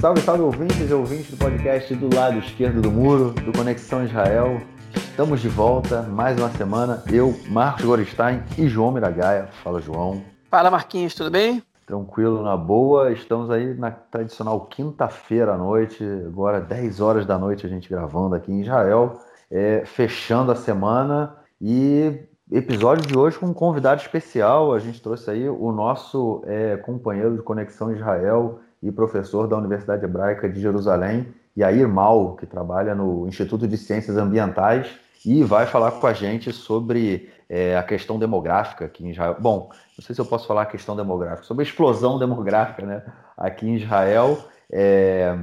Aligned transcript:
Salve, 0.00 0.22
salve 0.22 0.42
ouvintes 0.42 0.88
e 0.88 0.94
ouvintes 0.94 1.30
do 1.30 1.36
podcast 1.36 1.94
do 1.94 2.16
lado 2.16 2.38
esquerdo 2.38 2.80
do 2.80 2.90
muro, 2.90 3.32
do 3.32 3.52
Conexão 3.52 4.02
Israel. 4.02 4.58
Estamos 4.94 5.42
de 5.42 5.48
volta, 5.50 6.00
mais 6.00 6.38
uma 6.38 6.48
semana. 6.52 7.04
Eu, 7.12 7.38
Marcos 7.50 7.84
Gorstein 7.84 8.42
e 8.56 8.66
João 8.66 8.92
Miragaia. 8.92 9.48
Fala, 9.62 9.78
João. 9.78 10.22
Fala, 10.50 10.70
Marquinhos, 10.70 11.14
tudo 11.14 11.30
bem? 11.30 11.62
Tranquilo, 11.84 12.42
na 12.42 12.56
boa. 12.56 13.12
Estamos 13.12 13.50
aí 13.50 13.74
na 13.74 13.90
tradicional 13.90 14.62
quinta-feira 14.62 15.52
à 15.52 15.58
noite, 15.58 16.02
agora 16.26 16.62
10 16.62 16.98
horas 17.02 17.26
da 17.26 17.38
noite 17.38 17.66
a 17.66 17.68
gente 17.68 17.86
gravando 17.86 18.34
aqui 18.34 18.50
em 18.50 18.62
Israel, 18.62 19.20
é, 19.50 19.82
fechando 19.84 20.50
a 20.50 20.56
semana 20.56 21.36
e 21.60 22.20
episódio 22.50 23.06
de 23.06 23.18
hoje 23.18 23.38
com 23.38 23.44
um 23.44 23.54
convidado 23.54 24.00
especial. 24.00 24.72
A 24.72 24.78
gente 24.78 25.02
trouxe 25.02 25.30
aí 25.30 25.46
o 25.46 25.70
nosso 25.70 26.42
é, 26.46 26.78
companheiro 26.78 27.36
de 27.36 27.42
Conexão 27.42 27.94
Israel 27.94 28.60
e 28.82 28.90
professor 28.90 29.46
da 29.46 29.56
Universidade 29.56 30.04
Hebraica 30.04 30.48
de 30.48 30.60
Jerusalém, 30.60 31.34
Yair 31.56 31.88
Mal, 31.88 32.36
que 32.36 32.46
trabalha 32.46 32.94
no 32.94 33.26
Instituto 33.28 33.68
de 33.68 33.76
Ciências 33.76 34.16
Ambientais 34.16 34.88
e 35.24 35.42
vai 35.42 35.66
falar 35.66 35.92
com 35.92 36.06
a 36.06 36.12
gente 36.12 36.52
sobre 36.52 37.30
é, 37.48 37.76
a 37.76 37.82
questão 37.82 38.18
demográfica 38.18 38.86
aqui 38.86 39.04
em 39.04 39.10
Israel. 39.10 39.36
Bom, 39.38 39.70
não 39.98 40.04
sei 40.04 40.14
se 40.14 40.20
eu 40.20 40.24
posso 40.24 40.46
falar 40.46 40.62
a 40.62 40.66
questão 40.66 40.96
demográfica, 40.96 41.42
sobre 41.42 41.62
a 41.62 41.66
explosão 41.66 42.18
demográfica 42.18 42.86
né, 42.86 43.02
aqui 43.36 43.68
em 43.68 43.76
Israel. 43.76 44.38
É, 44.72 45.36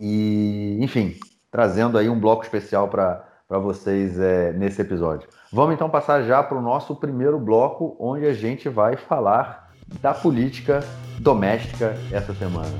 e, 0.00 0.78
enfim, 0.80 1.16
trazendo 1.50 1.96
aí 1.96 2.08
um 2.08 2.18
bloco 2.18 2.42
especial 2.42 2.88
para 2.88 3.24
vocês 3.48 4.18
é, 4.18 4.52
nesse 4.52 4.82
episódio. 4.82 5.28
Vamos 5.52 5.74
então 5.74 5.88
passar 5.88 6.22
já 6.22 6.42
para 6.42 6.58
o 6.58 6.62
nosso 6.62 6.96
primeiro 6.96 7.38
bloco, 7.38 7.96
onde 7.98 8.26
a 8.26 8.32
gente 8.32 8.68
vai 8.68 8.96
falar 8.96 9.61
da 10.00 10.14
política 10.14 10.80
doméstica 11.18 11.96
essa 12.10 12.32
semana. 12.34 12.72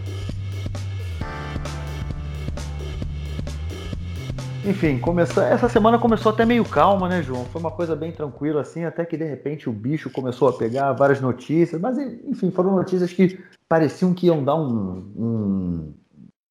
Enfim, 4.64 4.98
começou, 4.98 5.42
essa 5.42 5.68
semana 5.68 5.98
começou 5.98 6.30
até 6.30 6.44
meio 6.44 6.64
calma, 6.64 7.08
né, 7.08 7.20
João? 7.20 7.44
Foi 7.46 7.60
uma 7.60 7.70
coisa 7.72 7.96
bem 7.96 8.12
tranquila, 8.12 8.60
assim, 8.60 8.84
até 8.84 9.04
que 9.04 9.16
de 9.16 9.24
repente 9.24 9.68
o 9.68 9.72
bicho 9.72 10.08
começou 10.08 10.48
a 10.48 10.52
pegar 10.52 10.92
várias 10.92 11.20
notícias, 11.20 11.80
mas 11.80 11.98
enfim, 11.98 12.50
foram 12.52 12.76
notícias 12.76 13.12
que 13.12 13.40
pareciam 13.68 14.14
que 14.14 14.26
iam 14.26 14.44
dar 14.44 14.54
um, 14.54 15.12
um 15.16 15.94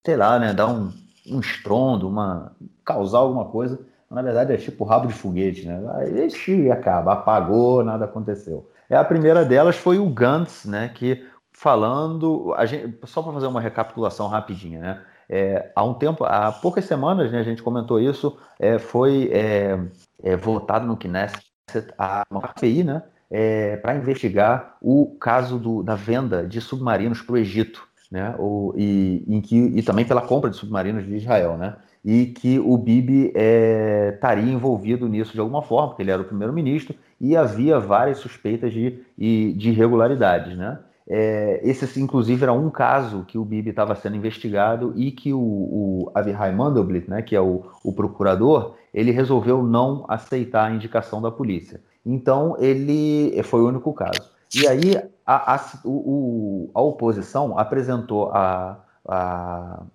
sei 0.06 0.18
lá, 0.18 0.38
né, 0.38 0.54
dar 0.54 0.68
um, 0.68 0.92
um 1.26 1.40
estrondo, 1.40 2.10
uma, 2.10 2.52
causar 2.84 3.20
alguma 3.20 3.46
coisa. 3.46 3.80
Na 4.10 4.22
verdade 4.22 4.52
é 4.52 4.58
tipo 4.58 4.84
rabo 4.84 5.08
de 5.08 5.14
foguete, 5.14 5.66
né? 5.66 5.82
Aí 5.96 6.70
acaba, 6.70 7.14
apagou, 7.14 7.82
nada 7.82 8.04
aconteceu. 8.04 8.70
É, 8.92 8.98
a 8.98 9.06
primeira 9.06 9.46
delas 9.46 9.78
foi 9.78 9.98
o 9.98 10.10
Gantz, 10.10 10.66
né, 10.66 10.90
que 10.94 11.26
falando, 11.54 12.54
gente, 12.66 12.98
só 13.06 13.22
para 13.22 13.32
fazer 13.32 13.48
uma 13.48 13.62
recapitulação 13.62 14.28
rapidinha, 14.28 14.82
né? 14.82 15.02
É, 15.30 15.72
há 15.74 15.82
um 15.82 15.94
tempo, 15.94 16.26
há 16.26 16.52
poucas 16.52 16.84
semanas, 16.84 17.32
né, 17.32 17.40
a 17.40 17.44
gente 17.44 17.64
comentou 17.64 18.02
isso, 18.02 18.38
é, 18.60 18.78
foi 18.78 19.30
é, 19.32 19.80
é 20.22 20.36
votado 20.36 20.86
no 20.86 20.98
Knesset 20.98 21.48
a 21.98 22.26
KPI, 22.26 22.84
né, 22.84 23.02
é, 23.30 23.78
para 23.78 23.96
investigar 23.96 24.76
o 24.82 25.16
caso 25.18 25.58
do, 25.58 25.82
da 25.82 25.96
venda 25.96 26.46
de 26.46 26.60
submarinos 26.60 27.22
para 27.22 27.36
o 27.36 27.38
Egito, 27.38 27.88
né, 28.12 28.36
o, 28.38 28.74
e, 28.76 29.24
e 29.74 29.82
também 29.84 30.04
pela 30.04 30.22
compra 30.22 30.50
de 30.50 30.58
submarinos 30.58 31.06
de 31.06 31.16
Israel, 31.16 31.56
né, 31.56 31.78
e 32.04 32.28
que 32.28 32.60
o 32.60 32.78
Bibi 32.78 33.32
é, 33.36 34.12
estaria 34.16 34.52
envolvido 34.52 35.08
nisso 35.08 35.34
de 35.34 35.40
alguma 35.40 35.62
forma, 35.62 35.90
porque 35.90 36.02
ele 36.02 36.12
era 36.12 36.22
o 36.22 36.26
primeiro-ministro 36.26 36.96
e 37.20 37.38
havia 37.38 37.80
várias 37.80 38.18
suspeitas 38.18 38.74
de, 38.74 39.00
de 39.18 39.70
irregularidades, 39.70 40.58
né. 40.58 40.80
É, 41.14 41.60
esse, 41.64 42.00
inclusive, 42.00 42.42
era 42.42 42.54
um 42.54 42.70
caso 42.70 43.26
que 43.26 43.38
o 43.38 43.44
Bibi 43.44 43.72
estava 43.72 43.96
sendo 43.96 44.16
investigado 44.16 44.94
e 44.96 45.12
que 45.12 45.34
o, 45.34 45.40
o 45.40 46.12
Avihai 46.16 46.54
Mandelblit, 46.54 47.10
né, 47.10 47.22
que 47.22 47.36
é 47.36 47.42
o, 47.42 47.66
o, 47.84 47.92
procurador, 47.92 48.76
ele 48.94 49.12
resolveu 49.12 49.62
não 49.62 50.06
aceitar 50.08 50.68
a 50.68 50.72
indicação 50.72 51.22
da 51.22 51.30
polícia. 51.30 51.82
Então, 52.06 52.56
ele 52.60 53.44
foi 53.44 53.62
o 53.62 53.68
único 53.68 53.94
caso. 53.94 54.32
E 54.56 54.66
aí, 54.66 54.96
a, 55.26 55.56
a, 55.56 55.72
o, 55.84 56.70
a 56.74 56.82
oposição 56.82 57.60
apresentou 57.60 58.32
a, 58.32 58.80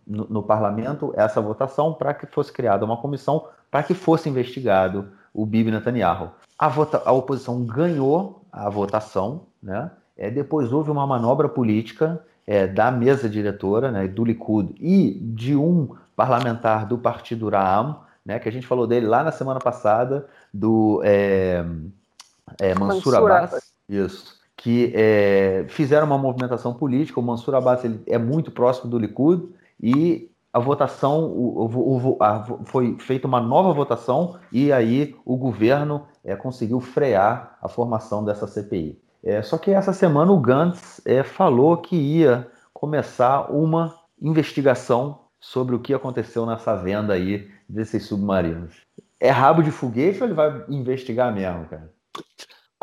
no, 0.06 0.26
no, 0.28 0.42
parlamento 0.42 1.12
essa 1.16 1.40
votação 1.40 1.92
para 1.92 2.12
que 2.12 2.26
fosse 2.26 2.52
criada 2.52 2.84
uma 2.84 2.96
comissão 2.96 3.48
para 3.70 3.82
que 3.82 3.94
fosse 3.94 4.28
investigado 4.28 5.08
o 5.32 5.44
Bibi 5.44 5.70
Netanyahu. 5.70 6.30
A, 6.58 6.68
vota, 6.68 7.02
a 7.04 7.12
oposição 7.12 7.64
ganhou 7.64 8.42
a 8.50 8.68
votação, 8.70 9.42
né? 9.62 9.90
É, 10.16 10.30
depois 10.30 10.72
houve 10.72 10.90
uma 10.90 11.06
manobra 11.06 11.48
política 11.48 12.22
é, 12.46 12.66
da 12.66 12.90
mesa 12.90 13.28
diretora, 13.28 13.90
né, 13.90 14.08
do 14.08 14.24
Likud, 14.24 14.74
e 14.80 15.12
de 15.20 15.54
um 15.54 15.94
parlamentar 16.14 16.86
do 16.86 16.96
partido 16.96 17.48
Raam, 17.50 18.00
né, 18.24 18.38
que 18.38 18.48
a 18.48 18.52
gente 18.52 18.66
falou 18.66 18.86
dele 18.86 19.06
lá 19.06 19.22
na 19.22 19.32
semana 19.32 19.60
passada, 19.60 20.26
do 20.54 21.02
é, 21.04 21.64
é, 22.58 22.74
Mansur, 22.74 23.14
Abbas, 23.16 23.72
isso, 23.88 24.35
que 24.56 24.92
é, 24.94 25.66
fizeram 25.68 26.06
uma 26.06 26.18
movimentação 26.18 26.72
política. 26.72 27.20
O 27.20 27.22
Mansur 27.22 27.54
Abbas 27.54 27.84
ele 27.84 28.00
é 28.06 28.18
muito 28.18 28.50
próximo 28.50 28.90
do 28.90 28.98
Likud 28.98 29.48
e 29.80 30.30
a 30.52 30.58
votação 30.58 31.26
o, 31.26 31.66
o, 31.66 32.16
a, 32.22 32.42
foi 32.64 32.96
feita 32.98 33.28
uma 33.28 33.40
nova 33.40 33.72
votação 33.74 34.38
e 34.50 34.72
aí 34.72 35.14
o 35.24 35.36
governo 35.36 36.06
é, 36.24 36.34
conseguiu 36.34 36.80
frear 36.80 37.58
a 37.60 37.68
formação 37.68 38.24
dessa 38.24 38.46
CPI. 38.46 38.98
É, 39.22 39.42
só 39.42 39.58
que 39.58 39.70
essa 39.70 39.92
semana 39.92 40.32
o 40.32 40.40
Gantz 40.40 41.02
é, 41.04 41.22
falou 41.22 41.76
que 41.76 41.96
ia 41.96 42.50
começar 42.72 43.52
uma 43.52 43.94
investigação 44.20 45.20
sobre 45.38 45.74
o 45.74 45.80
que 45.80 45.92
aconteceu 45.92 46.46
nessa 46.46 46.74
venda 46.74 47.12
aí 47.12 47.50
desses 47.68 48.06
submarinos. 48.06 48.80
É 49.20 49.30
rabo 49.30 49.62
de 49.62 49.70
foguete 49.70 50.20
ou 50.20 50.26
ele 50.26 50.34
vai 50.34 50.64
investigar 50.68 51.34
mesmo, 51.34 51.66
cara? 51.66 51.92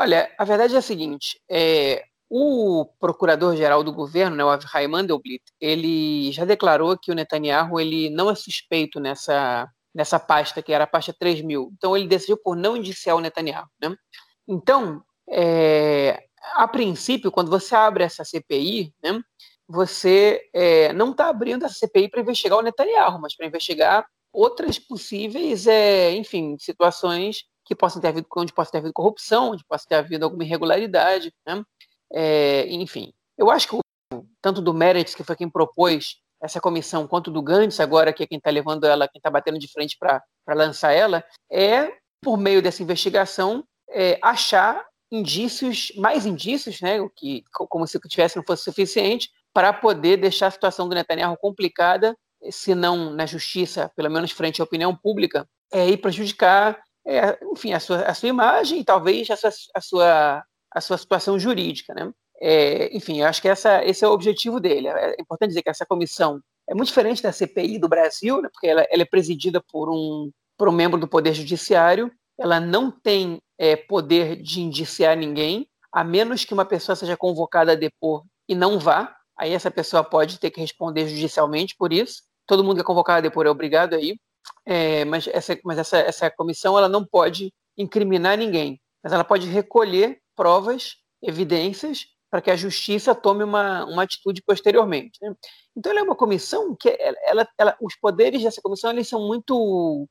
Olha, 0.04 0.30
a 0.38 0.44
verdade 0.44 0.76
é 0.76 0.80
a 0.80 0.82
seguinte: 0.82 1.40
é, 1.50 2.04
o 2.30 2.86
procurador-geral 3.00 3.86
do 3.86 3.94
governo, 3.94 4.36
né, 4.36 4.44
o 4.44 4.50
Avihai 4.50 4.86
Mandelblit, 4.86 5.42
ele 5.62 6.30
já 6.34 6.44
declarou 6.44 6.98
que 6.98 7.10
o 7.10 7.16
Netanyahu 7.16 7.80
ele 7.80 8.10
não 8.10 8.30
é 8.30 8.36
suspeito 8.36 9.00
nessa, 9.00 9.66
nessa 9.96 10.20
pasta, 10.20 10.62
que 10.62 10.74
era 10.74 10.84
a 10.84 10.88
pasta 10.88 11.16
3000. 11.18 11.72
Então 11.78 11.96
ele 11.96 12.06
decidiu 12.06 12.36
por 12.36 12.54
não 12.54 12.76
indiciar 12.76 13.16
o 13.16 13.22
Netanyahu. 13.22 13.66
Né? 13.82 13.96
Então, 14.46 15.02
é, 15.30 16.26
a 16.56 16.68
princípio, 16.68 17.32
quando 17.32 17.50
você 17.50 17.74
abre 17.74 18.04
essa 18.04 18.26
CPI, 18.26 18.94
né, 19.02 19.22
você 19.66 20.42
é, 20.54 20.92
não 20.92 21.12
está 21.12 21.30
abrindo 21.30 21.64
essa 21.64 21.76
CPI 21.76 22.10
para 22.10 22.20
investigar 22.20 22.60
o 22.60 22.62
Netanyahu, 22.62 23.22
mas 23.22 23.38
para 23.38 23.48
investigar 23.48 24.06
outras 24.34 24.78
possíveis, 24.78 25.66
é, 25.66 26.12
enfim, 26.12 26.58
situações 26.60 27.46
que 27.66 27.76
possam 27.76 28.02
ter 28.02 28.10
havido, 28.10 28.28
onde 28.38 28.54
possa 28.54 28.72
ter 28.72 28.78
havido 28.80 28.94
corrupção, 28.94 29.52
onde 29.52 29.64
possa 29.66 29.86
ter 29.88 29.96
havido 29.96 30.26
alguma 30.26 30.44
irregularidade, 30.44 31.34
né? 31.46 31.64
É, 32.12 32.68
enfim, 32.68 33.14
eu 33.38 33.50
acho 33.50 33.68
que 33.68 33.76
o, 33.76 33.82
tanto 34.42 34.62
do 34.62 34.74
Meretz, 34.74 35.16
que 35.16 35.24
foi 35.24 35.36
quem 35.36 35.50
propôs 35.50 36.18
essa 36.42 36.60
comissão, 36.60 37.08
quanto 37.08 37.32
do 37.32 37.42
Gantz, 37.42 37.80
agora 37.80 38.12
que 38.12 38.24
é 38.24 38.28
quem 38.28 38.38
está 38.38 38.50
levando 38.50 38.84
ela, 38.84 39.08
quem 39.08 39.18
está 39.18 39.30
batendo 39.30 39.58
de 39.58 39.72
frente 39.72 39.98
para 39.98 40.22
lançar 40.50 40.92
ela, 40.92 41.24
é, 41.50 41.90
por 42.22 42.38
meio 42.38 42.62
dessa 42.62 42.84
investigação, 42.84 43.64
é, 43.90 44.20
achar 44.22 44.86
indícios, 45.10 45.92
mais 45.96 46.26
indícios, 46.26 46.82
né, 46.82 47.00
o 47.00 47.10
que, 47.10 47.44
como 47.52 47.88
se 47.88 47.96
o 47.96 48.02
que 48.02 48.10
tivesse 48.10 48.36
não 48.36 48.44
fosse 48.44 48.64
suficiente, 48.64 49.30
para 49.54 49.72
poder 49.72 50.18
deixar 50.18 50.48
a 50.48 50.52
situação 50.52 50.90
do 50.90 50.96
Netanyahu 50.96 51.38
complicada, 51.38 52.18
se 52.52 52.76
não 52.76 53.12
na 53.12 53.26
justiça, 53.26 53.90
pelo 53.96 54.10
menos 54.10 54.32
frente 54.32 54.60
à 54.60 54.66
opinião 54.66 54.94
pública, 54.96 55.48
é, 55.72 55.88
e 55.88 55.96
prejudicar, 55.96 56.82
é, 57.06 57.38
enfim, 57.52 57.74
a 57.74 57.80
sua, 57.80 58.02
a 58.04 58.14
sua 58.14 58.30
imagem 58.30 58.80
e 58.80 58.84
talvez 58.84 59.30
a 59.30 59.36
sua, 59.36 59.52
a 59.74 59.82
sua, 59.82 60.44
a 60.72 60.82
sua 60.82 60.98
situação 60.98 61.38
jurídica, 61.38 61.94
né? 61.94 62.12
É, 62.42 62.96
enfim, 62.96 63.22
eu 63.22 63.28
acho 63.28 63.42
que 63.42 63.48
essa, 63.48 63.84
esse 63.86 64.04
é 64.04 64.08
o 64.08 64.12
objetivo 64.12 64.60
dele. 64.60 64.88
É 64.88 65.16
importante 65.20 65.50
dizer 65.50 65.62
que 65.62 65.70
essa 65.70 65.86
comissão 65.86 66.42
é 66.68 66.74
muito 66.74 66.90
diferente 66.90 67.24
da 67.24 67.32
CPI 67.32 67.80
do 67.80 67.88
Brasil, 67.88 68.42
né, 68.42 68.50
porque 68.52 68.68
ela, 68.68 68.86
ela 68.90 69.02
é 69.02 69.06
presidida 69.06 69.62
por 69.72 69.90
um, 69.90 70.32
por 70.58 70.68
um 70.68 70.72
membro 70.72 71.00
do 71.00 71.08
Poder 71.08 71.34
Judiciário, 71.34 72.12
ela 72.38 72.60
não 72.60 72.92
tem 72.92 73.40
é, 73.58 73.76
poder 73.76 74.42
de 74.42 74.62
indiciar 74.62 75.16
ninguém, 75.16 75.68
a 75.92 76.04
menos 76.04 76.44
que 76.44 76.54
uma 76.54 76.66
pessoa 76.66 76.96
seja 76.96 77.16
convocada 77.16 77.74
a 77.74 77.76
depor 77.76 78.24
e 78.48 78.56
não 78.56 78.80
vá. 78.80 79.16
Aí 79.38 79.54
essa 79.54 79.72
pessoa 79.72 80.04
pode 80.04 80.40
ter 80.40 80.52
que 80.52 80.60
responder 80.60 81.08
judicialmente 81.08 81.76
por 81.78 81.94
isso. 81.94 82.24
Todo 82.48 82.64
mundo 82.64 82.76
que 82.76 82.82
é 82.82 82.86
convocado 82.86 83.20
a 83.20 83.22
depor 83.22 83.46
é 83.46 83.50
obrigado 83.50 83.94
aí. 83.94 84.18
É, 84.66 85.06
mas 85.06 85.28
essa, 85.28 85.58
mas 85.64 85.78
essa, 85.78 85.98
essa 85.98 86.32
comissão 86.32 86.78
ela 86.78 86.90
não 86.90 87.06
pode 87.06 87.54
incriminar 87.78 88.38
ninguém, 88.38 88.80
mas 89.04 89.12
ela 89.14 89.24
pode 89.24 89.48
recolher 89.48 90.20
provas, 90.36 90.98
evidências, 91.22 92.08
para 92.30 92.42
que 92.42 92.50
a 92.50 92.56
justiça 92.56 93.14
tome 93.14 93.44
uma, 93.44 93.86
uma 93.86 94.04
atitude 94.04 94.42
posteriormente. 94.42 95.20
Né? 95.22 95.36
Então, 95.78 95.92
ela 95.92 96.02
é 96.02 96.04
uma 96.04 96.16
comissão 96.16 96.76
que 96.76 96.90
ela, 97.26 97.48
ela, 97.58 97.78
os 97.80 97.96
poderes 97.96 98.42
dessa 98.42 98.60
comissão 98.62 98.90
eles 98.90 99.08
são 99.08 99.28
muito, 99.28 100.08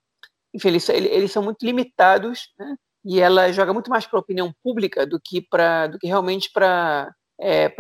enfim, 0.54 0.68
eles, 0.68 0.88
eles 0.88 1.32
são 1.32 1.42
muito 1.42 1.64
limitados, 1.66 2.48
né? 2.58 2.76
e 3.04 3.20
ela 3.20 3.50
joga 3.52 3.72
muito 3.72 3.90
mais 3.90 4.06
para 4.06 4.18
a 4.18 4.22
opinião 4.22 4.54
pública 4.62 5.04
do 5.04 5.20
que 5.20 5.40
para 5.40 5.88
do 5.88 5.98
que 5.98 6.06
realmente 6.06 6.50
para 6.52 7.12
é, 7.40 7.74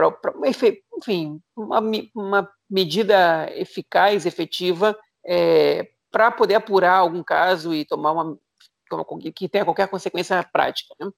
enfim 0.96 1.40
uma, 1.56 1.80
uma, 2.12 2.50
medida 2.68 3.48
eficaz, 3.54 4.26
efetiva, 4.26 4.98
é, 5.24 5.88
para 6.12 6.30
poder 6.30 6.54
apurar 6.54 6.96
algum 6.96 7.24
caso 7.24 7.74
e 7.74 7.84
tomar 7.84 8.12
uma 8.12 8.38
que 9.34 9.48
tenha 9.48 9.64
qualquer 9.64 9.88
consequência 9.88 10.42
prática. 10.52 10.94
Né? 11.00 11.10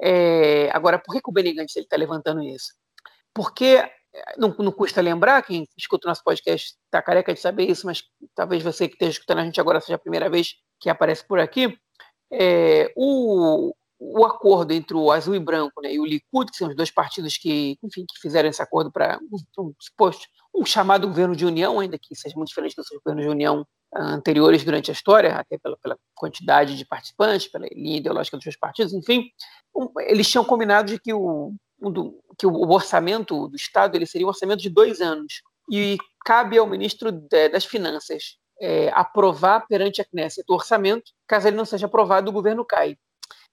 É, 0.00 0.70
agora, 0.72 0.98
por 0.98 1.14
que, 1.14 1.20
o 1.24 1.32
Benny 1.32 1.54
Gantz 1.54 1.76
está 1.76 1.96
levantando 1.96 2.42
isso? 2.42 2.74
Porque 3.32 3.88
não, 4.36 4.54
não, 4.58 4.72
custa 4.72 5.00
lembrar, 5.00 5.42
quem 5.42 5.66
escuta 5.76 6.06
o 6.06 6.10
nosso 6.10 6.22
podcast 6.22 6.76
está 6.84 7.00
careca 7.00 7.32
de 7.32 7.40
saber 7.40 7.70
isso, 7.70 7.86
mas 7.86 8.02
talvez 8.34 8.62
você 8.62 8.88
que 8.88 8.94
esteja 8.94 9.12
escutando 9.12 9.38
a 9.38 9.44
gente 9.44 9.60
agora 9.60 9.80
seja 9.80 9.94
a 9.94 9.98
primeira 9.98 10.28
vez 10.28 10.56
que 10.80 10.90
aparece 10.90 11.24
por 11.26 11.38
aqui. 11.38 11.78
É, 12.30 12.92
o, 12.96 13.72
o 14.04 14.24
acordo 14.24 14.72
entre 14.72 14.96
o 14.96 15.12
Azul 15.12 15.34
e 15.34 15.38
Branco 15.38 15.80
né, 15.80 15.94
e 15.94 16.00
o 16.00 16.04
Likud, 16.04 16.50
que 16.50 16.56
são 16.56 16.68
os 16.68 16.76
dois 16.76 16.90
partidos 16.90 17.38
que, 17.38 17.78
enfim, 17.82 18.04
que 18.06 18.20
fizeram 18.20 18.48
esse 18.48 18.60
acordo 18.60 18.90
para 18.90 19.18
um, 19.58 19.72
suposto 19.78 20.26
um 20.54 20.66
chamado 20.66 21.06
governo 21.06 21.36
de 21.36 21.46
união, 21.46 21.78
ainda 21.78 21.96
que 21.98 22.14
seja 22.14 22.34
muito 22.36 22.48
diferente 22.48 22.76
dos 22.76 22.88
governos 22.88 23.24
de 23.24 23.30
união 23.30 23.66
anteriores 23.94 24.64
durante 24.64 24.90
a 24.90 24.92
história, 24.92 25.36
até 25.36 25.56
pela, 25.56 25.76
pela, 25.78 25.96
quantidade 26.14 26.76
de 26.76 26.84
participantes, 26.84 27.46
pela 27.46 27.66
linha 27.72 27.98
ideológica 27.98 28.36
dos 28.36 28.44
seus 28.44 28.56
partidos, 28.56 28.92
enfim, 28.92 29.30
um, 29.74 29.88
eles 30.00 30.28
tinham 30.28 30.44
combinado 30.44 30.92
de 30.92 30.98
que 30.98 31.12
o, 31.12 31.54
um, 31.80 32.18
que 32.38 32.46
o 32.46 32.70
orçamento 32.70 33.48
do 33.48 33.56
Estado 33.56 33.96
ele 33.96 34.06
seria 34.06 34.26
um 34.26 34.30
orçamento 34.30 34.60
de 34.60 34.70
dois 34.70 35.00
anos 35.00 35.42
e 35.70 35.96
cabe 36.24 36.58
ao 36.58 36.66
ministro 36.66 37.12
de, 37.12 37.48
das 37.48 37.64
Finanças 37.64 38.36
é, 38.60 38.90
aprovar 38.94 39.66
perante 39.66 40.00
a 40.00 40.04
Knesset 40.04 40.44
o 40.48 40.54
orçamento, 40.54 41.12
caso 41.26 41.48
ele 41.48 41.56
não 41.56 41.64
seja 41.64 41.86
aprovado, 41.86 42.30
o 42.30 42.32
governo 42.32 42.64
cai. 42.64 42.96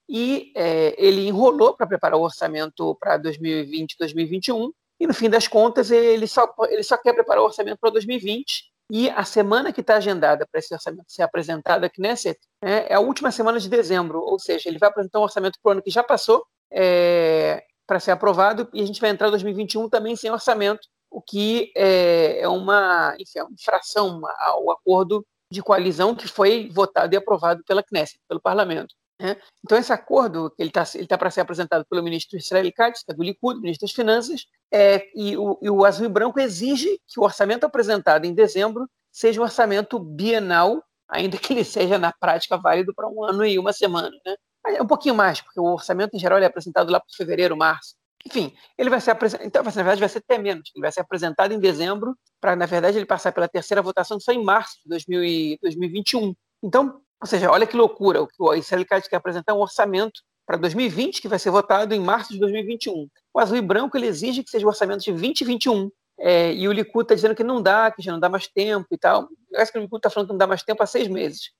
E 0.08 0.52
é, 0.56 0.94
ele 0.98 1.26
enrolou 1.28 1.74
para 1.74 1.86
preparar 1.86 2.18
o 2.18 2.22
orçamento 2.22 2.96
para 3.00 3.16
2020, 3.16 3.96
2021, 3.98 4.72
e 4.98 5.06
no 5.06 5.14
fim 5.14 5.30
das 5.30 5.48
contas 5.48 5.90
ele 5.90 6.26
só, 6.26 6.52
ele 6.68 6.82
só 6.82 6.96
quer 6.96 7.14
preparar 7.14 7.42
o 7.42 7.46
orçamento 7.46 7.78
para 7.80 7.90
2020 7.90 8.70
e 8.90 9.08
a 9.08 9.24
semana 9.24 9.72
que 9.72 9.80
está 9.80 9.96
agendada 9.96 10.46
para 10.50 10.58
esse 10.58 10.74
orçamento 10.74 11.04
ser 11.06 11.22
apresentado 11.22 11.84
aqui 11.84 12.02
Knesset 12.02 12.38
né, 12.62 12.86
é 12.88 12.94
a 12.94 13.00
última 13.00 13.30
semana 13.30 13.60
de 13.60 13.68
dezembro, 13.68 14.20
ou 14.20 14.38
seja, 14.38 14.68
ele 14.68 14.78
vai 14.78 14.88
apresentar 14.88 15.20
um 15.20 15.22
orçamento 15.22 15.58
para 15.62 15.70
o 15.70 15.72
ano 15.72 15.82
que 15.82 15.90
já 15.90 16.02
passou 16.02 16.44
é, 16.72 17.62
para 17.86 18.00
ser 18.00 18.10
aprovado 18.10 18.68
e 18.74 18.82
a 18.82 18.86
gente 18.86 19.00
vai 19.00 19.10
entrar 19.10 19.28
em 19.28 19.30
2021 19.30 19.88
também 19.88 20.16
sem 20.16 20.30
orçamento, 20.30 20.86
o 21.08 21.22
que 21.22 21.72
é, 21.76 22.40
é 22.40 22.48
uma, 22.48 23.14
enfim, 23.18 23.38
é 23.38 23.44
uma 23.44 23.52
infração 23.52 24.20
ao 24.38 24.70
acordo 24.72 25.24
de 25.52 25.62
coalizão 25.62 26.14
que 26.14 26.28
foi 26.28 26.68
votado 26.72 27.14
e 27.14 27.16
aprovado 27.16 27.62
pela 27.64 27.82
Knesset, 27.82 28.20
pelo 28.28 28.40
parlamento. 28.40 28.94
Né? 29.20 29.36
Então, 29.62 29.76
esse 29.76 29.92
acordo, 29.92 30.52
ele 30.58 30.70
está 30.70 30.84
ele 30.94 31.06
tá 31.06 31.18
para 31.18 31.30
ser 31.30 31.42
apresentado 31.42 31.84
pelo 31.84 32.02
ministro 32.02 32.38
Israel 32.38 32.72
Katz, 32.74 33.02
que 33.02 33.12
é 33.12 33.14
do 33.14 33.22
Likud, 33.22 33.60
ministro 33.60 33.86
das 33.86 33.94
Finanças, 33.94 34.46
é, 34.72 35.06
e, 35.14 35.36
o, 35.36 35.58
e 35.60 35.68
o 35.68 35.84
Azul 35.84 36.06
e 36.06 36.08
Branco 36.08 36.40
exige 36.40 36.98
que 37.06 37.20
o 37.20 37.24
orçamento 37.24 37.64
apresentado 37.64 38.24
em 38.24 38.32
dezembro 38.32 38.88
seja 39.12 39.40
um 39.40 39.44
orçamento 39.44 39.98
bienal, 39.98 40.82
ainda 41.06 41.36
que 41.36 41.52
ele 41.52 41.64
seja, 41.64 41.98
na 41.98 42.12
prática, 42.12 42.56
válido 42.56 42.94
para 42.94 43.08
um 43.08 43.22
ano 43.22 43.44
e 43.44 43.58
uma 43.58 43.72
semana. 43.72 44.10
Né? 44.24 44.36
É 44.68 44.82
um 44.82 44.86
pouquinho 44.86 45.14
mais, 45.14 45.40
porque 45.40 45.60
o 45.60 45.64
orçamento, 45.64 46.16
em 46.16 46.18
geral, 46.18 46.38
é 46.38 46.46
apresentado 46.46 46.90
lá 46.90 46.98
para 46.98 47.08
fevereiro, 47.14 47.56
março. 47.56 47.94
Enfim, 48.24 48.54
ele 48.78 48.88
vai 48.88 49.00
ser 49.00 49.10
apresentado, 49.10 49.46
então, 49.46 49.62
na 49.62 49.70
verdade, 49.70 50.00
vai 50.00 50.08
ser 50.08 50.18
até 50.18 50.38
menos. 50.38 50.70
Ele 50.74 50.82
vai 50.82 50.92
ser 50.92 51.00
apresentado 51.00 51.52
em 51.52 51.58
dezembro, 51.58 52.16
para, 52.40 52.56
na 52.56 52.66
verdade, 52.66 52.96
ele 52.96 53.06
passar 53.06 53.32
pela 53.32 53.48
terceira 53.48 53.82
votação 53.82 54.18
só 54.18 54.32
em 54.32 54.42
março 54.42 54.76
de 54.84 55.58
2021. 55.60 56.34
Então, 56.62 57.00
ou 57.20 57.26
seja, 57.26 57.50
olha 57.50 57.66
que 57.66 57.76
loucura, 57.76 58.22
o 58.22 58.26
que 58.26 58.34
o 58.38 58.54
Israel 58.54 58.86
quer 58.86 59.16
apresentar 59.16 59.52
é 59.52 59.54
um 59.54 59.60
orçamento 59.60 60.22
para 60.46 60.56
2020 60.56 61.20
que 61.20 61.28
vai 61.28 61.38
ser 61.38 61.50
votado 61.50 61.94
em 61.94 62.00
março 62.00 62.32
de 62.32 62.38
2021. 62.40 63.08
O 63.32 63.38
azul 63.38 63.56
e 63.56 63.60
branco 63.60 63.96
ele 63.96 64.06
exige 64.06 64.42
que 64.42 64.50
seja 64.50 64.66
o 64.66 64.68
orçamento 64.68 65.00
de 65.04 65.10
2021. 65.12 65.90
É, 66.18 66.52
e 66.52 66.66
o 66.66 66.72
Likud 66.72 67.04
está 67.04 67.14
dizendo 67.14 67.34
que 67.34 67.44
não 67.44 67.62
dá, 67.62 67.90
que 67.90 68.02
já 68.02 68.12
não 68.12 68.18
dá 68.18 68.28
mais 68.28 68.48
tempo 68.48 68.86
e 68.90 68.98
tal. 68.98 69.28
Acho 69.54 69.70
que 69.70 69.78
o 69.78 69.82
Likud 69.82 69.98
está 69.98 70.10
falando 70.10 70.28
que 70.28 70.32
não 70.32 70.38
dá 70.38 70.46
mais 70.46 70.62
tempo 70.62 70.82
há 70.82 70.86
seis 70.86 71.08
meses. 71.08 71.50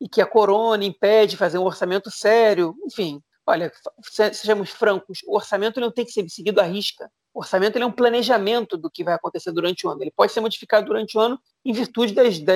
E 0.00 0.08
que 0.08 0.20
a 0.20 0.26
corona 0.26 0.84
impede 0.84 1.36
fazer 1.36 1.58
um 1.58 1.64
orçamento 1.64 2.10
sério. 2.10 2.74
Enfim, 2.84 3.20
olha, 3.46 3.72
sejamos 4.32 4.70
francos, 4.70 5.20
o 5.26 5.36
orçamento 5.36 5.80
não 5.80 5.90
tem 5.90 6.04
que 6.04 6.12
ser 6.12 6.28
seguido 6.28 6.60
à 6.60 6.64
risca. 6.64 7.10
O 7.32 7.40
orçamento 7.40 7.78
é 7.78 7.86
um 7.86 7.90
planejamento 7.90 8.76
do 8.76 8.90
que 8.90 9.02
vai 9.02 9.14
acontecer 9.14 9.52
durante 9.52 9.86
o 9.86 9.90
ano. 9.90 10.02
Ele 10.02 10.12
pode 10.14 10.32
ser 10.32 10.40
modificado 10.40 10.86
durante 10.86 11.16
o 11.16 11.20
ano 11.20 11.40
em 11.64 11.72
virtude 11.72 12.12
das, 12.12 12.38
da, 12.38 12.54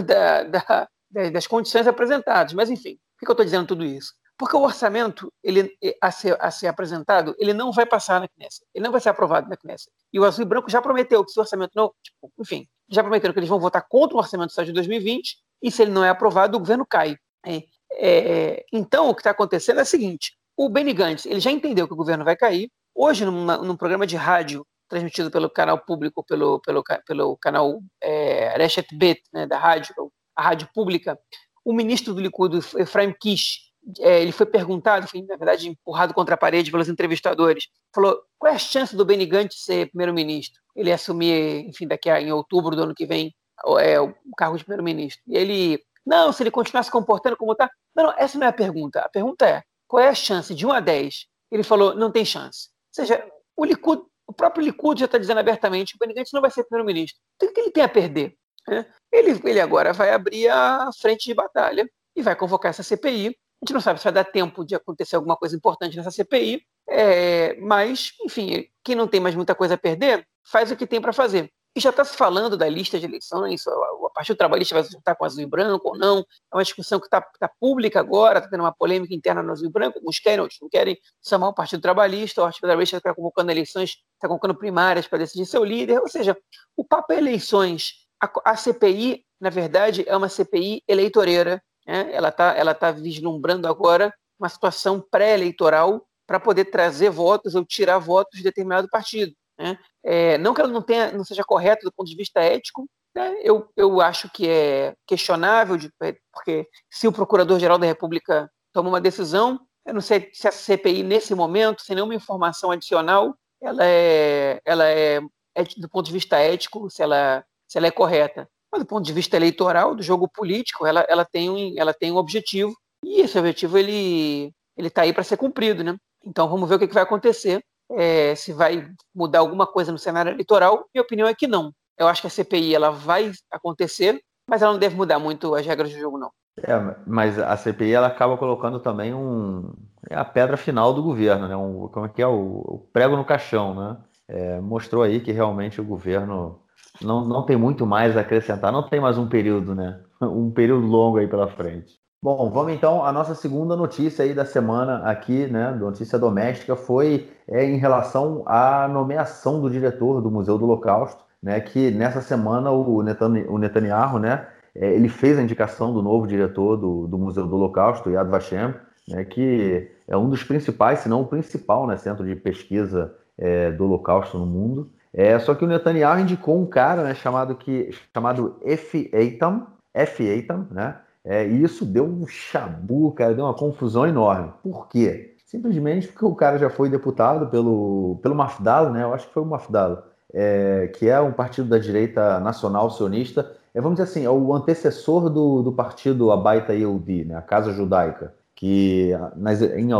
da, 0.00 0.42
da, 0.44 0.88
das 1.32 1.46
condições 1.46 1.86
apresentadas. 1.86 2.52
Mas, 2.52 2.70
enfim, 2.70 2.98
por 3.18 3.26
que 3.26 3.30
eu 3.30 3.32
estou 3.32 3.44
dizendo 3.44 3.66
tudo 3.66 3.84
isso? 3.84 4.12
Porque 4.36 4.56
o 4.56 4.62
orçamento 4.62 5.32
ele, 5.42 5.72
a, 6.02 6.10
ser, 6.10 6.36
a 6.40 6.50
ser 6.50 6.66
apresentado, 6.66 7.34
ele 7.38 7.52
não 7.52 7.70
vai 7.70 7.86
passar 7.86 8.20
na 8.20 8.28
Knesset, 8.28 8.66
ele 8.74 8.84
não 8.84 8.90
vai 8.90 9.00
ser 9.00 9.10
aprovado 9.10 9.48
na 9.48 9.56
Knesset. 9.56 9.90
E 10.12 10.18
o 10.18 10.24
Azul 10.24 10.44
e 10.44 10.48
Branco 10.48 10.68
já 10.68 10.82
prometeu 10.82 11.24
que 11.24 11.30
se 11.30 11.38
o 11.38 11.42
orçamento 11.42 11.72
não, 11.76 11.92
tipo, 12.02 12.32
enfim, 12.40 12.66
já 12.88 13.02
prometeram 13.02 13.32
que 13.32 13.38
eles 13.38 13.48
vão 13.48 13.60
votar 13.60 13.86
contra 13.88 14.16
o 14.16 14.18
orçamento 14.18 14.48
do 14.48 14.50
Estado 14.50 14.66
de 14.66 14.72
2020, 14.72 15.36
e 15.62 15.70
se 15.70 15.82
ele 15.82 15.92
não 15.92 16.04
é 16.04 16.08
aprovado, 16.08 16.56
o 16.56 16.60
governo 16.60 16.84
cai. 16.84 17.16
É, 17.46 17.62
é, 17.92 18.64
então, 18.72 19.08
o 19.08 19.14
que 19.14 19.20
está 19.20 19.30
acontecendo 19.30 19.78
é 19.78 19.82
o 19.82 19.86
seguinte, 19.86 20.36
o 20.56 20.68
Benny 20.68 20.92
Gantz, 20.92 21.26
ele 21.26 21.40
já 21.40 21.50
entendeu 21.50 21.86
que 21.86 21.94
o 21.94 21.96
governo 21.96 22.24
vai 22.24 22.36
cair, 22.36 22.70
hoje, 22.94 23.24
numa, 23.24 23.56
num 23.58 23.76
programa 23.76 24.06
de 24.06 24.16
rádio 24.16 24.66
transmitido 24.88 25.30
pelo 25.30 25.50
canal 25.50 25.78
público, 25.78 26.22
pelo, 26.24 26.60
pelo, 26.60 26.82
pelo 27.06 27.36
canal 27.38 27.80
é, 28.00 28.56
Reshet 28.56 28.86
Bet, 28.96 29.22
né, 29.32 29.46
da 29.46 29.58
rádio, 29.58 29.94
a 30.36 30.42
rádio 30.42 30.68
pública, 30.74 31.18
o 31.64 31.72
ministro 31.72 32.14
do 32.14 32.20
Likud, 32.20 32.58
Efraim 32.76 33.12
Kish, 33.12 33.72
é, 34.00 34.22
ele 34.22 34.32
foi 34.32 34.46
perguntado, 34.46 35.06
foi, 35.06 35.22
na 35.22 35.36
verdade, 35.36 35.68
empurrado 35.68 36.14
contra 36.14 36.34
a 36.34 36.38
parede 36.38 36.70
pelos 36.70 36.88
entrevistadores, 36.88 37.68
falou, 37.94 38.18
qual 38.38 38.52
é 38.52 38.56
a 38.56 38.58
chance 38.58 38.96
do 38.96 39.04
Benny 39.04 39.26
Gantz 39.26 39.62
ser 39.64 39.88
primeiro-ministro? 39.90 40.60
Ele 40.74 40.92
assumir, 40.92 41.66
enfim, 41.68 41.86
daqui 41.86 42.08
a, 42.08 42.20
em 42.20 42.32
outubro 42.32 42.74
do 42.74 42.82
ano 42.82 42.94
que 42.94 43.06
vem, 43.06 43.34
é, 43.78 44.00
o 44.00 44.14
cargo 44.36 44.56
de 44.56 44.64
primeiro-ministro. 44.64 45.22
E 45.26 45.36
ele, 45.36 45.82
não, 46.04 46.32
se 46.32 46.42
ele 46.42 46.50
continuar 46.50 46.82
se 46.82 46.90
comportando 46.90 47.36
como 47.36 47.52
está... 47.52 47.70
Não, 47.94 48.04
não, 48.04 48.14
essa 48.16 48.38
não 48.38 48.46
é 48.46 48.50
a 48.50 48.52
pergunta. 48.52 49.00
A 49.00 49.08
pergunta 49.08 49.46
é, 49.46 49.62
qual 49.86 50.02
é 50.02 50.08
a 50.08 50.14
chance 50.14 50.54
de 50.54 50.66
1 50.66 50.72
a 50.72 50.80
10? 50.80 51.26
Ele 51.50 51.62
falou, 51.62 51.94
não 51.94 52.10
tem 52.10 52.24
chance. 52.24 52.68
Ou 52.88 53.04
seja, 53.04 53.24
o 53.56 53.64
Likud, 53.64 54.02
o 54.26 54.32
próprio 54.32 54.64
Likud 54.64 54.98
já 54.98 55.06
está 55.06 55.18
dizendo 55.18 55.38
abertamente, 55.38 55.94
o 55.94 55.98
Benny 55.98 56.14
Gantz 56.14 56.32
não 56.32 56.40
vai 56.40 56.50
ser 56.50 56.64
primeiro-ministro. 56.64 57.18
Então, 57.36 57.48
o 57.48 57.52
que 57.52 57.60
ele 57.60 57.70
tem 57.70 57.84
a 57.84 57.88
perder? 57.88 58.34
Né? 58.68 58.86
Ele, 59.12 59.40
ele 59.44 59.60
agora 59.60 59.92
vai 59.92 60.12
abrir 60.12 60.48
a 60.48 60.90
frente 61.00 61.26
de 61.26 61.34
batalha 61.34 61.88
e 62.16 62.22
vai 62.22 62.36
convocar 62.36 62.70
essa 62.70 62.82
CPI. 62.82 63.28
A 63.28 63.64
gente 63.64 63.74
não 63.74 63.80
sabe 63.80 63.98
se 63.98 64.04
vai 64.04 64.12
dar 64.12 64.24
tempo 64.24 64.64
de 64.64 64.74
acontecer 64.74 65.16
alguma 65.16 65.36
coisa 65.36 65.56
importante 65.56 65.96
nessa 65.96 66.10
CPI, 66.10 66.62
é, 66.88 67.58
mas, 67.60 68.12
enfim, 68.24 68.66
quem 68.82 68.94
não 68.94 69.08
tem 69.08 69.20
mais 69.20 69.34
muita 69.34 69.54
coisa 69.54 69.74
a 69.74 69.78
perder, 69.78 70.26
faz 70.46 70.70
o 70.70 70.76
que 70.76 70.86
tem 70.86 71.00
para 71.00 71.12
fazer. 71.12 71.50
E 71.76 71.80
já 71.80 71.90
está 71.90 72.04
se 72.04 72.16
falando 72.16 72.56
da 72.56 72.68
lista 72.68 73.00
de 73.00 73.06
eleições, 73.06 73.66
a 73.66 74.10
Partido 74.14 74.36
Trabalhista 74.36 74.76
vai 74.76 74.84
estar 74.84 75.16
com 75.16 75.24
azul 75.24 75.42
e 75.42 75.46
branco 75.46 75.88
ou 75.88 75.98
não. 75.98 76.18
É 76.52 76.56
uma 76.56 76.62
discussão 76.62 77.00
que 77.00 77.06
está 77.06 77.20
tá 77.20 77.50
pública 77.58 77.98
agora, 77.98 78.38
está 78.38 78.48
tendo 78.48 78.60
uma 78.60 78.72
polêmica 78.72 79.12
interna 79.12 79.42
no 79.42 79.50
azul 79.50 79.66
e 79.66 79.72
branco. 79.72 79.98
Uns 80.06 80.20
querem, 80.20 80.40
outros 80.40 80.60
não 80.62 80.68
querem 80.68 80.96
chamar 81.26 81.48
o 81.48 81.54
Partido 81.54 81.82
Trabalhista. 81.82 82.40
O 82.40 82.44
Partido 82.44 82.62
Trabalhista 82.62 82.98
está 82.98 83.12
convocando 83.12 83.50
eleições, 83.50 83.96
está 84.14 84.28
convocando 84.28 84.54
primárias 84.54 85.08
para 85.08 85.18
decidir 85.18 85.46
seu 85.46 85.64
líder. 85.64 85.98
Ou 85.98 86.08
seja, 86.08 86.38
o 86.76 86.84
papo 86.84 87.12
é 87.12 87.18
eleições 87.18 88.03
a, 88.24 88.52
a 88.52 88.56
CPI, 88.56 89.24
na 89.40 89.50
verdade, 89.50 90.04
é 90.06 90.16
uma 90.16 90.28
CPI 90.28 90.82
eleitoreira. 90.88 91.62
Né? 91.86 92.10
Ela 92.12 92.28
está 92.28 92.54
ela 92.54 92.74
tá 92.74 92.90
vislumbrando 92.90 93.68
agora 93.68 94.12
uma 94.38 94.48
situação 94.48 95.00
pré-eleitoral 95.00 96.06
para 96.26 96.40
poder 96.40 96.66
trazer 96.66 97.10
votos 97.10 97.54
ou 97.54 97.64
tirar 97.64 97.98
votos 97.98 98.38
de 98.38 98.44
determinado 98.44 98.88
partido. 98.88 99.32
Né? 99.58 99.78
É, 100.02 100.38
não 100.38 100.54
que 100.54 100.60
ela 100.60 100.70
não, 100.70 100.82
tenha, 100.82 101.12
não 101.12 101.24
seja 101.24 101.44
correta 101.44 101.84
do 101.84 101.92
ponto 101.92 102.08
de 102.08 102.16
vista 102.16 102.40
ético, 102.40 102.88
né? 103.14 103.36
eu, 103.42 103.68
eu 103.76 104.00
acho 104.00 104.28
que 104.30 104.48
é 104.48 104.94
questionável, 105.06 105.76
de, 105.76 105.90
porque 106.32 106.66
se 106.90 107.06
o 107.06 107.12
Procurador-Geral 107.12 107.78
da 107.78 107.86
República 107.86 108.50
toma 108.72 108.88
uma 108.88 109.00
decisão, 109.00 109.60
eu 109.86 109.94
não 109.94 110.00
sei 110.00 110.30
se 110.32 110.48
a 110.48 110.52
CPI, 110.52 111.02
nesse 111.02 111.34
momento, 111.34 111.82
sem 111.82 111.94
nenhuma 111.94 112.14
informação 112.14 112.70
adicional, 112.70 113.34
ela 113.62 113.84
é, 113.84 114.60
ela 114.64 114.88
é, 114.88 115.20
é 115.54 115.64
do 115.76 115.88
ponto 115.88 116.06
de 116.06 116.12
vista 116.12 116.38
ético, 116.38 116.90
se 116.90 117.02
ela 117.02 117.44
se 117.66 117.78
ela 117.78 117.86
é 117.86 117.90
correta. 117.90 118.48
Mas 118.70 118.82
do 118.82 118.86
ponto 118.86 119.04
de 119.04 119.12
vista 119.12 119.36
eleitoral, 119.36 119.94
do 119.94 120.02
jogo 120.02 120.28
político, 120.28 120.86
ela, 120.86 121.04
ela, 121.08 121.24
tem, 121.24 121.48
um, 121.48 121.74
ela 121.76 121.94
tem 121.94 122.10
um 122.10 122.16
objetivo, 122.16 122.74
e 123.04 123.20
esse 123.20 123.38
objetivo 123.38 123.78
ele 123.78 124.52
está 124.76 125.02
aí 125.02 125.12
para 125.12 125.22
ser 125.22 125.36
cumprido. 125.36 125.84
Né? 125.84 125.96
Então 126.24 126.48
vamos 126.48 126.68
ver 126.68 126.76
o 126.76 126.78
que, 126.78 126.88
que 126.88 126.94
vai 126.94 127.02
acontecer, 127.02 127.62
é, 127.90 128.34
se 128.34 128.52
vai 128.52 128.88
mudar 129.14 129.40
alguma 129.40 129.66
coisa 129.66 129.92
no 129.92 129.98
cenário 129.98 130.32
eleitoral. 130.32 130.86
Minha 130.94 131.02
opinião 131.02 131.28
é 131.28 131.34
que 131.34 131.46
não. 131.46 131.72
Eu 131.96 132.08
acho 132.08 132.20
que 132.20 132.26
a 132.26 132.30
CPI 132.30 132.74
ela 132.74 132.90
vai 132.90 133.30
acontecer, 133.50 134.20
mas 134.48 134.62
ela 134.62 134.72
não 134.72 134.80
deve 134.80 134.96
mudar 134.96 135.18
muito 135.18 135.54
as 135.54 135.64
regras 135.64 135.92
do 135.92 135.98
jogo, 135.98 136.18
não. 136.18 136.30
É, 136.58 136.96
mas 137.06 137.38
a 137.38 137.56
CPI 137.56 137.92
ela 137.92 138.06
acaba 138.06 138.36
colocando 138.36 138.80
também 138.80 139.12
um 139.12 139.72
é 140.08 140.16
a 140.16 140.24
pedra 140.24 140.56
final 140.56 140.92
do 140.92 141.02
governo, 141.02 141.48
né? 141.48 141.56
Um, 141.56 141.88
como 141.88 142.06
é 142.06 142.08
que 142.08 142.22
é 142.22 142.26
o, 142.26 142.62
o 142.66 142.88
prego 142.92 143.16
no 143.16 143.24
caixão, 143.24 143.74
né? 143.74 143.96
É, 144.28 144.60
mostrou 144.60 145.02
aí 145.02 145.20
que 145.20 145.32
realmente 145.32 145.80
o 145.80 145.84
governo 145.84 146.60
não, 147.02 147.24
não 147.24 147.44
tem 147.44 147.56
muito 147.56 147.86
mais 147.86 148.16
a 148.16 148.20
acrescentar, 148.20 148.72
não 148.72 148.82
tem 148.82 149.00
mais 149.00 149.18
um 149.18 149.28
período, 149.28 149.74
né? 149.74 150.00
Um 150.22 150.50
período 150.50 150.86
longo 150.86 151.18
aí 151.18 151.26
pela 151.26 151.48
frente. 151.48 151.98
Bom, 152.22 152.50
vamos 152.50 152.72
então. 152.72 153.04
A 153.04 153.12
nossa 153.12 153.34
segunda 153.34 153.76
notícia 153.76 154.24
aí 154.24 154.32
da 154.32 154.46
semana 154.46 154.98
aqui, 155.04 155.46
né, 155.46 155.72
notícia 155.72 156.18
doméstica, 156.18 156.74
foi 156.74 157.28
é, 157.46 157.62
em 157.62 157.76
relação 157.76 158.42
à 158.46 158.88
nomeação 158.88 159.60
do 159.60 159.68
diretor 159.68 160.22
do 160.22 160.30
Museu 160.30 160.56
do 160.56 160.64
Holocausto. 160.64 161.22
né, 161.42 161.60
que 161.60 161.90
nessa 161.90 162.22
semana 162.22 162.70
o 162.70 163.02
Netanyahu, 163.02 164.18
né, 164.18 164.46
é, 164.74 164.94
ele 164.94 165.10
fez 165.10 165.38
a 165.38 165.42
indicação 165.42 165.92
do 165.92 166.00
novo 166.00 166.26
diretor 166.26 166.78
do, 166.78 167.06
do 167.06 167.18
Museu 167.18 167.46
do 167.46 167.54
Holocausto, 167.56 168.08
Yad 168.08 168.30
Vashem, 168.30 168.74
né, 169.06 169.24
que 169.26 169.90
é 170.08 170.16
um 170.16 170.30
dos 170.30 170.42
principais, 170.42 171.00
se 171.00 171.08
não 171.10 171.20
o 171.20 171.26
principal, 171.26 171.86
né, 171.86 171.98
centro 171.98 172.24
de 172.24 172.34
pesquisa 172.34 173.14
é, 173.36 173.70
do 173.70 173.84
Holocausto 173.84 174.38
no 174.38 174.46
mundo. 174.46 174.90
É, 175.14 175.38
só 175.38 175.54
que 175.54 175.64
o 175.64 175.68
Netanyahu 175.68 176.18
indicou 176.18 176.60
um 176.60 176.66
cara 176.66 177.04
né, 177.04 177.14
chamado, 177.14 177.54
que, 177.54 177.90
chamado 178.12 178.56
F. 178.64 179.08
Eitam, 179.12 179.68
F. 179.94 180.24
Eitam, 180.24 180.66
né? 180.72 180.96
É, 181.24 181.46
e 181.46 181.62
isso 181.62 181.86
deu 181.86 182.04
um 182.04 182.26
chabu, 182.26 183.12
cara, 183.12 183.32
deu 183.32 183.44
uma 183.44 183.54
confusão 183.54 184.06
enorme. 184.06 184.52
Por 184.62 184.88
quê? 184.88 185.36
Simplesmente 185.46 186.08
porque 186.08 186.24
o 186.24 186.34
cara 186.34 186.58
já 186.58 186.68
foi 186.68 186.90
deputado 186.90 187.46
pelo, 187.46 188.18
pelo 188.22 188.34
Mafdalo, 188.34 188.90
né? 188.90 189.04
Eu 189.04 189.14
acho 189.14 189.28
que 189.28 189.32
foi 189.32 189.42
o 189.42 189.46
Mafdalo, 189.46 190.02
é, 190.32 190.90
que 190.98 191.08
é 191.08 191.18
um 191.20 191.32
partido 191.32 191.68
da 191.68 191.78
direita 191.78 192.40
nacional 192.40 192.90
sionista. 192.90 193.52
É, 193.72 193.80
vamos 193.80 193.96
dizer 193.96 194.10
assim, 194.10 194.26
é 194.26 194.30
o 194.30 194.52
antecessor 194.52 195.30
do, 195.30 195.62
do 195.62 195.72
partido 195.72 196.32
Abaita 196.32 196.74
Yehudi, 196.74 197.24
né? 197.24 197.36
a 197.36 197.42
Casa 197.42 197.72
Judaica, 197.72 198.34
que 198.54 199.12
nas, 199.36 199.62
em, 199.62 199.90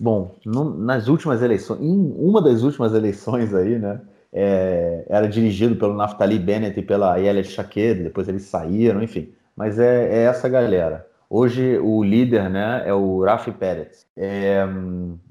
bom, 0.00 0.34
nas 0.44 1.06
últimas 1.06 1.42
eleições, 1.42 1.80
em 1.82 2.14
uma 2.18 2.40
das 2.42 2.62
últimas 2.62 2.94
eleições 2.94 3.54
aí, 3.54 3.78
né? 3.78 4.00
É, 4.34 5.04
era 5.08 5.28
dirigido 5.28 5.76
pelo 5.76 5.94
Naftali 5.94 6.40
Bennett 6.40 6.78
e 6.78 6.82
pela 6.82 7.16
Yelia 7.16 7.44
Shaked, 7.44 8.02
depois 8.02 8.28
eles 8.28 8.42
saíram, 8.42 9.00
enfim. 9.00 9.32
Mas 9.56 9.78
é, 9.78 10.08
é, 10.12 10.24
essa 10.24 10.48
galera. 10.48 11.06
Hoje 11.30 11.78
o 11.78 12.02
líder 12.02 12.50
né, 12.50 12.82
é 12.84 12.92
o 12.92 13.22
Rafi 13.22 13.52
Pérez. 13.52 14.04
É, 14.16 14.66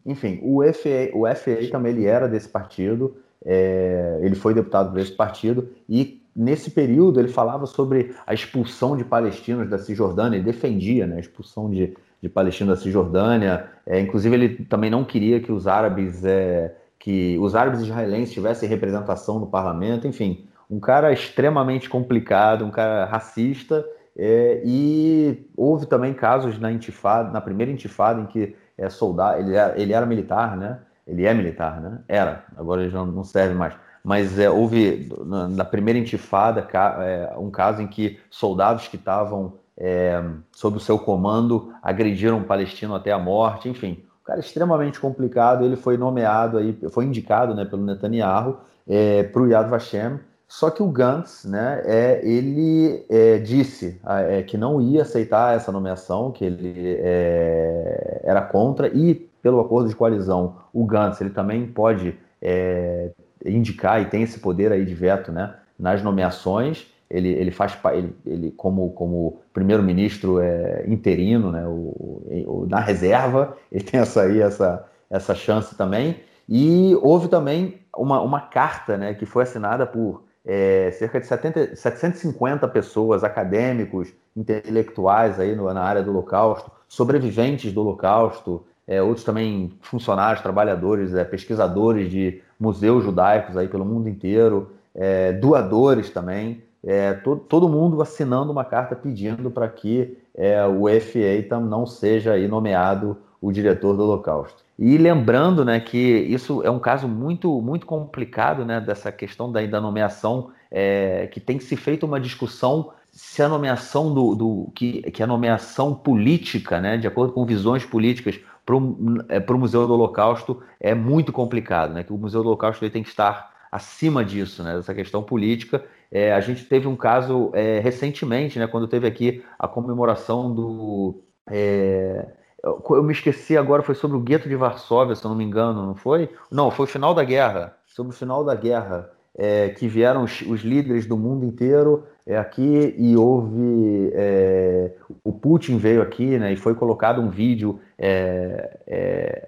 enfim, 0.06 0.40
o 0.42 0.64
FA, 0.74 1.12
o 1.14 1.28
FA 1.36 1.70
também 1.70 1.92
ele 1.92 2.06
era 2.06 2.28
desse 2.28 2.48
partido, 2.48 3.18
é, 3.46 4.20
ele 4.22 4.36
foi 4.36 4.54
deputado 4.54 4.92
por 4.92 5.00
esse 5.00 5.12
partido 5.12 5.70
e 5.88 6.22
nesse 6.36 6.72
período 6.72 7.20
ele 7.20 7.28
falava 7.28 7.66
sobre 7.66 8.16
a 8.26 8.34
expulsão 8.34 8.98
de 8.98 9.04
palestinos 9.04 9.70
da 9.70 9.78
Cisjordânia, 9.78 10.38
ele 10.38 10.46
defendia 10.46 11.06
né, 11.06 11.18
a 11.18 11.20
expulsão 11.20 11.70
de, 11.70 11.94
de 12.22 12.30
palestinos 12.30 12.78
da 12.78 12.82
Cisjordânia, 12.82 13.68
é, 13.86 14.00
inclusive 14.00 14.34
ele 14.34 14.66
também 14.66 14.90
não 14.90 15.04
queria 15.04 15.40
que 15.42 15.52
os 15.52 15.68
árabes 15.68 16.24
é, 16.26 16.74
que 17.04 17.38
os 17.38 17.54
árabes 17.54 17.82
israelenses 17.82 18.34
tivessem 18.34 18.70
representação 18.70 19.38
no 19.38 19.46
parlamento, 19.46 20.08
enfim, 20.08 20.48
um 20.72 20.80
cara 20.80 21.12
extremamente 21.12 21.90
complicado, 21.90 22.64
um 22.64 22.72
cara 22.72 23.04
racista, 23.04 23.86
é, 24.16 24.62
e 24.64 25.46
houve 25.58 25.86
também 25.86 26.14
casos 26.14 26.58
na 26.58 26.72
intifada, 26.72 27.30
na 27.30 27.42
primeira 27.42 27.70
intifada, 27.70 28.22
em 28.22 28.26
que 28.26 28.56
é, 28.78 28.88
soldado, 28.88 29.42
ele 29.42 29.54
era, 29.54 29.78
ele 29.78 29.92
era 29.92 30.06
militar, 30.06 30.56
né? 30.56 30.80
Ele 31.06 31.26
é 31.26 31.34
militar, 31.34 31.82
né? 31.82 32.00
Era, 32.08 32.46
agora 32.56 32.82
ele 32.82 32.94
não 32.94 33.24
serve 33.26 33.54
mais. 33.54 33.74
Mas 34.02 34.40
é, 34.40 34.50
houve, 34.50 35.12
na, 35.26 35.50
na, 35.50 35.66
primeira 35.66 36.00
intifada, 36.00 36.66
é, 37.02 37.34
um 37.38 37.52
caso 37.52 37.82
em 37.82 37.88
que 37.88 38.18
soldados 38.30 38.88
que 38.88 38.96
estavam 38.96 39.56
é, 39.76 40.24
sob 40.54 40.78
o 40.78 40.80
seu 40.80 40.98
comando 40.98 41.74
agrediram 41.84 42.38
um 42.38 42.44
palestino 42.44 42.96
até 42.96 43.12
a 43.12 43.20
morte, 43.20 43.68
enfim 43.68 44.06
cara 44.24 44.40
extremamente 44.40 45.00
complicado. 45.00 45.66
Ele 45.66 45.76
foi 45.76 45.98
nomeado 45.98 46.58
aí, 46.58 46.78
foi 46.90 47.06
indicado, 47.06 47.54
né, 47.54 47.66
pelo 47.66 47.84
Netanyahu 47.84 48.58
é, 48.88 49.24
para 49.24 49.42
o 49.42 49.48
Yad 49.48 49.70
Vashem. 49.70 50.20
Só 50.48 50.70
que 50.70 50.84
o 50.84 50.88
Gantz, 50.88 51.46
né, 51.46 51.82
é, 51.84 52.22
ele 52.24 53.06
é, 53.10 53.40
disse 53.40 54.00
é, 54.06 54.44
que 54.44 54.56
não 54.56 54.80
ia 54.80 55.02
aceitar 55.02 55.56
essa 55.56 55.72
nomeação, 55.72 56.32
que 56.32 56.46
ele 56.46 56.98
é, 57.00 58.22
era 58.24 58.42
contra 58.42 58.88
e 58.88 59.16
pelo 59.42 59.60
acordo 59.60 59.90
de 59.90 59.96
coalizão, 59.96 60.58
o 60.72 60.86
Gantz 60.86 61.20
ele 61.20 61.32
também 61.32 61.66
pode 61.66 62.16
é, 62.42 63.12
indicar 63.46 64.02
e 64.02 64.06
tem 64.06 64.22
esse 64.22 64.40
poder 64.40 64.72
aí 64.72 64.86
de 64.86 64.94
veto, 64.94 65.32
né, 65.32 65.56
nas 65.78 66.04
nomeações 66.04 66.93
ele, 67.10 67.30
ele 67.30 67.52
faz 67.52 67.78
ele, 67.92 68.16
ele 68.26 68.52
como, 68.52 68.92
como 68.92 69.40
primeiro-ministro 69.54 70.40
é, 70.40 70.84
interino, 70.88 71.52
né, 71.52 71.66
o, 71.68 72.24
o, 72.48 72.66
na 72.70 72.80
reserva, 72.80 73.58
ele 73.72 73.84
tem 73.84 74.00
essa 74.00 74.22
aí, 74.24 74.42
essa, 74.42 74.86
essa 75.10 75.36
chance 75.36 75.76
também. 75.76 76.18
E 76.48 76.96
houve 77.02 77.28
também 77.28 77.80
uma, 77.96 78.22
uma 78.22 78.42
carta 78.42 78.98
né, 78.98 79.14
que 79.14 79.26
foi 79.26 79.44
assinada 79.44 79.86
por 79.86 80.24
é, 80.46 80.92
cerca 80.92 81.20
de 81.20 81.28
70, 81.28 81.76
750 81.76 82.68
pessoas, 82.68 83.24
acadêmicos, 83.24 84.14
intelectuais 84.36 85.40
aí 85.40 85.56
no, 85.56 85.72
na 85.74 85.82
área 85.82 86.04
do 86.04 86.12
Holocausto, 86.12 86.72
sobreviventes 86.88 87.72
do 87.72 87.82
Holocausto, 87.82 88.66
é, 88.88 89.02
outros 89.02 89.24
também 89.24 89.74
funcionários, 89.82 90.42
trabalhadores, 90.42 91.14
é, 91.14 91.24
pesquisadores 91.24 92.12
de 92.12 92.42
museus 92.60 93.04
judaicos 93.04 93.56
aí 93.56 93.68
pelo 93.68 93.86
mundo 93.86 94.10
inteiro, 94.10 94.72
é, 94.94 95.32
doadores 95.34 96.10
também, 96.10 96.63
é, 96.84 97.14
todo, 97.14 97.42
todo 97.42 97.70
mundo 97.70 98.02
assinando 98.02 98.52
uma 98.52 98.66
carta 98.66 98.96
pedindo 98.96 99.50
para 99.50 99.68
que 99.70 100.18
é, 100.36 100.66
o 100.66 100.86
FA 101.00 101.60
não 101.60 101.86
seja 101.86 102.38
nomeado 102.48 103.18
o 103.42 103.52
diretor 103.52 103.96
do 103.96 104.04
Holocausto. 104.04 104.64
E 104.78 104.98
lembrando 104.98 105.64
né, 105.64 105.80
que 105.80 105.98
isso 105.98 106.64
é 106.64 106.70
um 106.70 106.80
caso 106.80 107.08
muito, 107.08 107.62
muito 107.62 107.86
complicado 107.86 108.66
né, 108.66 108.82
dessa 108.82 109.12
questão 109.12 109.52
da, 109.52 109.66
da 109.66 109.80
nomeação, 109.80 110.52
é, 110.72 111.28
que 111.28 111.40
tem 111.40 111.58
que 111.58 111.64
se 111.64 111.76
feita 111.76 112.06
uma 112.06 112.20
discussão 112.20 112.92
se 113.12 113.44
a 113.44 113.48
nomeação 113.48 114.12
do, 114.12 114.34
do 114.34 114.72
que, 114.74 115.04
que 115.12 115.22
a 115.22 115.28
nomeação 115.28 115.94
política, 115.94 116.82
né, 116.82 116.98
de 116.98 117.06
acordo 117.06 117.32
com 117.32 117.46
visões 117.46 117.86
políticas 117.86 118.40
para 118.66 118.76
o 118.76 118.98
é, 119.30 119.40
Museu 119.54 119.86
do 119.86 119.94
Holocausto 119.94 120.64
é 120.80 120.96
muito 120.96 121.32
complicado, 121.32 121.94
né, 121.94 122.04
que 122.04 122.12
o 122.12 122.18
Museu 122.18 122.42
do 122.42 122.48
Holocausto 122.48 122.84
ele 122.84 122.92
tem 122.92 123.04
que 123.04 123.10
estar 123.10 123.54
acima 123.72 124.26
disso, 124.26 124.64
né, 124.64 124.76
dessa 124.76 124.96
questão 124.96 125.22
política, 125.22 125.84
é, 126.14 126.32
a 126.32 126.40
gente 126.40 126.66
teve 126.66 126.88
um 126.88 126.96
caso 126.96 127.50
é, 127.56 127.80
recentemente, 127.80 128.60
né, 128.60 128.68
quando 128.68 128.88
teve 128.88 129.08
aqui 129.08 129.44
a 129.58 129.68
comemoração 129.68 130.54
do. 130.54 131.24
É, 131.50 132.28
eu 132.64 133.04
me 133.04 133.12
esqueci 133.12 133.58
agora, 133.58 133.82
foi 133.82 133.96
sobre 133.96 134.16
o 134.16 134.20
gueto 134.20 134.48
de 134.48 134.56
Varsóvia, 134.56 135.16
se 135.16 135.26
eu 135.26 135.30
não 135.30 135.36
me 135.36 135.44
engano, 135.44 135.84
não 135.84 135.96
foi? 135.96 136.30
Não, 136.52 136.70
foi 136.70 136.86
o 136.86 136.88
final 136.88 137.16
da 137.16 137.24
guerra. 137.24 137.76
Sobre 137.88 138.14
o 138.14 138.16
final 138.16 138.46
da 138.46 138.54
guerra, 138.54 139.10
é, 139.36 139.70
que 139.70 139.88
vieram 139.88 140.24
os, 140.24 140.42
os, 140.42 140.62
líderes 140.62 141.08
do 141.08 141.18
mundo 141.18 141.46
inteiro 141.46 142.04
é, 142.28 142.38
aqui 142.38 142.94
e 142.96 143.18
houve. 143.18 144.12
É, 144.14 144.92
o 145.24 145.34
Putin 145.34 145.78
veio 145.78 146.04
aqui 146.04 146.38
né, 146.38 146.54
e 146.54 146.56
foi 146.56 146.76
colocado 146.76 147.20
um 147.22 147.30
vídeo. 147.32 147.80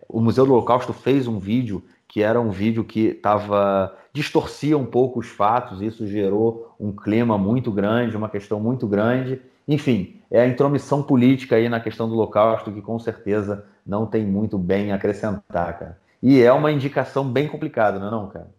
o 0.09 0.19
Museu 0.19 0.47
do 0.47 0.53
Holocausto 0.53 0.93
fez 0.93 1.27
um 1.27 1.37
vídeo 1.37 1.83
que 2.15 2.23
era 2.23 2.39
um 2.39 2.49
vídeo 2.49 2.85
que 2.85 3.07
estava 3.07 3.93
distorcia 4.13 4.77
um 4.77 4.85
pouco 4.85 5.19
os 5.19 5.27
fatos, 5.27 5.81
isso 5.81 6.07
gerou 6.07 6.73
um 6.79 6.95
clima 6.95 7.37
muito 7.37 7.69
grande, 7.69 8.15
uma 8.15 8.29
questão 8.29 8.57
muito 8.57 8.87
grande. 8.87 9.41
Enfim, 9.67 10.21
é 10.31 10.39
a 10.39 10.47
intromissão 10.47 11.03
política 11.03 11.57
aí 11.57 11.67
na 11.67 11.81
questão 11.81 12.07
do 12.07 12.13
Holocausto 12.15 12.71
que 12.71 12.81
com 12.81 12.97
certeza 12.97 13.65
não 13.85 14.05
tem 14.05 14.25
muito 14.25 14.57
bem 14.57 14.93
a 14.93 14.95
acrescentar, 14.95 15.77
cara. 15.77 15.99
E 16.23 16.41
é 16.41 16.53
uma 16.53 16.71
indicação 16.71 17.29
bem 17.29 17.49
complicada, 17.49 17.99
não 17.99 18.07
é 18.07 18.11
não, 18.11 18.29
cara? 18.29 18.49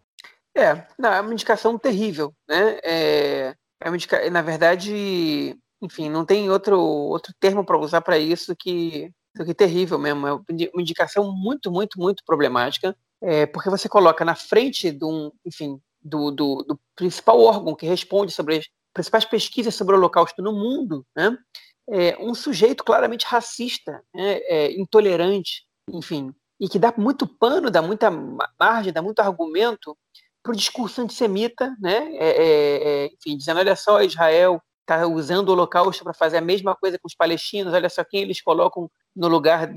É, 0.55 0.87
não, 0.99 1.11
é 1.11 1.21
uma 1.23 1.33
indicação 1.33 1.79
terrível, 1.79 2.35
né? 2.47 2.79
É, 2.85 3.55
é 3.81 3.89
uma 3.89 3.97
indica... 3.97 4.29
Na 4.29 4.43
verdade, 4.43 5.57
enfim, 5.81 6.11
não 6.11 6.27
tem 6.27 6.51
outro, 6.51 6.79
outro 6.79 7.33
termo 7.41 7.65
para 7.65 7.79
usar 7.79 8.03
para 8.03 8.19
isso 8.19 8.55
que, 8.55 9.11
que 9.35 9.55
terrível 9.55 9.99
mesmo. 9.99 10.27
É 10.27 10.33
uma 10.35 10.83
indicação 10.83 11.35
muito, 11.35 11.73
muito, 11.73 11.99
muito 11.99 12.23
problemática 12.27 12.95
é, 13.27 13.45
porque 13.45 13.69
você 13.69 13.89
coloca 13.89 14.25
na 14.25 14.37
frente 14.37 14.93
de 14.93 15.05
um, 15.05 15.33
enfim, 15.45 15.81
do, 16.01 16.31
do, 16.31 16.63
do, 16.63 16.81
principal 16.95 17.41
órgão 17.41 17.75
que 17.75 17.85
responde 17.85 18.31
sobre 18.31 18.59
as 18.59 18.67
principais 18.95 19.25
pesquisas 19.25 19.75
sobre 19.75 19.97
o 19.97 19.99
Holocausto 19.99 20.41
no 20.41 20.53
mundo, 20.53 21.05
né, 21.15 21.37
é, 21.91 22.17
um 22.21 22.35
sujeito 22.37 22.85
claramente 22.85 23.27
racista, 23.27 24.01
né, 24.15 24.37
é, 24.45 24.73
intolerante, 24.81 25.65
enfim, 25.91 26.33
e 26.61 26.69
que 26.69 26.79
dá 26.79 26.95
muito 26.97 27.27
pano, 27.27 27.69
dá 27.69 27.83
muita 27.83 28.13
margem, 28.59 28.93
dá 28.93 29.03
muito 29.03 29.19
argumento 29.19 29.99
para 30.41 30.53
o 30.53 30.57
discurso 30.57 31.03
antissemita, 31.03 31.77
né, 31.81 32.15
é, 32.15 32.29
é, 32.29 32.45
é, 32.47 33.07
enfim, 33.07 33.37
dizendo, 33.37 33.59
olha 33.59 33.75
só, 33.75 34.03
Israel 34.03 34.63
está 34.83 35.05
usando 35.05 35.49
o 35.49 35.53
Holocausto 35.53 36.05
para 36.05 36.15
fazer 36.15 36.37
a 36.37 36.41
mesma 36.41 36.77
coisa 36.77 36.97
com 36.97 37.09
os 37.09 37.15
palestinos, 37.15 37.75
olha 37.75 37.89
só 37.89 38.05
quem 38.05 38.23
eles 38.23 38.41
colocam 38.41 38.89
no 39.17 39.29
lugar 39.29 39.69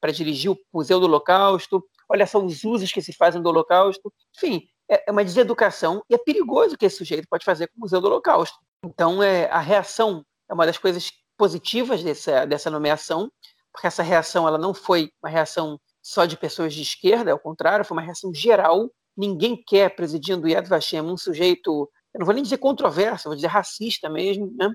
para 0.00 0.12
dirigir 0.12 0.52
o 0.52 0.58
Museu 0.72 1.00
do 1.00 1.06
Holocausto, 1.06 1.84
olha 2.08 2.26
só 2.26 2.38
os 2.42 2.64
usos 2.64 2.92
que 2.92 3.02
se 3.02 3.12
fazem 3.12 3.42
do 3.42 3.48
Holocausto. 3.48 4.12
Enfim, 4.36 4.68
é, 4.88 5.08
é 5.08 5.12
uma 5.12 5.24
deseducação 5.24 6.02
e 6.08 6.14
é 6.14 6.18
perigoso 6.18 6.78
que 6.78 6.86
esse 6.86 6.96
sujeito 6.96 7.26
pode 7.28 7.44
fazer 7.44 7.66
com 7.66 7.78
o 7.78 7.80
Museu 7.80 8.00
do 8.00 8.06
Holocausto. 8.06 8.56
Então, 8.84 9.22
é, 9.22 9.50
a 9.50 9.58
reação 9.58 10.24
é 10.48 10.54
uma 10.54 10.64
das 10.64 10.78
coisas 10.78 11.10
positivas 11.36 12.02
dessa, 12.02 12.46
dessa 12.46 12.70
nomeação, 12.70 13.30
porque 13.72 13.86
essa 13.86 14.02
reação 14.02 14.46
ela 14.46 14.58
não 14.58 14.72
foi 14.72 15.10
uma 15.22 15.30
reação 15.30 15.78
só 16.00 16.24
de 16.24 16.36
pessoas 16.36 16.72
de 16.72 16.82
esquerda, 16.82 17.32
ao 17.32 17.38
contrário, 17.38 17.84
foi 17.84 17.96
uma 17.96 18.02
reação 18.02 18.32
geral. 18.32 18.90
Ninguém 19.16 19.60
quer, 19.66 19.94
presidindo 19.94 20.48
Yad 20.48 20.66
Vashem, 20.68 21.00
um 21.00 21.16
sujeito, 21.16 21.90
eu 22.14 22.20
não 22.20 22.24
vou 22.24 22.34
nem 22.34 22.42
dizer 22.42 22.58
controverso, 22.58 23.28
vou 23.28 23.34
dizer 23.34 23.48
racista 23.48 24.08
mesmo, 24.08 24.54
né? 24.56 24.70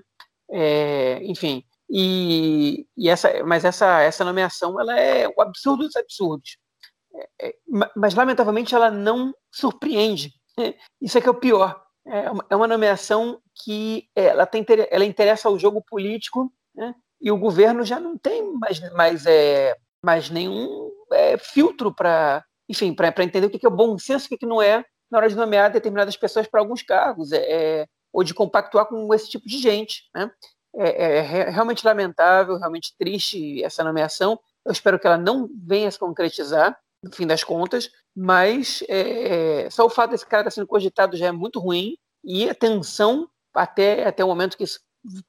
É, 0.50 1.24
enfim, 1.24 1.64
e, 1.88 2.86
e, 2.96 3.08
essa, 3.08 3.44
mas 3.44 3.64
essa, 3.64 4.00
essa 4.00 4.24
nomeação 4.24 4.80
ela 4.80 4.98
é 4.98 5.28
o 5.28 5.40
absurdo 5.40 5.84
dos 5.84 5.96
absurdos. 5.96 6.56
É, 7.14 7.48
é, 7.48 7.54
mas 7.96 8.14
lamentavelmente 8.14 8.74
ela 8.74 8.90
não 8.90 9.34
surpreende. 9.52 10.32
Isso 11.00 11.18
é 11.18 11.20
que 11.20 11.28
é 11.28 11.30
o 11.30 11.38
pior. 11.38 11.80
é 12.06 12.30
uma, 12.30 12.46
é 12.50 12.56
uma 12.56 12.68
nomeação 12.68 13.40
que 13.64 14.08
é, 14.16 14.26
ela, 14.26 14.46
tem, 14.46 14.64
ela 14.90 15.04
interessa 15.04 15.48
ao 15.48 15.58
jogo 15.58 15.82
político, 15.86 16.52
né? 16.74 16.94
e 17.20 17.30
o 17.30 17.38
governo 17.38 17.84
já 17.84 18.00
não 18.00 18.18
tem 18.18 18.42
mais, 18.58 18.92
mais, 18.92 19.26
é, 19.26 19.76
mais 20.04 20.30
nenhum 20.30 20.90
é, 21.12 21.38
filtro 21.38 21.94
para 21.94 22.44
enfim, 22.68 22.94
para 22.94 23.24
entender 23.24 23.46
o 23.46 23.50
que 23.50 23.66
é 23.66 23.70
bom 23.70 23.98
senso 23.98 24.28
e 24.30 24.34
o 24.34 24.38
que 24.38 24.46
não 24.46 24.60
é 24.60 24.84
na 25.10 25.18
hora 25.18 25.28
de 25.28 25.36
nomear 25.36 25.70
determinadas 25.70 26.16
pessoas 26.16 26.46
para 26.46 26.60
alguns 26.60 26.82
cargos, 26.82 27.30
é, 27.32 27.38
é, 27.82 27.86
ou 28.12 28.24
de 28.24 28.34
compactuar 28.34 28.86
com 28.86 29.12
esse 29.14 29.28
tipo 29.28 29.46
de 29.46 29.58
gente. 29.58 30.02
Né? 30.14 30.30
É, 30.76 31.18
é, 31.18 31.50
realmente 31.50 31.86
lamentável, 31.86 32.58
realmente 32.58 32.94
triste 32.98 33.62
essa 33.62 33.84
nomeação. 33.84 34.38
Eu 34.64 34.72
espero 34.72 34.98
que 34.98 35.06
ela 35.06 35.18
não 35.18 35.48
venha 35.66 35.90
se 35.90 35.98
concretizar, 35.98 36.76
no 37.02 37.12
fim 37.12 37.26
das 37.26 37.44
contas, 37.44 37.90
mas 38.16 38.82
é, 38.88 39.68
só 39.70 39.84
o 39.84 39.90
fato 39.90 40.10
desse 40.10 40.26
cara 40.26 40.42
estar 40.42 40.50
sendo 40.50 40.66
cogitado 40.66 41.16
já 41.16 41.26
é 41.26 41.32
muito 41.32 41.60
ruim, 41.60 41.96
e 42.24 42.48
a 42.48 42.54
tensão 42.54 43.28
até, 43.52 44.06
até 44.06 44.24
o 44.24 44.28
momento 44.28 44.56
que 44.56 44.64
isso 44.64 44.80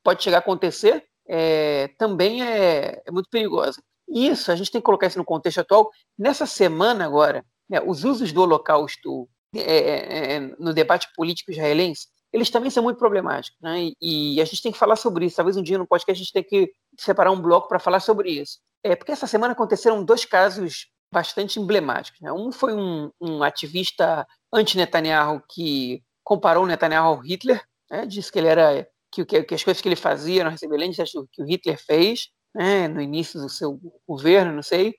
pode 0.03 0.23
chegar 0.23 0.37
a 0.37 0.39
acontecer 0.39 1.03
é, 1.27 1.89
também 1.97 2.43
é, 2.43 3.01
é 3.05 3.11
muito 3.11 3.29
perigosa. 3.29 3.81
Isso, 4.07 4.51
a 4.51 4.55
gente 4.55 4.71
tem 4.71 4.79
que 4.79 4.85
colocar 4.85 5.07
isso 5.07 5.17
no 5.17 5.25
contexto 5.25 5.59
atual. 5.59 5.89
Nessa 6.17 6.45
semana 6.45 7.05
agora, 7.05 7.43
né, 7.69 7.81
os 7.85 8.03
usos 8.03 8.31
do 8.31 8.41
Holocausto 8.41 9.27
é, 9.55 9.59
é, 9.59 10.35
é, 10.35 10.39
no 10.59 10.73
debate 10.73 11.07
político 11.15 11.51
israelense, 11.51 12.07
eles 12.35 12.49
também 12.49 12.69
são 12.69 12.83
muito 12.83 12.97
problemáticos. 12.97 13.57
Né? 13.61 13.91
E, 14.01 14.35
e, 14.35 14.41
a 14.41 14.45
gente 14.45 14.61
tem 14.61 14.71
que 14.71 14.77
falar 14.77 14.97
sobre 14.97 15.25
isso. 15.25 15.37
Talvez 15.37 15.55
um 15.55 15.63
dia 15.63 15.77
no 15.77 15.87
podcast 15.87 16.21
a 16.21 16.23
gente 16.23 16.33
tenha 16.33 16.43
que 16.43 16.71
separar 16.99 17.31
um 17.31 17.41
bloco 17.41 17.69
para 17.69 17.79
falar 17.79 18.01
sobre 18.01 18.29
isso. 18.29 18.59
É, 18.83 18.93
porque 18.93 19.13
essa 19.13 19.25
semana 19.25 19.53
aconteceram 19.53 20.03
dois 20.03 20.25
casos 20.25 20.87
bastante 21.09 21.61
emblemáticos. 21.61 22.19
Né? 22.19 22.33
Um 22.33 22.51
foi 22.51 22.73
um, 22.73 23.09
um 23.21 23.41
ativista 23.41 24.27
anti-Netanyahu 24.53 25.41
que 25.49 26.03
comparou 26.25 26.65
Netanyahu 26.65 27.07
ao 27.07 27.19
Hitler, 27.19 27.63
né? 27.89 28.05
disse 28.05 28.29
que 28.29 28.37
ele 28.37 28.49
era 28.49 28.85
que, 29.09 29.23
que 29.23 29.55
as 29.55 29.63
coisas 29.63 29.81
que 29.81 29.87
ele 29.87 29.95
fazia 29.95 30.41
eram 30.41 30.57
semelhantes 30.57 31.13
do 31.13 31.25
que 31.31 31.41
o 31.41 31.45
Hitler 31.45 31.81
fez 31.81 32.27
né, 32.53 32.89
no 32.89 33.01
início 33.01 33.39
do 33.39 33.47
seu 33.47 33.79
governo, 34.05 34.51
não 34.51 34.63
sei. 34.63 34.93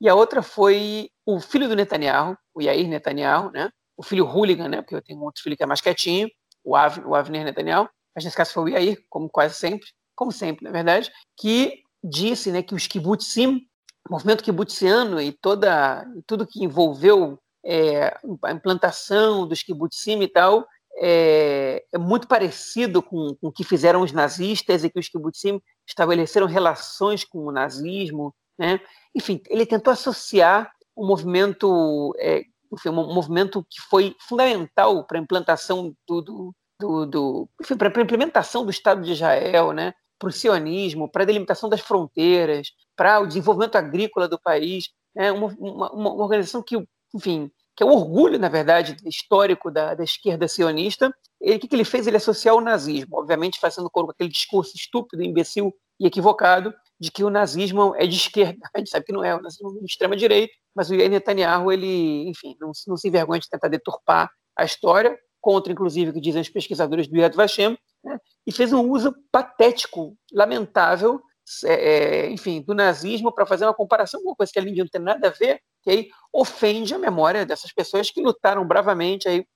E 0.00 0.08
a 0.08 0.14
outra 0.14 0.40
foi 0.40 1.10
o 1.26 1.38
filho 1.38 1.68
do 1.68 1.76
Netanyahu, 1.76 2.34
o 2.54 2.62
Yair 2.62 2.88
Netanyahu, 2.88 3.50
né, 3.50 3.68
o 3.94 4.02
filho 4.02 4.24
hooligan, 4.24 4.68
né, 4.68 4.80
porque 4.80 4.94
eu 4.94 5.02
tenho 5.02 5.18
um 5.18 5.24
outro 5.24 5.42
filho 5.42 5.56
que 5.56 5.62
é 5.62 5.66
mais 5.66 5.82
quietinho, 5.82 6.30
o, 6.68 6.76
Av, 6.76 7.00
o 7.04 7.14
Avner 7.14 7.44
Netanyahu, 7.44 7.88
mas 8.14 8.24
nesse 8.24 8.36
caso 8.36 8.52
foi 8.52 8.64
o 8.64 8.68
Yair, 8.68 8.98
como 9.08 9.28
quase 9.28 9.54
sempre, 9.54 9.88
como 10.14 10.32
sempre, 10.32 10.64
na 10.64 10.70
verdade, 10.70 11.10
que 11.36 11.82
disse 12.02 12.50
né, 12.50 12.62
que 12.62 12.74
os 12.74 12.86
kibbutzim, 12.86 13.66
o 14.08 14.12
movimento 14.12 14.42
kibutziano 14.42 15.20
e 15.20 15.32
toda, 15.32 16.04
tudo 16.26 16.46
que 16.46 16.64
envolveu 16.64 17.38
é, 17.64 18.16
a 18.42 18.52
implantação 18.52 19.46
dos 19.46 19.62
kibbutzim 19.62 20.20
e 20.22 20.28
tal, 20.28 20.66
é, 21.00 21.84
é, 21.92 21.98
muito 21.98 22.26
parecido 22.26 23.02
com, 23.02 23.34
com 23.36 23.48
o 23.48 23.52
que 23.52 23.62
fizeram 23.62 24.02
os 24.02 24.12
nazistas 24.12 24.82
e 24.82 24.90
que 24.90 24.98
os 24.98 25.08
kibbutzim 25.08 25.60
estabeleceram 25.86 26.46
relações 26.46 27.24
com 27.24 27.46
o 27.46 27.52
nazismo, 27.52 28.34
né? 28.58 28.80
Enfim, 29.14 29.40
ele 29.48 29.64
tentou 29.64 29.92
associar 29.92 30.72
um 30.96 31.06
movimento, 31.06 32.12
é, 32.18 32.42
enfim, 32.72 32.88
um 32.88 33.14
movimento 33.14 33.64
que 33.70 33.80
foi 33.88 34.16
fundamental 34.28 35.06
para 35.06 35.18
a 35.18 35.22
implantação 35.22 35.94
do, 36.06 36.20
do, 36.20 36.54
do, 36.78 37.06
do 37.06 37.48
para 37.76 37.88
a 38.00 38.02
implementação 38.02 38.64
do 38.64 38.70
Estado 38.70 39.02
de 39.02 39.12
Israel, 39.12 39.72
né? 39.72 39.92
Para 40.18 40.28
o 40.28 40.32
sionismo, 40.32 41.10
para 41.10 41.22
a 41.22 41.26
delimitação 41.26 41.68
das 41.68 41.80
fronteiras, 41.80 42.72
para 42.96 43.20
o 43.20 43.26
desenvolvimento 43.26 43.76
agrícola 43.76 44.28
do 44.28 44.38
país, 44.38 44.90
né? 45.14 45.30
uma, 45.30 45.46
uma, 45.58 45.92
uma 45.92 46.14
organização 46.14 46.62
que, 46.62 46.76
enfim, 47.14 47.50
que 47.76 47.82
é 47.82 47.86
o 47.86 47.90
orgulho, 47.90 48.38
na 48.38 48.48
verdade, 48.48 48.96
histórico 49.04 49.70
da, 49.70 49.94
da 49.94 50.02
esquerda 50.02 50.48
sionista. 50.48 51.14
Ele, 51.40 51.56
o 51.56 51.60
que, 51.60 51.68
que 51.68 51.76
ele 51.76 51.84
fez? 51.84 52.06
Ele 52.06 52.16
associou 52.16 52.58
o 52.58 52.60
nazismo, 52.60 53.18
obviamente 53.18 53.60
fazendo 53.60 53.88
com 53.88 54.00
aquele 54.10 54.30
discurso 54.30 54.76
estúpido, 54.76 55.22
imbecil 55.22 55.72
e 56.00 56.06
equivocado 56.06 56.74
de 57.00 57.10
que 57.12 57.22
o 57.22 57.30
nazismo 57.30 57.94
é 57.96 58.06
de 58.06 58.16
esquerda. 58.16 58.68
A 58.74 58.78
gente 58.78 58.90
sabe 58.90 59.04
que 59.04 59.12
não 59.12 59.22
é, 59.22 59.34
o 59.34 59.40
nazismo 59.40 59.76
é 59.76 59.80
de 59.80 59.86
extrema-direita, 59.86 60.52
mas 60.74 60.90
o 60.90 60.94
Netanyahu, 60.94 61.70
ele, 61.70 62.28
enfim, 62.28 62.56
não, 62.60 62.72
não 62.88 62.96
se 62.96 63.08
envergonha 63.08 63.40
de 63.40 63.48
tentar 63.48 63.68
deturpar 63.68 64.28
a 64.56 64.64
história, 64.64 65.16
contra, 65.48 65.72
inclusive, 65.72 66.12
que 66.12 66.20
dizem 66.20 66.42
os 66.42 66.50
pesquisadores 66.50 67.08
do 67.08 67.16
Yad 67.16 67.34
Vashem, 67.34 67.78
né? 68.04 68.18
e 68.46 68.52
fez 68.52 68.70
um 68.70 68.86
uso 68.90 69.14
patético, 69.32 70.14
lamentável, 70.30 71.22
é, 71.64 71.72
é, 71.72 72.30
enfim, 72.30 72.60
do 72.60 72.74
nazismo 72.74 73.32
para 73.32 73.46
fazer 73.46 73.64
uma 73.64 73.72
comparação 73.72 74.20
com 74.20 74.28
uma 74.28 74.36
coisa 74.36 74.52
que 74.52 74.58
ali 74.58 74.76
não 74.76 74.86
tem 74.86 75.00
nada 75.00 75.28
a 75.28 75.30
ver, 75.30 75.58
que 75.82 75.88
aí 75.88 76.08
ofende 76.30 76.92
a 76.92 76.98
memória 76.98 77.46
dessas 77.46 77.72
pessoas 77.72 78.10
que 78.10 78.20
lutaram 78.20 78.62
bravamente 78.62 79.26
aí 79.26 79.46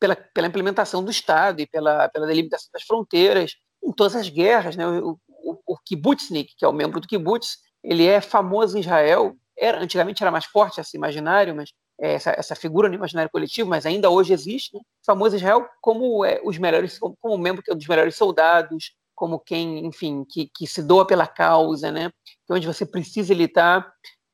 pela, 0.00 0.16
pela 0.16 0.48
implementação 0.48 1.04
do 1.04 1.12
Estado 1.12 1.60
e 1.60 1.66
pela, 1.68 2.08
pela 2.08 2.26
delimitação 2.26 2.68
das 2.72 2.82
fronteiras 2.82 3.52
em 3.84 3.92
todas 3.92 4.16
as 4.16 4.28
guerras. 4.28 4.74
Né? 4.74 4.84
O, 4.84 5.16
o, 5.28 5.58
o 5.64 5.78
Kibbutznik, 5.78 6.56
que 6.58 6.64
é 6.64 6.68
o 6.68 6.72
membro 6.72 6.98
do 6.98 7.06
Kibbutz, 7.06 7.58
ele 7.84 8.04
é 8.04 8.20
famoso 8.20 8.76
em 8.76 8.80
Israel, 8.80 9.36
era, 9.56 9.80
antigamente 9.80 10.24
era 10.24 10.32
mais 10.32 10.44
forte 10.44 10.80
esse 10.80 10.96
imaginário, 10.96 11.54
mas 11.54 11.70
essa, 11.98 12.30
essa, 12.30 12.54
figura 12.54 12.88
no 12.88 12.94
imaginário 12.94 13.30
coletivo, 13.30 13.68
mas 13.70 13.86
ainda 13.86 14.10
hoje 14.10 14.32
existe, 14.32 14.76
né? 14.76 14.82
famoso 15.04 15.34
em 15.34 15.38
Israel 15.38 15.66
como 15.80 16.24
é, 16.24 16.40
os 16.44 16.58
melhores, 16.58 16.98
como, 16.98 17.16
como 17.20 17.38
membro 17.38 17.62
é 17.68 17.74
dos 17.74 17.86
melhores 17.86 18.14
soldados, 18.16 18.92
como 19.14 19.40
quem, 19.40 19.86
enfim, 19.86 20.24
que, 20.28 20.50
que 20.54 20.66
se 20.66 20.82
doa 20.82 21.06
pela 21.06 21.26
causa, 21.26 21.90
né? 21.90 22.10
Que 22.46 22.52
onde 22.52 22.66
você 22.66 22.84
precisa 22.84 23.32
ele. 23.32 23.50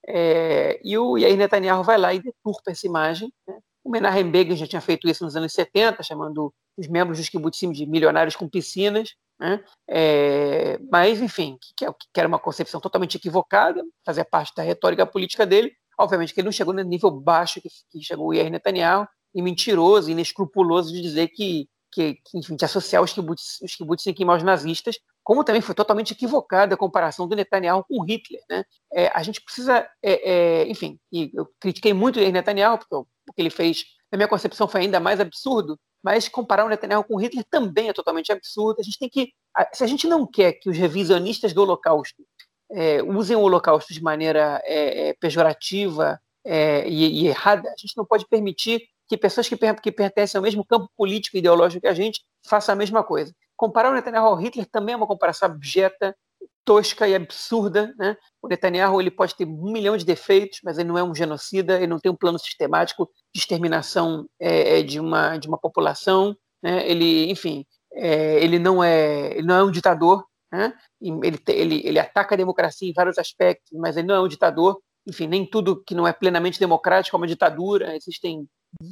É, 0.07 0.81
e 0.83 0.99
o 0.99 1.17
Yair 1.17 1.37
Netanyahu 1.37 1.85
vai 1.85 1.97
lá 1.97 2.13
e 2.13 2.21
deturpa 2.21 2.73
essa 2.73 2.87
imagem. 2.87 3.33
Né? 3.47 3.59
O 3.85 3.91
Menachem 3.91 4.31
Begin 4.31 4.57
já 4.57 4.67
tinha 4.67 4.81
feito 4.81 5.09
isso 5.09 5.25
nos 5.25 5.37
anos 5.37 5.53
70, 5.53 6.03
chamando 6.03 6.53
os 6.77 6.89
membros 6.89 7.19
dos 7.19 7.29
kibbutzim 7.29 7.71
de 7.71 7.87
milionários 7.87 8.35
com 8.35 8.49
piscinas. 8.49 9.15
Né? 9.39 9.65
É, 9.89 10.79
mas, 10.91 11.21
enfim, 11.21 11.57
que, 11.77 11.87
que, 11.87 12.21
era 12.21 12.29
uma 12.29 12.39
concepção 12.39 12.81
totalmente 12.81 13.17
equivocada, 13.17 13.83
fazia 14.05 14.25
parte 14.25 14.53
da 14.57 14.63
retórica 14.63 15.07
política 15.07 15.47
dele. 15.47 15.73
Obviamente 15.99 16.33
que 16.33 16.41
ele 16.41 16.47
não 16.47 16.53
chegou 16.53 16.75
no 16.75 16.83
nível 16.83 17.11
baixo 17.11 17.61
que, 17.61 17.69
que 17.91 18.03
chegou 18.03 18.29
o 18.29 18.35
Yair 18.35 18.51
Netanyahu, 18.51 19.07
e 19.35 19.41
mentiroso, 19.41 20.11
inescrupuloso 20.11 20.93
de 20.93 21.01
dizer 21.01 21.29
que 21.29 21.67
que, 21.93 22.15
que, 22.25 22.39
enfim, 22.39 22.57
de 22.57 22.65
associar 22.65 23.03
os 23.03 23.13
kibbutz, 23.13 23.61
os 23.61 23.77
kibbutz 23.77 24.05
aos 24.07 24.43
nazistas, 24.43 24.99
como 25.23 25.45
também 25.45 25.61
foi 25.61 25.75
totalmente 25.75 26.13
equivocada 26.13 26.75
a 26.75 26.79
comparação 26.79 27.29
do 27.29 27.37
Netanyahu 27.37 27.85
com 27.85 28.03
Hitler. 28.03 28.41
Né? 28.49 28.65
É, 28.93 29.09
a 29.15 29.23
gente 29.23 29.43
precisa, 29.43 29.87
é, 30.03 30.31
é, 30.63 30.69
enfim, 30.69 30.99
e 31.13 31.31
eu 31.35 31.47
critiquei 31.61 31.93
muito 31.93 32.19
o 32.19 32.33
Netanyahu, 32.33 32.79
porque 32.79 32.95
o 32.95 33.07
que 33.35 33.43
ele 33.43 33.51
fez, 33.51 33.85
na 34.11 34.17
minha 34.17 34.27
concepção, 34.27 34.67
foi 34.67 34.81
ainda 34.81 34.99
mais 34.99 35.21
absurdo, 35.21 35.79
mas 36.03 36.29
comparar 36.29 36.65
o 36.65 36.69
Netanyahu 36.69 37.05
com 37.05 37.17
Hitler 37.17 37.45
também 37.49 37.91
é 37.91 37.93
totalmente 37.93 38.33
absurdo. 38.33 38.81
A 38.81 38.83
gente 38.83 38.99
tem 38.99 39.09
que, 39.09 39.33
se 39.73 39.85
a 39.85 39.87
gente 39.87 40.09
não 40.09 40.27
quer 40.27 40.55
que 40.55 40.71
os 40.71 40.77
revisionistas 40.77 41.53
do 41.53 41.61
Holocausto 41.63 42.25
é, 42.73 43.03
usem 43.03 43.37
o 43.37 43.41
Holocausto 43.41 43.93
de 43.93 44.03
maneira 44.03 44.61
é, 44.65 45.09
é, 45.09 45.15
pejorativa 45.15 46.19
e, 46.45 47.23
e 47.23 47.29
errada, 47.29 47.69
a 47.69 47.77
gente 47.79 47.97
não 47.97 48.05
pode 48.05 48.27
permitir 48.27 48.83
que 49.09 49.17
pessoas 49.17 49.49
que, 49.49 49.57
que 49.57 49.93
pertencem 49.93 50.39
ao 50.39 50.43
mesmo 50.43 50.65
campo 50.65 50.89
político 50.97 51.37
e 51.37 51.39
ideológico 51.39 51.83
que 51.83 51.87
a 51.87 51.95
gente 51.95 52.23
façam 52.45 52.73
a 52.73 52.77
mesma 52.77 53.05
coisa. 53.05 53.33
Comparar 53.55 53.91
o 53.91 53.95
Netanyahu 53.95 54.27
ao 54.27 54.35
Hitler 54.37 54.67
também 54.67 54.95
é 54.95 54.97
uma 54.97 55.07
comparação 55.07 55.47
abjeta, 55.47 56.17
tosca 56.65 57.07
e 57.07 57.15
absurda. 57.15 57.95
Né? 57.99 58.17
O 58.41 58.49
Netanyahu 58.49 59.01
ele 59.01 59.11
pode 59.11 59.35
ter 59.37 59.45
um 59.45 59.71
milhão 59.71 59.97
de 59.97 60.05
defeitos, 60.05 60.61
mas 60.65 60.79
ele 60.79 60.89
não 60.89 60.99
é 60.99 61.05
um 61.05 61.15
genocida, 61.15 61.77
ele 61.77 61.89
não 61.89 61.99
tem 61.99 62.11
um 62.11 62.17
plano 62.17 62.39
sistemático 62.39 63.09
de 63.35 63.41
exterminação 63.41 64.27
é, 64.41 64.79
é 64.79 64.83
de, 64.83 64.99
uma, 64.99 65.37
de 65.37 65.49
uma 65.49 65.59
população. 65.59 66.37
Né? 66.63 66.89
Ele, 66.89 67.31
enfim, 67.31 67.67
é, 67.93 68.43
ele, 68.43 68.59
não 68.59 68.83
é, 68.83 69.33
ele 69.37 69.47
não 69.47 69.57
é 69.57 69.65
um 69.65 69.71
ditador. 69.71 70.25
Né? 70.53 70.75
Ele, 71.01 71.41
ele, 71.49 71.83
ele 71.85 71.99
ataca 71.99 72.35
a 72.35 72.39
democracia 72.39 72.89
em 72.89 72.93
vários 72.93 73.19
aspectos, 73.19 73.71
mas 73.73 73.97
ele 73.97 74.07
não 74.07 74.17
é 74.17 74.21
um 74.21 74.29
ditador. 74.29 74.81
Enfim, 75.07 75.27
nem 75.27 75.45
tudo 75.47 75.83
que 75.83 75.95
não 75.95 76.07
é 76.07 76.13
plenamente 76.13 76.61
democrático 76.61 77.17
é 77.17 77.19
uma 77.19 77.27
ditadura. 77.27 77.97
Existem 77.97 78.47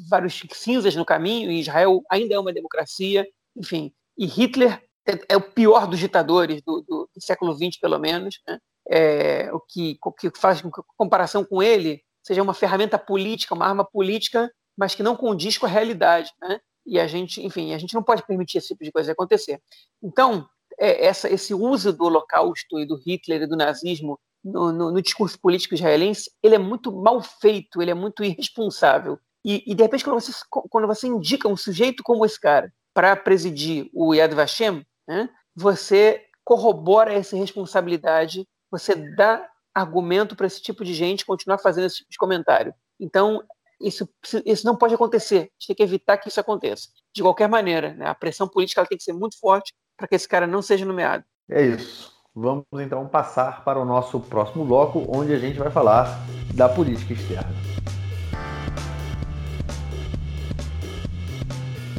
vários 0.08 0.42
cinzas 0.52 0.96
no 0.96 1.04
caminho, 1.04 1.50
e 1.50 1.60
Israel 1.60 2.02
ainda 2.10 2.34
é 2.34 2.38
uma 2.38 2.52
democracia, 2.52 3.26
enfim. 3.56 3.92
E 4.16 4.26
Hitler 4.26 4.82
é, 5.06 5.34
é 5.34 5.36
o 5.36 5.40
pior 5.40 5.86
dos 5.86 5.98
ditadores 5.98 6.62
do, 6.62 6.80
do, 6.80 7.08
do 7.14 7.22
século 7.22 7.54
XX, 7.54 7.78
pelo 7.78 7.98
menos, 7.98 8.40
né? 8.46 8.58
é, 8.90 9.50
o, 9.52 9.60
que, 9.60 9.98
que 10.18 10.30
faz 10.38 10.60
com 10.60 10.70
que 10.70 10.80
a 10.80 10.84
comparação 10.96 11.44
com 11.44 11.62
ele 11.62 12.02
seja 12.26 12.42
uma 12.42 12.54
ferramenta 12.54 12.98
política, 12.98 13.54
uma 13.54 13.66
arma 13.66 13.84
política, 13.84 14.50
mas 14.76 14.94
que 14.94 15.02
não 15.02 15.16
condiz 15.16 15.56
com 15.56 15.66
a 15.66 15.68
realidade. 15.68 16.30
Né? 16.40 16.60
E 16.86 16.98
a 16.98 17.06
gente, 17.06 17.44
enfim, 17.44 17.72
a 17.72 17.78
gente 17.78 17.94
não 17.94 18.02
pode 18.02 18.26
permitir 18.26 18.58
esse 18.58 18.68
tipo 18.68 18.84
de 18.84 18.92
coisa 18.92 19.12
acontecer. 19.12 19.60
Então, 20.02 20.48
é, 20.80 21.04
essa, 21.04 21.28
esse 21.28 21.52
uso 21.52 21.92
do 21.92 22.04
Holocausto 22.04 22.80
e 22.80 22.86
do 22.86 22.96
Hitler 22.96 23.42
e 23.42 23.46
do 23.46 23.56
nazismo 23.56 24.18
no, 24.42 24.72
no, 24.72 24.90
no, 24.90 25.02
discurso 25.02 25.38
político 25.38 25.74
israelense, 25.74 26.30
ele 26.42 26.54
é 26.54 26.58
muito 26.58 26.90
mal 26.90 27.20
feito, 27.20 27.82
ele 27.82 27.90
é 27.90 27.94
muito 27.94 28.24
irresponsável. 28.24 29.18
E, 29.44 29.62
e, 29.66 29.74
de 29.74 29.82
repente, 29.82 30.02
quando 30.02 30.18
você, 30.18 30.32
quando 30.48 30.86
você 30.86 31.06
indica 31.06 31.46
um 31.46 31.56
sujeito 31.56 32.02
como 32.02 32.24
esse 32.24 32.40
cara 32.40 32.72
para 32.94 33.14
presidir 33.14 33.90
o 33.94 34.14
Yad 34.14 34.34
Vashem, 34.34 34.84
né, 35.06 35.28
você 35.54 36.24
corrobora 36.42 37.12
essa 37.12 37.36
responsabilidade, 37.36 38.48
você 38.70 38.94
dá 38.94 39.46
argumento 39.74 40.34
para 40.34 40.46
esse 40.46 40.62
tipo 40.62 40.82
de 40.82 40.94
gente 40.94 41.26
continuar 41.26 41.58
fazendo 41.58 41.86
esse 41.86 41.98
tipo 41.98 42.10
de 42.10 42.16
comentário. 42.16 42.74
Então, 42.98 43.42
isso, 43.80 44.08
isso 44.44 44.66
não 44.66 44.76
pode 44.76 44.94
acontecer. 44.94 45.36
A 45.36 45.40
gente 45.40 45.66
tem 45.68 45.76
que 45.76 45.82
evitar 45.82 46.16
que 46.16 46.28
isso 46.28 46.40
aconteça. 46.40 46.88
De 47.14 47.22
qualquer 47.22 47.48
maneira, 47.48 47.94
né? 47.94 48.06
a 48.06 48.14
pressão 48.14 48.48
política 48.48 48.84
tem 48.86 48.98
que 48.98 49.04
ser 49.04 49.12
muito 49.12 49.38
forte 49.38 49.72
para 50.00 50.08
que 50.08 50.14
esse 50.14 50.26
cara 50.26 50.46
não 50.46 50.62
seja 50.62 50.86
nomeado. 50.86 51.22
É 51.48 51.62
isso. 51.62 52.10
Vamos 52.34 52.64
então 52.78 53.06
passar 53.06 53.62
para 53.64 53.78
o 53.78 53.84
nosso 53.84 54.18
próximo 54.18 54.64
bloco, 54.64 55.04
onde 55.14 55.34
a 55.34 55.38
gente 55.38 55.58
vai 55.58 55.70
falar 55.70 56.20
da 56.54 56.70
política 56.70 57.12
externa. 57.12 57.50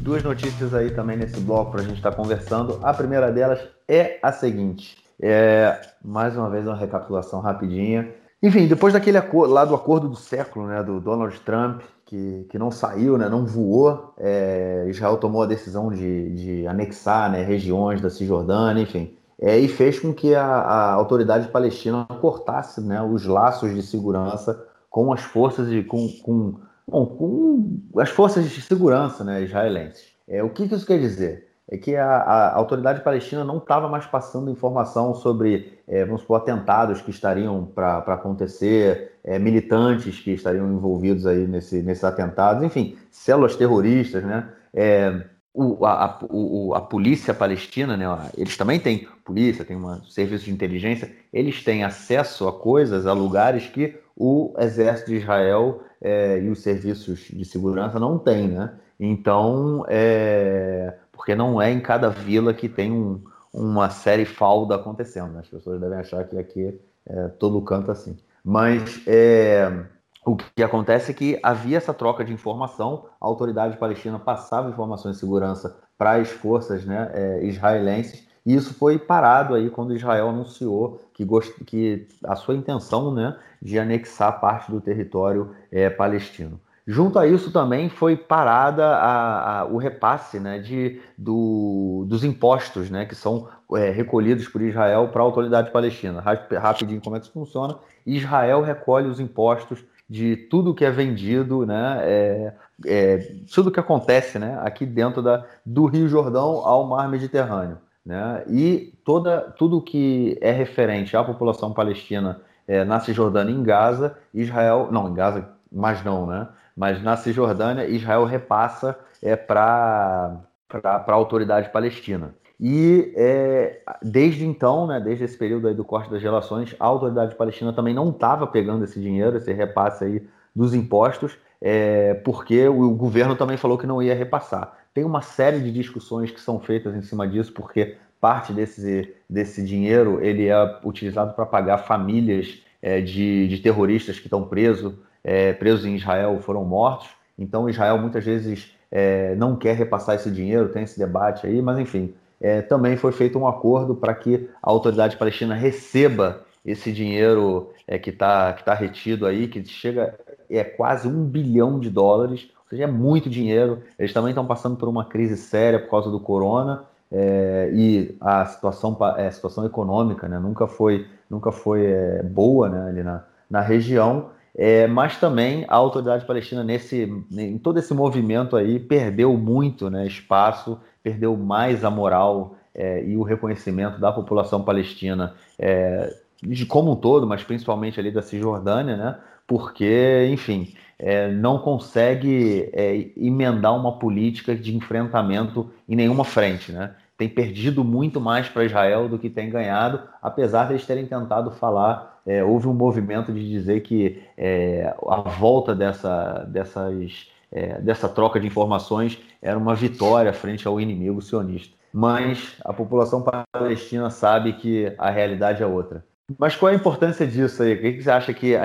Duas 0.01 0.23
notícias 0.23 0.73
aí 0.73 0.89
também 0.89 1.15
nesse 1.15 1.39
bloco 1.41 1.71
para 1.71 1.81
a 1.81 1.83
gente 1.83 1.97
estar 1.97 2.09
tá 2.09 2.17
conversando. 2.17 2.79
A 2.81 2.91
primeira 2.91 3.31
delas 3.31 3.59
é 3.87 4.17
a 4.23 4.31
seguinte: 4.31 4.97
é, 5.21 5.79
mais 6.03 6.35
uma 6.35 6.49
vez 6.49 6.65
uma 6.65 6.75
recapitulação 6.75 7.39
rapidinha. 7.39 8.11
Enfim, 8.43 8.67
depois 8.67 8.93
daquele 8.93 9.17
acordo, 9.17 9.53
lá 9.53 9.63
do 9.63 9.75
acordo 9.75 10.09
do 10.09 10.15
século, 10.15 10.65
né, 10.65 10.81
do 10.81 10.99
Donald 10.99 11.39
Trump, 11.41 11.81
que, 12.05 12.47
que 12.49 12.57
não 12.57 12.71
saiu, 12.71 13.17
né, 13.17 13.29
não 13.29 13.45
voou, 13.45 14.13
é, 14.17 14.85
Israel 14.89 15.17
tomou 15.17 15.43
a 15.43 15.45
decisão 15.45 15.91
de, 15.91 16.29
de 16.31 16.67
anexar 16.67 17.31
né, 17.31 17.43
regiões 17.43 18.01
da 18.01 18.09
Cisjordânia, 18.09 18.81
enfim, 18.81 19.15
é, 19.39 19.59
e 19.59 19.67
fez 19.67 19.99
com 19.99 20.11
que 20.11 20.33
a, 20.33 20.43
a 20.43 20.93
autoridade 20.93 21.49
palestina 21.49 22.05
cortasse 22.19 22.81
né, 22.81 23.01
os 23.01 23.25
laços 23.25 23.73
de 23.73 23.83
segurança 23.83 24.65
com 24.89 25.13
as 25.13 25.21
forças 25.21 25.69
de, 25.69 25.83
com, 25.83 26.07
com, 26.23 26.55
bom, 26.87 27.05
com 27.05 27.99
as 27.99 28.09
forças 28.09 28.49
de 28.49 28.61
segurança 28.61 29.23
né, 29.23 29.41
israelenses. 29.43 30.11
É, 30.27 30.43
o 30.43 30.49
que, 30.49 30.67
que 30.67 30.75
isso 30.75 30.85
quer 30.85 30.99
dizer? 30.99 31.47
É 31.71 31.77
que 31.77 31.95
a, 31.95 32.05
a 32.05 32.55
autoridade 32.55 33.01
palestina 33.01 33.45
não 33.45 33.57
estava 33.57 33.87
mais 33.87 34.05
passando 34.05 34.51
informação 34.51 35.15
sobre, 35.15 35.79
é, 35.87 36.03
vamos 36.03 36.19
supor, 36.21 36.41
atentados 36.41 37.01
que 37.01 37.09
estariam 37.09 37.63
para 37.63 37.99
acontecer, 37.99 39.13
é, 39.23 39.39
militantes 39.39 40.19
que 40.19 40.31
estariam 40.31 40.69
envolvidos 40.69 41.25
aí 41.25 41.47
nesse, 41.47 41.81
nesses 41.81 42.03
atentados, 42.03 42.61
enfim, 42.61 42.97
células 43.09 43.55
terroristas, 43.55 44.21
né? 44.21 44.49
É, 44.73 45.23
o, 45.53 45.85
a, 45.85 46.19
o, 46.29 46.73
a 46.75 46.81
polícia 46.81 47.33
palestina, 47.33 47.97
né, 47.97 48.05
eles 48.37 48.55
também 48.55 48.79
têm 48.79 49.07
polícia, 49.23 49.65
tem 49.65 49.75
um 49.75 50.03
serviço 50.03 50.45
de 50.45 50.51
inteligência, 50.51 51.11
eles 51.31 51.63
têm 51.63 51.83
acesso 51.83 52.47
a 52.47 52.53
coisas, 52.53 53.05
a 53.05 53.13
lugares 53.13 53.67
que 53.67 53.97
o 54.15 54.53
exército 54.57 55.11
de 55.11 55.17
Israel 55.17 55.81
é, 56.01 56.39
e 56.39 56.49
os 56.49 56.59
serviços 56.59 57.19
de 57.29 57.43
segurança 57.43 57.99
não 57.99 58.17
têm, 58.17 58.47
né? 58.49 58.73
Então, 59.03 59.83
é, 59.89 60.93
porque 61.21 61.35
não 61.35 61.61
é 61.61 61.71
em 61.71 61.79
cada 61.79 62.09
vila 62.09 62.51
que 62.51 62.67
tem 62.67 62.91
um, 62.91 63.21
uma 63.53 63.91
série 63.91 64.25
falda 64.25 64.73
acontecendo. 64.73 65.33
Né? 65.33 65.41
As 65.41 65.47
pessoas 65.47 65.79
devem 65.79 65.99
achar 65.99 66.23
que 66.23 66.35
aqui 66.35 66.79
é 67.05 67.27
todo 67.27 67.61
canto 67.61 67.91
assim. 67.91 68.17
Mas 68.43 69.03
é, 69.05 69.85
o 70.25 70.35
que 70.35 70.63
acontece 70.63 71.11
é 71.11 71.13
que 71.13 71.39
havia 71.43 71.77
essa 71.77 71.93
troca 71.93 72.25
de 72.25 72.33
informação, 72.33 73.05
a 73.21 73.27
autoridade 73.27 73.77
palestina 73.77 74.17
passava 74.17 74.71
informações 74.71 75.13
de 75.13 75.19
segurança 75.19 75.77
para 75.95 76.13
as 76.13 76.31
forças 76.31 76.83
né, 76.85 77.11
é, 77.13 77.45
israelenses, 77.45 78.27
e 78.43 78.55
isso 78.55 78.73
foi 78.73 78.97
parado 78.97 79.53
aí 79.53 79.69
quando 79.69 79.95
Israel 79.95 80.29
anunciou 80.29 80.99
que, 81.13 81.23
gost... 81.23 81.53
que 81.65 82.07
a 82.23 82.35
sua 82.35 82.55
intenção 82.55 83.13
né, 83.13 83.37
de 83.61 83.77
anexar 83.77 84.41
parte 84.41 84.71
do 84.71 84.81
território 84.81 85.55
é, 85.71 85.87
palestino. 85.87 86.59
Junto 86.87 87.19
a 87.19 87.27
isso 87.27 87.51
também 87.51 87.89
foi 87.89 88.15
parada 88.15 88.85
a, 88.85 89.59
a, 89.59 89.65
o 89.65 89.77
repasse 89.77 90.39
né, 90.39 90.57
de, 90.57 90.99
do, 91.17 92.05
dos 92.07 92.23
impostos 92.23 92.89
né, 92.89 93.05
que 93.05 93.13
são 93.13 93.47
é, 93.73 93.91
recolhidos 93.91 94.47
por 94.47 94.61
Israel 94.61 95.09
para 95.09 95.21
a 95.21 95.25
autoridade 95.25 95.71
palestina. 95.71 96.21
Rapidinho, 96.59 97.01
como 97.01 97.15
é 97.15 97.19
que 97.19 97.25
isso 97.25 97.33
funciona? 97.33 97.77
Israel 98.05 98.61
recolhe 98.61 99.07
os 99.07 99.19
impostos 99.19 99.83
de 100.09 100.35
tudo 100.35 100.73
que 100.73 100.83
é 100.83 100.91
vendido, 100.91 101.65
né, 101.65 101.99
é, 102.01 102.53
é, 102.85 103.17
tudo 103.53 103.71
que 103.71 103.79
acontece 103.79 104.37
né, 104.37 104.59
aqui 104.61 104.85
dentro 104.85 105.21
da, 105.21 105.45
do 105.65 105.85
Rio 105.85 106.09
Jordão 106.09 106.65
ao 106.65 106.85
Mar 106.85 107.07
Mediterrâneo. 107.07 107.77
Né, 108.03 108.43
e 108.49 108.93
toda, 109.05 109.39
tudo 109.39 109.79
que 109.81 110.35
é 110.41 110.51
referente 110.51 111.15
à 111.15 111.23
população 111.23 111.71
palestina 111.71 112.41
é, 112.67 112.83
na 112.83 112.99
Cisjordânia 112.99 113.53
e 113.53 113.55
em 113.55 113.63
Gaza, 113.63 114.17
Israel, 114.33 114.89
não, 114.91 115.07
em 115.07 115.13
Gaza, 115.13 115.47
mas 115.71 116.03
não, 116.03 116.25
né? 116.25 116.47
Mas 116.75 117.01
na 117.01 117.17
Cisjordânia 117.17 117.85
Israel 117.85 118.25
repassa 118.25 118.97
é, 119.21 119.35
para 119.35 120.37
a 120.73 121.13
autoridade 121.13 121.69
palestina. 121.69 122.33
E 122.59 123.11
é, 123.15 123.79
desde 124.03 124.45
então, 124.45 124.85
né, 124.85 124.99
desde 124.99 125.23
esse 125.23 125.35
período 125.35 125.67
aí 125.67 125.73
do 125.73 125.83
corte 125.83 126.11
das 126.11 126.21
relações, 126.21 126.75
a 126.79 126.85
autoridade 126.85 127.33
palestina 127.33 127.73
também 127.73 127.93
não 127.93 128.11
estava 128.11 128.45
pegando 128.45 128.83
esse 128.83 128.99
dinheiro, 128.99 129.37
esse 129.37 129.51
repasse 129.51 130.03
aí 130.03 130.27
dos 130.55 130.75
impostos, 130.75 131.37
é, 131.59 132.13
porque 132.13 132.67
o, 132.67 132.91
governo 132.91 133.35
também 133.35 133.57
falou 133.57 133.79
que 133.79 133.87
não 133.87 134.01
ia 134.01 134.13
repassar. 134.13 134.77
Tem 134.93 135.03
uma 135.03 135.23
série 135.23 135.59
de 135.59 135.71
discussões 135.71 136.29
que 136.29 136.39
são 136.39 136.59
feitas 136.59 136.95
em 136.95 137.01
cima 137.01 137.27
disso, 137.27 137.51
porque 137.51 137.97
parte 138.19 138.53
desse, 138.53 139.11
desse 139.27 139.65
dinheiro 139.65 140.23
ele 140.23 140.47
é 140.47 140.79
utilizado 140.83 141.33
para 141.33 141.47
pagar 141.47 141.79
famílias 141.79 142.61
é, 142.79 143.01
de, 143.01 143.47
de 143.47 143.57
terroristas 143.57 144.19
que 144.19 144.27
estão 144.27 144.47
presos 144.47 144.93
é, 145.23 145.53
presos 145.53 145.85
em 145.85 145.95
Israel 145.95 146.39
foram 146.41 146.63
mortos. 146.63 147.09
Então, 147.37 147.69
Israel 147.69 147.97
muitas 147.97 148.23
vezes 148.23 148.75
é, 148.91 149.35
não 149.35 149.55
quer 149.55 149.75
repassar 149.75 150.15
esse 150.15 150.29
dinheiro, 150.29 150.69
tem 150.69 150.83
esse 150.83 150.99
debate 150.99 151.47
aí, 151.47 151.61
mas 151.61 151.79
enfim, 151.79 152.13
é, 152.39 152.61
também 152.61 152.97
foi 152.97 153.11
feito 153.11 153.37
um 153.37 153.47
acordo 153.47 153.95
para 153.95 154.13
que 154.13 154.49
a 154.61 154.69
autoridade 154.69 155.17
palestina 155.17 155.53
receba 155.53 156.43
esse 156.65 156.91
dinheiro 156.91 157.71
é, 157.87 157.97
que 157.97 158.09
está 158.09 158.53
que 158.53 158.63
tá 158.63 158.73
retido 158.73 159.25
aí, 159.25 159.47
que 159.47 159.63
chega 159.65 160.15
é 160.49 160.63
quase 160.63 161.07
um 161.07 161.23
bilhão 161.23 161.79
de 161.79 161.89
dólares, 161.89 162.49
ou 162.63 162.69
seja, 162.69 162.83
é 162.83 162.87
muito 162.87 163.29
dinheiro. 163.29 163.81
Eles 163.97 164.13
também 164.13 164.31
estão 164.31 164.45
passando 164.45 164.75
por 164.75 164.89
uma 164.89 165.05
crise 165.05 165.37
séria 165.37 165.79
por 165.79 165.89
causa 165.89 166.09
do 166.09 166.19
corona. 166.19 166.83
É, 167.13 167.69
e 167.73 168.15
a 168.21 168.45
situação, 168.45 168.97
é, 169.17 169.29
situação 169.29 169.65
econômica 169.65 170.29
né, 170.29 170.39
nunca 170.39 170.65
foi, 170.65 171.05
nunca 171.29 171.51
foi 171.51 171.85
é, 171.85 172.23
boa 172.23 172.69
né, 172.69 172.89
ali 172.89 173.03
na, 173.03 173.23
na 173.49 173.61
região. 173.61 174.29
É, 174.55 174.85
mas 174.85 175.17
também 175.17 175.65
a 175.67 175.75
autoridade 175.75 176.25
palestina 176.25 176.63
nesse, 176.63 177.09
em 177.31 177.57
todo 177.57 177.79
esse 177.79 177.93
movimento 177.93 178.57
aí 178.57 178.79
perdeu 178.79 179.37
muito 179.37 179.89
né, 179.89 180.05
espaço, 180.05 180.77
perdeu 181.01 181.37
mais 181.37 181.85
a 181.85 181.89
moral 181.89 182.57
é, 182.75 183.03
e 183.03 183.15
o 183.15 183.23
reconhecimento 183.23 183.99
da 183.99 184.11
população 184.11 184.63
palestina 184.63 185.35
é, 185.57 186.13
de 186.41 186.65
como 186.65 186.91
um 186.91 186.95
todo, 186.95 187.25
mas 187.25 187.43
principalmente 187.43 187.99
ali 187.99 188.11
da 188.11 188.21
Cisjordânia, 188.21 188.97
né? 188.97 189.17
Porque, 189.45 190.27
enfim, 190.31 190.73
é, 190.97 191.29
não 191.29 191.59
consegue 191.59 192.69
é, 192.73 193.09
emendar 193.17 193.75
uma 193.75 193.99
política 193.99 194.55
de 194.55 194.75
enfrentamento 194.75 195.69
em 195.87 195.95
nenhuma 195.95 196.23
frente, 196.23 196.71
né? 196.71 196.95
Tem 197.21 197.29
perdido 197.29 197.83
muito 197.83 198.19
mais 198.19 198.49
para 198.49 198.65
Israel 198.65 199.07
do 199.07 199.19
que 199.19 199.29
tem 199.29 199.47
ganhado, 199.47 200.01
apesar 200.23 200.73
de 200.75 200.83
terem 200.83 201.05
tentado 201.05 201.51
falar 201.51 202.19
é, 202.25 202.43
houve 202.43 202.67
um 202.67 202.73
movimento 202.73 203.31
de 203.31 203.47
dizer 203.47 203.81
que 203.81 204.23
é, 204.35 204.91
a 205.07 205.21
volta 205.21 205.75
dessa, 205.75 206.39
dessas, 206.49 207.29
é, 207.51 207.79
dessa 207.79 208.09
troca 208.09 208.39
de 208.39 208.47
informações 208.47 209.19
era 209.39 209.55
uma 209.55 209.75
vitória 209.75 210.33
frente 210.33 210.67
ao 210.67 210.81
inimigo 210.81 211.21
sionista. 211.21 211.77
Mas 211.93 212.55
a 212.65 212.73
população 212.73 213.23
palestina 213.51 214.09
sabe 214.09 214.53
que 214.53 214.91
a 214.97 215.11
realidade 215.11 215.61
é 215.61 215.67
outra. 215.67 216.03
Mas 216.39 216.55
qual 216.55 216.71
é 216.71 216.73
a 216.73 216.77
importância 216.77 217.27
disso 217.27 217.61
aí? 217.61 217.75
O 217.75 217.81
que 217.81 218.01
você 218.01 218.09
acha 218.09 218.33
que 218.33 218.55
a, 218.55 218.63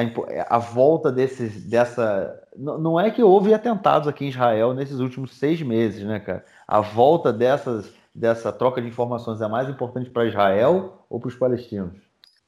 a 0.49 0.59
volta 0.59 1.13
desses, 1.13 1.63
dessa. 1.65 2.41
Não 2.57 2.99
é 2.99 3.11
que 3.11 3.23
houve 3.23 3.53
atentados 3.53 4.09
aqui 4.09 4.25
em 4.25 4.29
Israel 4.29 4.73
nesses 4.73 4.99
últimos 4.99 5.35
seis 5.35 5.61
meses, 5.61 6.03
né, 6.05 6.21
cara? 6.21 6.43
A 6.67 6.81
volta 6.81 7.33
dessas, 7.33 7.93
dessa 8.19 8.53
troca 8.53 8.81
de 8.81 8.89
informações 8.89 9.41
é 9.41 9.49
mais 9.49 9.69
importante 9.69 10.11
para 10.11 10.27
Israel 10.27 11.07
ou 11.09 11.21
para 11.21 11.29
os 11.29 11.35
palestinos? 11.37 12.07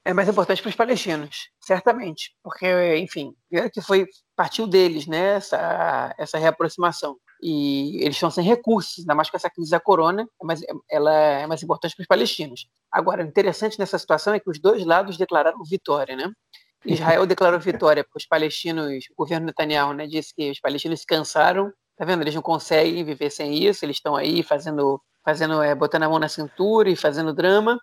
é 0.09 0.15
mais 0.15 0.27
importante 0.27 0.63
para 0.63 0.71
os 0.71 0.75
palestinos, 0.75 1.51
certamente, 1.61 2.35
porque, 2.43 2.97
enfim, 2.97 3.35
que 3.71 3.83
foi 3.83 4.07
partiu 4.35 4.67
deles, 4.67 5.07
né, 5.07 5.35
essa, 5.37 6.15
essa 6.17 6.39
reaproximação. 6.39 7.19
E 7.43 7.99
eles 8.03 8.17
estão 8.17 8.31
sem 8.31 8.43
recursos, 8.43 9.01
ainda 9.01 9.15
mais 9.15 9.29
com 9.29 9.37
essa 9.37 9.51
crise 9.51 9.71
da 9.71 9.79
corona, 9.79 10.27
mas 10.43 10.63
ela 10.91 11.13
é 11.13 11.47
mais 11.47 11.63
importante 11.63 11.95
para 11.95 12.03
os 12.03 12.09
palestinos. 12.09 12.67
Agora, 12.91 13.23
o 13.23 13.29
interessante 13.29 13.79
nessa 13.79 13.99
situação 13.99 14.33
é 14.33 14.41
que 14.41 14.49
os 14.49 14.59
dois 14.59 14.83
lados 14.83 15.19
declararam 15.19 15.63
vitória, 15.63 16.17
né? 16.17 16.33
Israel 16.87 17.27
declarou 17.27 17.61
vitória 17.61 18.03
porque 18.03 18.17
os 18.17 18.27
palestinos, 18.27 19.05
o 19.11 19.15
governo 19.15 19.45
Netanyahu, 19.45 19.93
né, 19.93 20.07
disse 20.07 20.35
que 20.35 20.51
os 20.51 20.59
palestinos 20.59 21.01
se 21.01 21.07
cansaram, 21.07 21.71
tá 21.99 22.05
vendo? 22.05 22.23
Eles 22.23 22.35
não 22.35 22.43
conseguem 22.43 23.05
viver 23.05 23.31
sem 23.31 23.55
isso, 23.55 23.85
eles 23.85 23.97
estão 23.97 24.17
aí 24.17 24.43
fazendo, 24.43 25.01
fazendo, 25.25 25.63
é, 25.63 25.75
botando 25.75 26.05
a 26.05 26.09
mão 26.09 26.19
na 26.19 26.29
cintura 26.29 26.89
e 26.89 26.97
fazendo 26.97 27.35
drama 27.35 27.79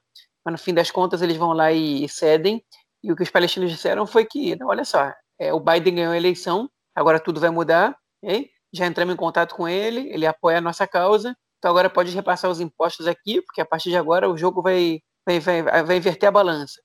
mas 0.46 0.52
no 0.52 0.58
fim 0.60 0.74
das 0.74 0.92
contas 0.92 1.24
eles 1.24 1.36
vão 1.36 1.52
lá 1.54 1.72
e 1.72 2.08
cedem. 2.08 2.64
E 3.04 3.12
o 3.12 3.16
que 3.16 3.24
os 3.24 3.32
palestinos 3.32 3.72
disseram 3.72 4.06
foi 4.06 4.26
que, 4.26 4.56
olha 4.64 4.86
só, 4.86 5.12
é, 5.40 5.52
o 5.52 5.60
Biden 5.60 5.96
ganhou 5.96 6.14
a 6.14 6.18
eleição, 6.18 6.70
agora 6.94 7.20
tudo 7.20 7.40
vai 7.40 7.50
mudar, 7.50 7.98
okay? 8.24 8.50
já 8.72 8.86
entramos 8.86 9.14
em 9.14 9.18
contato 9.18 9.56
com 9.56 9.68
ele, 9.68 10.10
ele 10.12 10.26
apoia 10.26 10.60
a 10.60 10.62
nossa 10.62 10.88
causa, 10.88 11.36
então 11.58 11.72
agora 11.72 11.90
pode 11.90 12.12
repassar 12.12 12.50
os 12.52 12.60
impostos 12.60 13.08
aqui, 13.08 13.42
porque 13.42 13.62
a 13.62 13.66
partir 13.66 13.90
de 13.90 13.98
agora 13.98 14.30
o 14.30 14.38
jogo 14.38 14.62
vai, 14.62 15.00
vai, 15.26 15.40
vai, 15.40 15.84
vai 15.84 15.98
inverter 15.98 16.30
a 16.30 16.32
balança. 16.32 16.80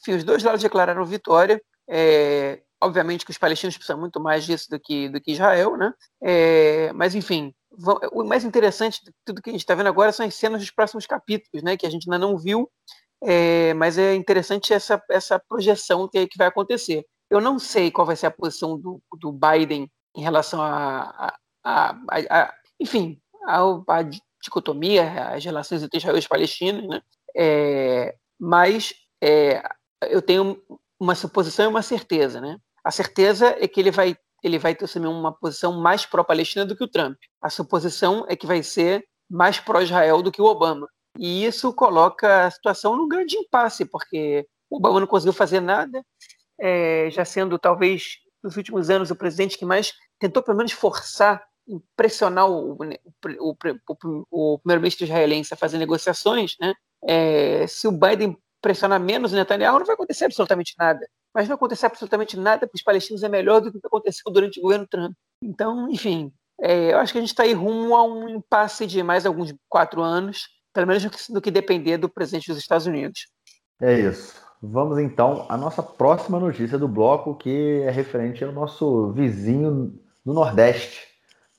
Enfim, 0.00 0.16
os 0.16 0.24
dois 0.24 0.42
lados 0.42 0.62
declararam 0.62 1.04
vitória. 1.04 1.60
É, 1.88 2.62
obviamente 2.82 3.24
que 3.24 3.30
os 3.30 3.38
palestinos 3.38 3.76
precisam 3.76 3.98
muito 3.98 4.20
mais 4.20 4.44
disso 4.44 4.68
do 4.68 4.78
que, 4.78 5.08
do 5.08 5.20
que 5.20 5.32
Israel, 5.32 5.76
né? 5.76 5.94
É, 6.22 6.92
mas, 6.92 7.14
enfim, 7.14 7.54
o 8.12 8.24
mais 8.24 8.44
interessante 8.44 9.02
de 9.04 9.12
tudo 9.24 9.40
que 9.40 9.50
a 9.50 9.52
gente 9.52 9.62
está 9.62 9.74
vendo 9.74 9.86
agora 9.86 10.12
são 10.12 10.26
as 10.26 10.34
cenas 10.34 10.60
dos 10.60 10.70
próximos 10.70 11.06
capítulos, 11.06 11.62
né? 11.62 11.76
Que 11.76 11.86
a 11.86 11.90
gente 11.90 12.06
ainda 12.10 12.18
não 12.18 12.36
viu, 12.36 12.68
é, 13.22 13.72
mas 13.74 13.96
é 13.96 14.14
interessante 14.14 14.72
essa, 14.72 15.02
essa 15.08 15.38
projeção 15.38 16.08
que, 16.08 16.26
que 16.26 16.36
vai 16.36 16.48
acontecer. 16.48 17.04
Eu 17.30 17.40
não 17.40 17.58
sei 17.58 17.90
qual 17.90 18.06
vai 18.06 18.16
ser 18.16 18.26
a 18.26 18.30
posição 18.30 18.78
do, 18.78 19.00
do 19.18 19.32
Biden 19.32 19.90
em 20.14 20.20
relação 20.20 20.60
a, 20.60 21.34
a, 21.64 21.96
a, 22.10 22.18
a 22.30 22.54
enfim, 22.80 23.18
a, 23.46 23.62
dicotomia, 24.42 25.28
as 25.28 25.44
relações 25.44 25.82
entre 25.82 25.98
Israel 25.98 26.16
e 26.16 26.18
os 26.18 26.26
palestinos, 26.26 26.86
né? 26.88 27.00
É, 27.34 28.16
mas 28.38 28.92
é, 29.22 29.62
eu 30.10 30.20
tenho 30.20 30.60
uma 31.00 31.14
suposição 31.14 31.64
e 31.64 31.68
uma 31.68 31.82
certeza, 31.82 32.40
né? 32.40 32.58
A 32.84 32.90
certeza 32.90 33.56
é 33.58 33.68
que 33.68 33.80
ele 33.80 33.90
vai 33.90 34.16
ele 34.42 34.58
vai 34.58 34.76
assumir 34.82 35.06
uma 35.06 35.32
posição 35.32 35.80
mais 35.80 36.04
pró-Palestina 36.04 36.66
do 36.66 36.74
que 36.74 36.82
o 36.82 36.88
Trump. 36.88 37.16
A 37.40 37.48
suposição 37.48 38.26
é 38.28 38.34
que 38.34 38.46
vai 38.46 38.60
ser 38.62 39.06
mais 39.30 39.60
pró-Israel 39.60 40.20
do 40.20 40.32
que 40.32 40.42
o 40.42 40.46
Obama. 40.46 40.88
E 41.18 41.44
isso 41.44 41.72
coloca 41.72 42.46
a 42.46 42.50
situação 42.50 42.96
num 42.96 43.08
grande 43.08 43.36
impasse, 43.36 43.84
porque 43.84 44.46
o 44.68 44.78
Obama 44.78 44.98
não 44.98 45.06
conseguiu 45.06 45.32
fazer 45.32 45.60
nada, 45.60 46.04
é, 46.58 47.08
já 47.10 47.24
sendo 47.24 47.58
talvez 47.58 48.16
nos 48.42 48.56
últimos 48.56 48.90
anos 48.90 49.10
o 49.10 49.16
presidente 49.16 49.56
que 49.56 49.64
mais 49.64 49.92
tentou 50.18 50.42
pelo 50.42 50.56
menos 50.56 50.72
forçar, 50.72 51.44
pressionar 51.96 52.50
o, 52.50 52.76
o, 53.38 53.56
o, 53.88 54.26
o 54.30 54.58
primeiro-ministro 54.58 55.04
israelense 55.04 55.54
a 55.54 55.56
fazer 55.56 55.78
negociações, 55.78 56.56
né? 56.60 56.74
É, 57.04 57.66
se 57.66 57.86
o 57.86 57.92
Biden 57.92 58.36
pressionar 58.60 59.00
menos 59.00 59.32
o 59.32 59.36
Netanyahu, 59.36 59.78
não 59.78 59.86
vai 59.86 59.94
acontecer 59.94 60.24
absolutamente 60.24 60.74
nada. 60.78 61.06
Mas 61.34 61.48
não 61.48 61.54
acontecer 61.54 61.86
absolutamente 61.86 62.36
nada 62.36 62.66
para 62.66 62.76
os 62.76 62.82
palestinos 62.82 63.22
é 63.22 63.28
melhor 63.28 63.60
do 63.60 63.70
que 63.70 63.78
o 63.78 63.80
que 63.80 63.86
aconteceu 63.86 64.32
durante 64.32 64.58
o 64.58 64.62
governo 64.62 64.86
Trump. 64.86 65.14
Então, 65.42 65.88
enfim, 65.90 66.32
é, 66.60 66.92
eu 66.92 66.98
acho 66.98 67.12
que 67.12 67.18
a 67.18 67.20
gente 67.20 67.30
está 67.30 67.42
aí 67.42 67.52
rumo 67.52 67.94
a 67.96 68.04
um 68.04 68.28
impasse 68.28 68.86
de 68.86 69.02
mais 69.02 69.26
alguns 69.26 69.54
quatro 69.68 70.02
anos, 70.02 70.48
pelo 70.72 70.86
menos 70.86 71.28
do 71.28 71.40
que 71.40 71.50
depender 71.50 71.96
do 71.96 72.08
presidente 72.08 72.48
dos 72.48 72.58
Estados 72.58 72.86
Unidos. 72.86 73.28
É 73.80 73.98
isso. 73.98 74.40
Vamos 74.62 74.98
então 74.98 75.44
à 75.48 75.56
nossa 75.56 75.82
próxima 75.82 76.38
notícia 76.38 76.78
do 76.78 76.86
bloco, 76.86 77.34
que 77.34 77.82
é 77.84 77.90
referente 77.90 78.44
ao 78.44 78.52
nosso 78.52 79.10
vizinho 79.10 79.92
do 80.24 80.32
Nordeste, 80.32 81.08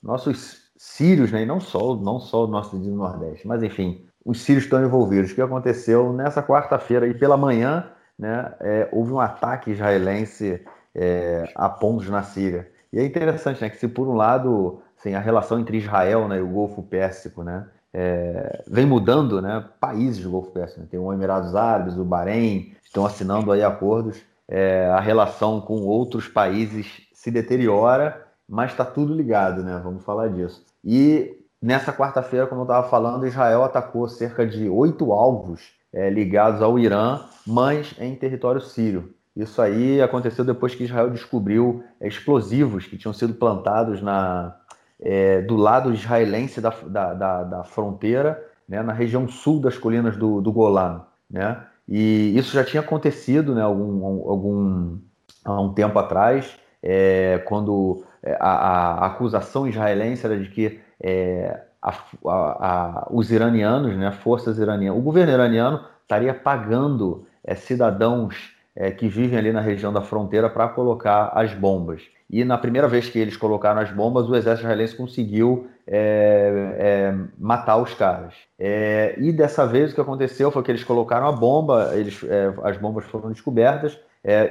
nossos 0.02 0.70
sírios, 0.74 1.30
né? 1.30 1.42
E 1.42 1.46
não 1.46 1.60
só, 1.60 1.94
não 1.96 2.18
só 2.18 2.44
o 2.44 2.46
nosso 2.46 2.70
vizinho 2.70 2.94
do 2.94 3.02
Nordeste, 3.02 3.46
mas 3.46 3.62
enfim, 3.62 4.06
os 4.24 4.40
sírios 4.40 4.64
estão 4.64 4.82
envolvidos. 4.82 5.32
O 5.32 5.34
que 5.34 5.42
aconteceu 5.42 6.14
nessa 6.14 6.42
quarta-feira 6.42 7.06
e 7.06 7.12
pela 7.12 7.36
manhã, 7.36 7.90
né, 8.18 8.52
é, 8.60 8.88
houve 8.92 9.12
um 9.12 9.20
ataque 9.20 9.70
israelense 9.70 10.64
é, 10.94 11.50
a 11.54 11.68
pontos 11.68 12.08
na 12.08 12.22
Síria. 12.22 12.70
E 12.92 12.98
é 12.98 13.04
interessante, 13.04 13.60
né, 13.60 13.68
que 13.68 13.76
se 13.76 13.88
por 13.88 14.08
um 14.08 14.14
lado, 14.14 14.80
assim, 14.98 15.14
a 15.14 15.20
relação 15.20 15.58
entre 15.58 15.78
Israel 15.78 16.28
né, 16.28 16.38
e 16.38 16.42
o 16.42 16.48
Golfo 16.48 16.82
Pérsico, 16.82 17.42
né, 17.42 17.66
é, 17.92 18.62
vem 18.66 18.86
mudando, 18.86 19.42
né, 19.42 19.64
países 19.80 20.22
do 20.22 20.30
Golfo 20.30 20.50
Pérsico, 20.50 20.80
né, 20.80 20.86
tem 20.90 21.00
o 21.00 21.12
Emirados 21.12 21.54
Árabes, 21.54 21.96
o 21.96 22.04
Bahrein, 22.04 22.74
estão 22.84 23.04
assinando 23.04 23.50
aí 23.50 23.62
acordos, 23.62 24.22
é, 24.48 24.86
a 24.86 25.00
relação 25.00 25.60
com 25.60 25.82
outros 25.82 26.28
países 26.28 27.02
se 27.12 27.30
deteriora, 27.30 28.22
mas 28.48 28.70
está 28.70 28.84
tudo 28.84 29.14
ligado, 29.14 29.62
né, 29.62 29.80
vamos 29.82 30.04
falar 30.04 30.28
disso. 30.28 30.64
E 30.84 31.40
Nessa 31.64 31.94
quarta-feira, 31.94 32.46
como 32.46 32.60
eu 32.60 32.64
estava 32.64 32.86
falando, 32.90 33.26
Israel 33.26 33.64
atacou 33.64 34.06
cerca 34.06 34.46
de 34.46 34.68
oito 34.68 35.14
alvos 35.14 35.72
é, 35.94 36.10
ligados 36.10 36.60
ao 36.60 36.78
Irã, 36.78 37.20
mas 37.46 37.94
em 37.98 38.14
território 38.14 38.60
sírio. 38.60 39.14
Isso 39.36 39.60
aí 39.62 40.00
aconteceu 40.02 40.44
depois 40.44 40.74
que 40.74 40.84
Israel 40.84 41.10
descobriu 41.10 41.82
explosivos 42.00 42.86
que 42.86 42.96
tinham 42.96 43.12
sido 43.12 43.34
plantados 43.34 44.02
na, 44.02 44.54
é, 45.00 45.40
do 45.42 45.56
lado 45.56 45.92
israelense 45.92 46.60
da, 46.60 46.70
da, 46.70 47.14
da, 47.14 47.42
da 47.42 47.64
fronteira, 47.64 48.42
né, 48.68 48.82
na 48.82 48.92
região 48.92 49.28
sul 49.28 49.60
das 49.60 49.76
colinas 49.76 50.16
do, 50.16 50.40
do 50.40 50.52
Golan. 50.52 51.02
Né? 51.30 51.60
E 51.88 52.36
isso 52.36 52.54
já 52.54 52.64
tinha 52.64 52.80
acontecido 52.80 53.54
né, 53.54 53.62
algum, 53.62 54.28
algum, 54.28 54.98
há 55.44 55.60
um 55.60 55.74
tempo 55.74 55.98
atrás, 55.98 56.56
é, 56.82 57.42
quando 57.46 58.04
é, 58.22 58.36
a, 58.40 58.50
a, 58.50 59.06
acusação 59.06 59.66
israelense 59.66 60.24
era 60.24 60.38
de 60.38 60.48
que 60.48 60.80
é, 61.00 61.60
a, 61.84 61.94
a, 62.26 63.06
os 63.10 63.30
iranianos, 63.30 63.94
né, 63.96 64.10
forças 64.10 64.58
iranianas, 64.58 64.98
o 64.98 65.02
governo 65.02 65.32
iraniano 65.32 65.80
estaria 66.02 66.32
pagando 66.32 67.26
é, 67.44 67.54
cidadãos 67.54 68.54
é, 68.74 68.90
que 68.90 69.06
vivem 69.06 69.38
ali 69.38 69.52
na 69.52 69.60
região 69.60 69.92
da 69.92 70.00
fronteira 70.00 70.48
para 70.48 70.68
colocar 70.68 71.30
as 71.34 71.52
bombas. 71.52 72.02
E 72.30 72.42
na 72.44 72.56
primeira 72.56 72.88
vez 72.88 73.08
que 73.08 73.18
eles 73.18 73.36
colocaram 73.36 73.80
as 73.80 73.90
bombas, 73.92 74.28
o 74.28 74.34
exército 74.34 74.64
israelense 74.64 74.96
conseguiu 74.96 75.68
é, 75.86 76.74
é, 76.78 77.14
matar 77.38 77.76
os 77.76 77.92
caras. 77.94 78.34
É, 78.58 79.14
e 79.18 79.30
dessa 79.30 79.66
vez 79.66 79.92
o 79.92 79.94
que 79.94 80.00
aconteceu 80.00 80.50
foi 80.50 80.62
que 80.62 80.70
eles 80.70 80.82
colocaram 80.82 81.28
a 81.28 81.32
bomba, 81.32 81.90
eles, 81.92 82.24
é, 82.24 82.52
as 82.62 82.78
bombas 82.78 83.04
foram 83.04 83.30
descobertas, 83.30 83.98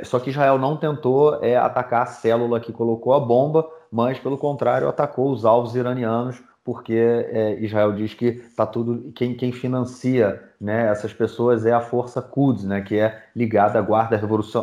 só 0.03 0.19
que 0.19 0.29
Israel 0.29 0.59
não 0.59 0.77
tentou 0.77 1.41
atacar 1.59 2.03
a 2.03 2.05
célula 2.05 2.59
que 2.59 2.71
colocou 2.71 3.11
a 3.11 3.19
bomba, 3.19 3.67
mas 3.91 4.19
pelo 4.19 4.37
contrário 4.37 4.87
atacou 4.87 5.31
os 5.31 5.45
alvos 5.45 5.75
iranianos, 5.75 6.39
porque 6.63 6.93
é, 6.93 7.59
Israel 7.59 7.93
diz 7.93 8.13
que 8.13 8.31
tá 8.55 8.65
tudo 8.65 9.11
quem, 9.13 9.35
quem 9.35 9.51
financia 9.51 10.41
né, 10.59 10.87
essas 10.89 11.13
pessoas 11.13 11.65
é 11.65 11.73
a 11.73 11.81
força 11.81 12.21
Quds, 12.21 12.63
né, 12.63 12.81
que 12.81 12.97
é 12.97 13.23
ligada 13.35 13.77
à 13.77 13.81
guarda 13.81 14.19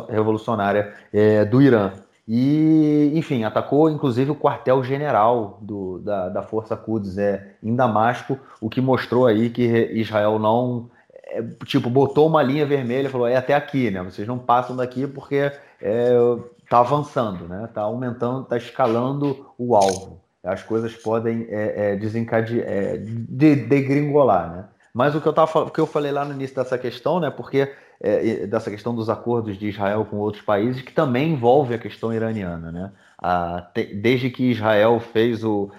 revolucionária 0.09 0.93
é, 1.13 1.45
do 1.45 1.61
Irã. 1.61 1.91
E, 2.27 3.11
enfim, 3.15 3.43
atacou 3.43 3.89
inclusive 3.89 4.31
o 4.31 4.35
quartel-general 4.35 5.59
da, 6.01 6.29
da 6.29 6.41
força 6.41 6.75
Quds 6.75 7.17
é, 7.17 7.55
em 7.61 7.75
Damasco, 7.75 8.39
o 8.59 8.69
que 8.69 8.81
mostrou 8.81 9.25
aí 9.25 9.49
que 9.49 9.63
Israel 9.93 10.39
não 10.39 10.89
é, 11.31 11.43
tipo 11.65 11.89
botou 11.89 12.27
uma 12.27 12.41
linha 12.41 12.65
vermelha, 12.65 13.09
falou 13.09 13.27
é 13.27 13.35
até 13.35 13.53
aqui, 13.53 13.89
né? 13.89 14.01
Vocês 14.03 14.27
não 14.27 14.37
passam 14.37 14.75
daqui 14.75 15.07
porque 15.07 15.51
é, 15.81 16.13
está 16.63 16.79
avançando, 16.79 17.47
né? 17.47 17.65
Está 17.65 17.81
aumentando, 17.81 18.43
está 18.43 18.57
escalando 18.57 19.45
o 19.57 19.75
alvo. 19.75 20.20
As 20.43 20.63
coisas 20.63 20.95
podem 20.95 21.47
é, 21.49 21.91
é, 21.91 21.95
desencadear, 21.95 22.67
é, 22.67 22.97
de, 22.97 23.55
degringolar, 23.55 24.51
né? 24.51 24.65
Mas 24.93 25.15
o 25.15 25.21
que 25.21 25.27
eu 25.27 25.33
tava, 25.33 25.59
o 25.59 25.69
que 25.69 25.79
eu 25.79 25.85
falei 25.85 26.11
lá 26.11 26.25
no 26.25 26.33
início 26.33 26.55
dessa 26.55 26.77
questão, 26.77 27.19
né? 27.19 27.29
Porque 27.29 27.71
é, 27.99 28.47
dessa 28.47 28.69
questão 28.69 28.93
dos 28.93 29.09
acordos 29.09 29.57
de 29.57 29.69
Israel 29.69 30.05
com 30.05 30.17
outros 30.17 30.43
países, 30.43 30.81
que 30.81 30.91
também 30.91 31.31
envolve 31.31 31.73
a 31.73 31.77
questão 31.77 32.13
iraniana, 32.13 32.71
né? 32.71 32.91
A, 33.17 33.61
te, 33.73 33.85
desde 33.85 34.29
que 34.29 34.51
Israel 34.51 34.99
fez 34.99 35.43
o 35.43 35.71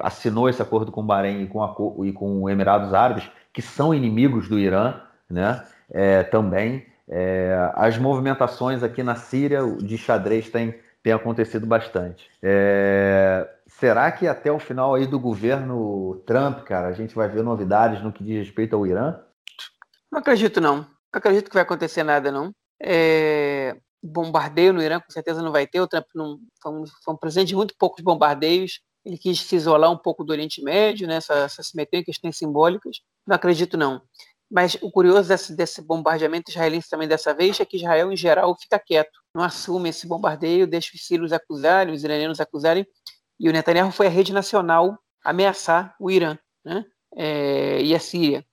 assinou 0.00 0.48
esse 0.48 0.60
acordo 0.60 0.92
com 0.92 1.00
o 1.00 1.04
Bahrein 1.04 1.42
e 1.42 1.46
com, 1.46 1.62
a, 1.62 1.74
e 2.06 2.12
com 2.12 2.44
os 2.44 2.52
Emirados 2.52 2.92
Árabes, 2.92 3.28
que 3.52 3.62
são 3.62 3.94
inimigos 3.94 4.48
do 4.48 4.58
Irã, 4.58 5.00
né? 5.28 5.64
É, 5.90 6.22
também 6.22 6.86
é, 7.10 7.72
as 7.74 7.98
movimentações 7.98 8.84
aqui 8.84 9.02
na 9.02 9.16
Síria 9.16 9.62
de 9.78 9.98
xadrez 9.98 10.48
têm, 10.48 10.72
têm 11.02 11.12
acontecido 11.12 11.66
bastante. 11.66 12.30
É, 12.40 13.48
será 13.80 14.12
que 14.12 14.28
até 14.28 14.52
o 14.52 14.58
final 14.58 14.94
aí 14.94 15.06
do 15.06 15.18
governo 15.18 16.22
Trump, 16.26 16.60
cara, 16.64 16.88
a 16.88 16.92
gente 16.92 17.14
vai 17.14 17.28
ver 17.28 17.42
novidades 17.42 18.02
no 18.02 18.12
que 18.12 18.22
diz 18.22 18.46
respeito 18.46 18.76
ao 18.76 18.86
Irã? 18.86 19.18
Não 20.12 20.20
acredito, 20.20 20.60
não. 20.60 20.76
Não 20.76 20.86
acredito 21.14 21.48
que 21.48 21.54
vai 21.54 21.62
acontecer 21.62 22.02
nada, 22.02 22.30
não. 22.30 22.54
É, 22.80 23.76
bombardeio 24.02 24.72
no 24.72 24.82
Irã 24.82 25.00
com 25.00 25.10
certeza 25.10 25.42
não 25.42 25.50
vai 25.50 25.66
ter. 25.66 25.80
O 25.80 25.88
Trump 25.88 26.06
não, 26.14 26.38
foi, 26.62 26.72
um, 26.72 26.84
foi 26.86 27.14
um 27.14 27.16
presente 27.16 27.48
de 27.48 27.56
muito 27.56 27.74
poucos 27.78 28.04
bombardeios. 28.04 28.80
Ele 29.02 29.16
quis 29.16 29.40
se 29.40 29.56
isolar 29.56 29.90
um 29.90 29.96
pouco 29.96 30.22
do 30.22 30.30
Oriente 30.30 30.62
Médio, 30.62 31.08
né, 31.08 31.16
essa, 31.16 31.32
essa 31.34 31.62
se 31.62 31.74
meter 31.74 31.98
em 31.98 32.04
questões 32.04 32.36
simbólicas. 32.36 32.98
Não 33.26 33.34
acredito, 33.34 33.78
não. 33.78 34.02
Mas 34.50 34.76
o 34.82 34.90
curioso 34.90 35.28
desse, 35.28 35.56
desse, 35.56 35.80
bombardeamento 35.80 36.50
israelense 36.50 36.90
também 36.90 37.08
dessa 37.08 37.32
vez 37.32 37.58
é 37.60 37.64
que 37.64 37.78
Israel, 37.78 38.12
em 38.12 38.16
geral, 38.16 38.54
fica 38.60 38.78
quieto, 38.78 39.20
não 39.34 39.44
assume 39.44 39.88
esse 39.88 40.06
bombardeio, 40.06 40.66
deixa 40.66 40.90
os 40.94 41.06
sírios 41.06 41.32
acusarem, 41.32 41.94
os 41.94 42.02
iranianos 42.02 42.40
acusarem, 42.40 42.84
e 43.40 43.48
o 43.48 43.52
Netanyahu 43.52 43.90
foi 43.90 44.06
a 44.06 44.10
rede 44.10 44.32
nacional 44.32 44.98
ameaçar 45.24 45.96
o 45.98 46.10
Irã 46.10 46.38
né? 46.64 46.84
É, 47.16 47.82
e 47.82 47.94
a 47.94 47.98
Síria. 47.98 48.44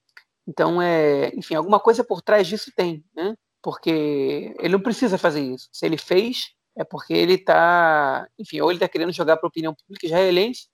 Então, 0.47 0.81
é, 0.81 1.29
enfim, 1.35 1.55
alguma 1.55 1.79
coisa 1.79 2.03
por 2.03 2.21
trás 2.21 2.47
disso 2.47 2.71
tem, 2.75 3.03
né? 3.13 3.35
porque 3.61 4.55
ele 4.59 4.69
não 4.69 4.79
precisa 4.79 5.17
fazer 5.17 5.41
isso. 5.41 5.67
Se 5.73 5.85
ele 5.85 5.97
fez, 5.97 6.53
é 6.77 6.85
porque 6.85 7.13
ele 7.13 7.33
está, 7.33 8.25
enfim, 8.39 8.61
ou 8.61 8.71
ele 8.71 8.77
está 8.77 8.87
querendo 8.87 9.11
jogar 9.11 9.35
para 9.35 9.45
a 9.45 9.49
opinião 9.49 9.75
pública 9.75 10.05
israelense, 10.05 10.67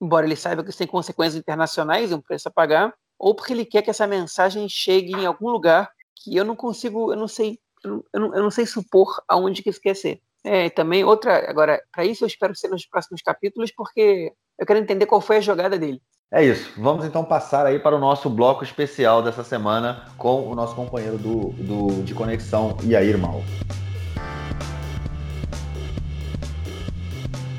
embora 0.00 0.26
ele 0.26 0.36
saiba 0.36 0.62
que 0.62 0.70
isso 0.70 0.78
tem 0.78 0.86
consequências 0.86 1.34
internacionais, 1.40 2.12
um 2.12 2.20
preço 2.20 2.48
a 2.48 2.52
pagar, 2.52 2.94
ou 3.18 3.34
porque 3.34 3.52
ele 3.52 3.64
quer 3.64 3.82
que 3.82 3.90
essa 3.90 4.06
mensagem 4.06 4.68
chegue 4.68 5.12
em 5.12 5.26
algum 5.26 5.50
lugar 5.50 5.90
que 6.14 6.36
eu 6.36 6.44
não 6.44 6.54
consigo, 6.54 7.12
eu 7.12 7.16
não 7.16 7.26
sei, 7.26 7.58
eu 7.84 8.04
não, 8.14 8.34
eu 8.34 8.42
não 8.42 8.50
sei 8.50 8.64
supor 8.64 9.20
aonde 9.26 9.62
que 9.62 9.70
isso 9.70 9.80
quer 9.80 9.96
ser. 9.96 10.20
É, 10.48 10.70
também 10.70 11.02
outra, 11.02 11.50
agora, 11.50 11.82
para 11.92 12.04
isso 12.04 12.22
eu 12.22 12.28
espero 12.28 12.54
ser 12.54 12.68
nos 12.68 12.86
próximos 12.86 13.20
capítulos, 13.20 13.72
porque 13.76 14.32
eu 14.56 14.64
quero 14.64 14.78
entender 14.78 15.04
qual 15.04 15.20
foi 15.20 15.38
a 15.38 15.40
jogada 15.40 15.76
dele. 15.76 16.00
É 16.32 16.44
isso. 16.44 16.70
Vamos 16.80 17.04
então 17.04 17.24
passar 17.24 17.66
aí 17.66 17.80
para 17.80 17.96
o 17.96 17.98
nosso 17.98 18.30
bloco 18.30 18.62
especial 18.62 19.24
dessa 19.24 19.42
semana 19.42 20.04
com 20.16 20.46
o 20.46 20.54
nosso 20.54 20.76
companheiro 20.76 21.18
do, 21.18 21.48
do 21.50 22.02
de 22.04 22.14
conexão, 22.14 22.76
Yair 22.84 23.18
Mal. 23.18 23.42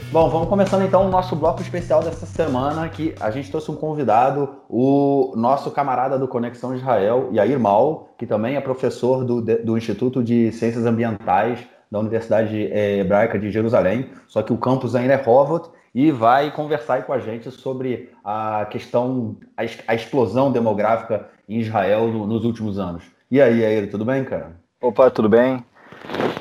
Bom, 0.10 0.30
vamos 0.30 0.48
começando 0.48 0.84
então 0.84 1.06
o 1.06 1.10
nosso 1.10 1.36
bloco 1.36 1.62
especial 1.62 2.02
dessa 2.02 2.26
semana, 2.26 2.88
que 2.88 3.14
a 3.20 3.30
gente 3.30 3.52
trouxe 3.52 3.70
um 3.70 3.76
convidado, 3.76 4.62
o 4.70 5.34
nosso 5.36 5.72
camarada 5.72 6.18
do 6.18 6.30
Conexão 6.30 6.74
Israel, 6.74 7.32
Yair 7.34 7.60
Mal, 7.60 8.14
que 8.18 8.26
também 8.26 8.56
é 8.56 8.62
professor 8.62 9.26
do, 9.26 9.42
do 9.42 9.78
Instituto 9.78 10.24
de 10.24 10.54
Ciências 10.54 10.86
Ambientais 10.86 11.68
da 11.92 12.00
Universidade 12.00 12.72
é, 12.72 12.98
Hebraica 12.98 13.40
de 13.40 13.52
Jerusalém, 13.52 14.10
só 14.28 14.42
que 14.42 14.54
o 14.54 14.58
campus 14.58 14.96
ainda 14.96 15.14
é 15.14 15.30
Hovot, 15.30 15.70
e 15.94 16.12
vai 16.12 16.52
conversar 16.52 17.04
com 17.06 17.14
a 17.14 17.20
gente 17.20 17.50
sobre 17.50 18.12
a 18.24 18.68
questão, 18.70 19.38
a, 19.58 19.64
a 19.88 19.96
explosão 19.96 20.52
demográfica 20.52 21.28
em 21.50 21.60
Israel 21.60 22.08
no, 22.08 22.28
nos 22.28 22.46
últimos 22.46 22.78
anos. 22.78 23.04
E 23.32 23.42
aí, 23.42 23.62
Yair, 23.62 23.90
tudo 23.90 24.06
bem, 24.06 24.24
cara? 24.24 24.58
Opa, 24.82 25.10
tudo 25.10 25.28
bem? 25.28 25.64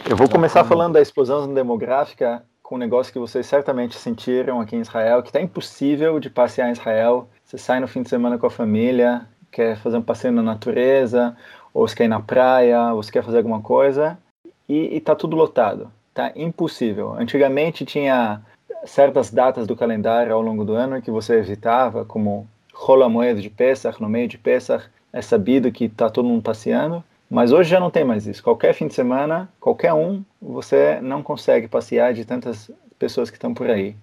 Eu 0.08 0.16
vou 0.16 0.28
começar 0.28 0.62
falando 0.64 0.92
da 0.92 1.00
explosão 1.00 1.52
demográfica 1.52 2.44
com 2.62 2.74
um 2.74 2.78
negócio 2.78 3.12
que 3.12 3.18
vocês 3.18 3.46
certamente 3.46 3.96
sentiram 3.96 4.60
aqui 4.60 4.76
em 4.76 4.80
Israel, 4.80 5.22
que 5.22 5.30
está 5.30 5.40
impossível 5.40 6.20
de 6.20 6.28
passear 6.28 6.68
em 6.68 6.72
Israel. 6.72 7.28
Você 7.44 7.56
sai 7.56 7.80
no 7.80 7.88
fim 7.88 8.02
de 8.02 8.08
semana 8.08 8.36
com 8.36 8.46
a 8.46 8.50
família, 8.50 9.26
quer 9.50 9.76
fazer 9.78 9.96
um 9.96 10.02
passeio 10.02 10.34
na 10.34 10.42
natureza, 10.42 11.36
ou 11.72 11.86
você 11.86 11.94
quer 11.94 12.04
ir 12.04 12.08
na 12.08 12.20
praia, 12.20 12.92
ou 12.92 13.02
você 13.02 13.10
quer 13.10 13.24
fazer 13.24 13.38
alguma 13.38 13.62
coisa, 13.62 14.18
e 14.68 14.96
está 14.96 15.14
tudo 15.14 15.36
lotado. 15.36 15.90
Tá 16.14 16.32
impossível. 16.34 17.14
Antigamente 17.14 17.84
tinha 17.84 18.40
certas 18.84 19.30
datas 19.30 19.66
do 19.66 19.76
calendário 19.76 20.32
ao 20.32 20.40
longo 20.40 20.64
do 20.64 20.74
ano 20.74 21.02
que 21.02 21.10
você 21.10 21.38
evitava, 21.38 22.04
como 22.04 22.46
Rola 22.72 23.08
Moed 23.08 23.40
de 23.40 23.50
Pesach, 23.50 24.00
no 24.00 24.08
meio 24.08 24.28
de 24.28 24.38
Pesach, 24.38 24.86
é 25.12 25.22
sabido 25.22 25.72
que 25.72 25.84
está 25.84 26.10
todo 26.10 26.28
mundo 26.28 26.42
passeando, 26.42 27.02
mas 27.28 27.52
hoje 27.52 27.70
já 27.70 27.80
não 27.80 27.90
tem 27.90 28.04
mais 28.04 28.26
isso. 28.26 28.42
Qualquer 28.42 28.74
fim 28.74 28.86
de 28.86 28.94
semana, 28.94 29.48
qualquer 29.60 29.92
um, 29.92 30.22
você 30.40 31.00
não 31.00 31.22
consegue 31.22 31.68
passear 31.68 32.12
de 32.12 32.24
tantas 32.24 32.70
pessoas 32.98 33.30
que 33.30 33.36
estão 33.36 33.54
por 33.54 33.70
aí. 33.70 33.96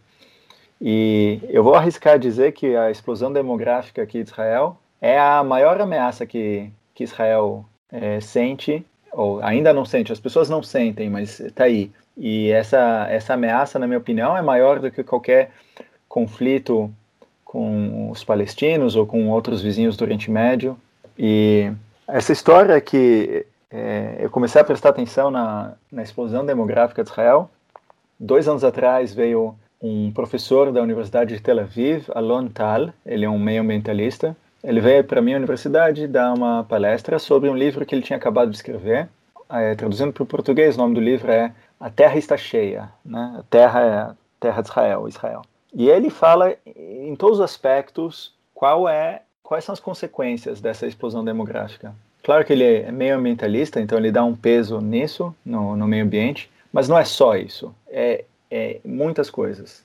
E 0.82 1.39
eu 1.49 1.63
vou 1.63 1.75
arriscar 1.75 2.19
dizer 2.19 2.51
que 2.51 2.75
a 2.75 2.91
explosão 2.91 3.32
demográfica 3.32 4.01
aqui 4.01 4.23
de 4.23 4.29
Israel 4.29 4.77
é 4.99 5.17
a 5.19 5.43
maior 5.43 5.79
ameaça 5.79 6.25
que, 6.25 6.69
que 6.93 7.03
Israel 7.03 7.65
é, 7.91 8.19
sente, 8.19 8.86
ou 9.13 9.41
ainda 9.41 9.71
não 9.71 9.86
sente, 9.86 10.12
as 10.12 10.19
pessoas 10.19 10.49
não 10.49 10.62
sentem, 10.62 11.10
mas 11.10 11.39
está 11.39 11.65
aí. 11.65 11.91
E 12.17 12.52
essa, 12.52 13.08
essa 13.10 13.34
ameaça, 13.34 13.80
na 13.80 13.88
minha 13.88 13.99
opinião, 13.99 14.36
é 14.36 14.41
maior 14.41 14.80
do 14.80 14.91
que 14.91 15.04
qualquer 15.04 15.52
conflito 16.08 16.91
com 17.43 18.10
os 18.10 18.23
palestinos 18.23 18.95
ou 18.95 19.06
com 19.06 19.30
outros 19.30 19.62
vizinhos 19.62 19.95
do 19.95 20.04
Oriente 20.04 20.30
Médio. 20.30 20.78
E 21.17 21.71
essa 22.08 22.32
história 22.32 22.80
que 22.82 23.45
é, 23.71 24.17
eu 24.19 24.30
comecei 24.30 24.62
a 24.62 24.63
prestar 24.63 24.89
atenção 24.89 25.32
na, 25.32 25.73
na 25.91 26.04
explosão 26.04 26.45
demográfica 26.45 27.04
de 27.04 27.10
Israel. 27.10 27.49
Dois 28.19 28.47
anos 28.47 28.63
atrás 28.63 29.13
veio 29.13 29.56
um 29.82 30.12
professor 30.12 30.71
da 30.71 30.82
Universidade 30.82 31.36
de 31.36 31.41
Tel 31.41 31.60
Aviv, 31.60 32.06
Alon 32.13 32.47
Tal, 32.47 32.89
ele 33.06 33.26
é 33.26 33.30
um 33.30 33.39
meio 33.39 33.62
ambientalista. 33.62 34.36
Ele 34.63 34.80
veio 34.80 35.04
para 35.04 35.19
a 35.19 35.21
minha 35.21 35.38
universidade 35.38 36.08
dar 36.08 36.34
uma 36.34 36.63
palestra 36.63 37.19
sobre 37.19 37.49
um 37.49 37.56
livro 37.56 37.86
que 37.86 37.93
ele 37.93 38.02
tinha 38.02 38.17
acabado 38.17 38.49
de 38.49 38.56
escrever. 38.56 39.10
É, 39.49 39.76
traduzindo 39.76 40.13
para 40.13 40.23
o 40.23 40.26
português, 40.26 40.76
o 40.76 40.78
nome 40.80 40.95
do 40.95 41.02
livro 41.02 41.32
é 41.32 41.54
A 41.80 41.89
Terra 41.89 42.17
Está 42.17 42.38
Cheia. 42.38 42.89
Né? 43.04 43.36
A 43.39 43.43
Terra 43.49 43.82
é 43.82 43.93
a 43.93 44.15
Terra 44.39 44.62
de 44.62 44.69
Israel, 44.69 45.08
Israel. 45.08 45.41
E 45.73 45.89
ele 45.89 46.10
fala 46.10 46.56
em 46.65 47.15
todos 47.15 47.39
os 47.39 47.43
aspectos 47.43 48.34
qual 48.54 48.88
é 48.88 49.21
quais 49.41 49.65
são 49.65 49.73
as 49.73 49.80
consequências 49.80 50.62
dessa 50.62 50.88
explosão 50.88 51.23
demográfica? 51.23 51.93
Claro 52.23 52.45
que 52.45 52.54
ele 52.54 52.63
é 52.63 52.91
meio 52.91 53.17
ambientalista, 53.17 53.82
então 53.82 53.97
ele 53.97 54.12
dá 54.12 54.23
um 54.23 54.36
peso 54.36 54.80
nisso, 54.80 55.36
no, 55.45 55.76
no 55.76 55.86
meio 55.86 56.06
ambiente, 56.06 56.49
mas 56.71 56.88
não 56.88 56.97
é 56.97 57.04
só 57.04 57.36
isso, 57.36 57.76
é, 57.89 58.23
é 58.49 58.80
muitas 58.86 59.30
coisas. 59.30 59.84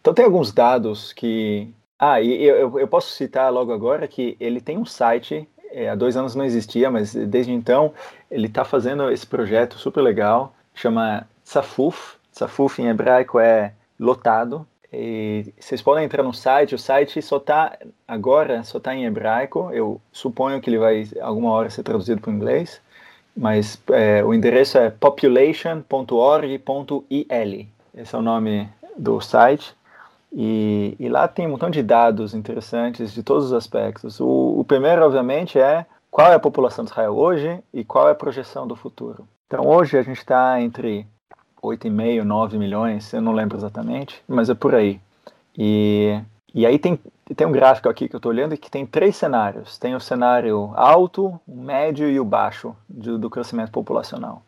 Então 0.00 0.12
tem 0.12 0.24
alguns 0.24 0.52
dados 0.52 1.12
que. 1.12 1.68
Ah, 2.00 2.18
e 2.18 2.42
eu, 2.42 2.78
eu 2.78 2.88
posso 2.88 3.12
citar 3.12 3.52
logo 3.52 3.74
agora 3.74 4.08
que 4.08 4.34
ele 4.40 4.58
tem 4.58 4.78
um 4.78 4.86
site, 4.86 5.46
é, 5.70 5.90
há 5.90 5.94
dois 5.94 6.16
anos 6.16 6.34
não 6.34 6.46
existia, 6.46 6.90
mas 6.90 7.14
desde 7.14 7.52
então 7.52 7.92
ele 8.30 8.46
está 8.46 8.64
fazendo 8.64 9.10
esse 9.10 9.26
projeto 9.26 9.78
super 9.78 10.00
legal, 10.00 10.54
chama 10.74 11.28
Tsafuf. 11.44 12.16
Tsafuf 12.32 12.80
em 12.80 12.88
hebraico 12.88 13.38
é 13.38 13.74
lotado, 13.98 14.66
e 14.92 15.52
vocês 15.58 15.80
podem 15.80 16.04
entrar 16.04 16.22
no 16.22 16.32
site, 16.32 16.74
o 16.74 16.78
site 16.78 17.22
só 17.22 17.36
está 17.36 17.78
agora 18.08 18.64
só 18.64 18.78
está 18.78 18.94
em 18.94 19.04
hebraico. 19.04 19.70
Eu 19.72 20.00
suponho 20.10 20.60
que 20.60 20.70
ele 20.70 20.78
vai 20.78 21.06
alguma 21.20 21.50
hora 21.50 21.70
ser 21.70 21.82
traduzido 21.82 22.20
para 22.20 22.30
o 22.30 22.34
inglês, 22.34 22.80
mas 23.36 23.80
é, 23.92 24.24
o 24.24 24.34
endereço 24.34 24.78
é 24.78 24.90
population.org.il. 24.90 27.68
Esse 27.94 28.14
é 28.14 28.18
o 28.18 28.22
nome 28.22 28.68
do 28.96 29.20
site. 29.20 29.74
E, 30.32 30.94
e, 30.98 31.08
lá 31.08 31.26
tem 31.26 31.46
um 31.46 31.50
montão 31.50 31.70
de 31.70 31.82
dados 31.82 32.34
interessantes 32.34 33.12
de 33.12 33.22
todos 33.22 33.46
os 33.46 33.52
aspectos. 33.52 34.20
O, 34.20 34.60
o 34.60 34.64
primeiro, 34.64 35.04
obviamente, 35.04 35.58
é 35.58 35.84
qual 36.10 36.30
é 36.30 36.34
a 36.36 36.40
população 36.40 36.84
de 36.84 36.90
Israel 36.90 37.16
hoje 37.16 37.58
e 37.74 37.84
qual 37.84 38.08
é 38.08 38.12
a 38.12 38.14
projeção 38.14 38.66
do 38.66 38.76
futuro. 38.76 39.26
Então, 39.46 39.66
hoje 39.66 39.98
a 39.98 40.02
gente 40.02 40.18
está 40.18 40.60
entre 40.60 41.04
8,5, 41.62 42.22
9 42.22 42.58
milhões, 42.58 43.12
eu 43.12 43.20
não 43.20 43.32
lembro 43.32 43.58
exatamente, 43.58 44.22
mas 44.28 44.48
é 44.48 44.54
por 44.54 44.74
aí. 44.74 45.00
E, 45.56 46.20
e 46.54 46.64
aí 46.64 46.78
tem, 46.78 46.98
tem 47.36 47.46
um 47.46 47.52
gráfico 47.52 47.88
aqui 47.88 48.08
que 48.08 48.14
eu 48.14 48.18
estou 48.18 48.30
olhando 48.30 48.56
que 48.56 48.70
tem 48.70 48.86
três 48.86 49.16
cenários. 49.16 49.78
Tem 49.78 49.94
o 49.94 50.00
cenário 50.00 50.72
alto, 50.74 51.40
o 51.46 51.56
médio 51.56 52.08
e 52.08 52.18
o 52.18 52.24
baixo 52.24 52.74
do, 52.88 53.30
crescimento 53.30 53.70
populacional. 53.70 54.42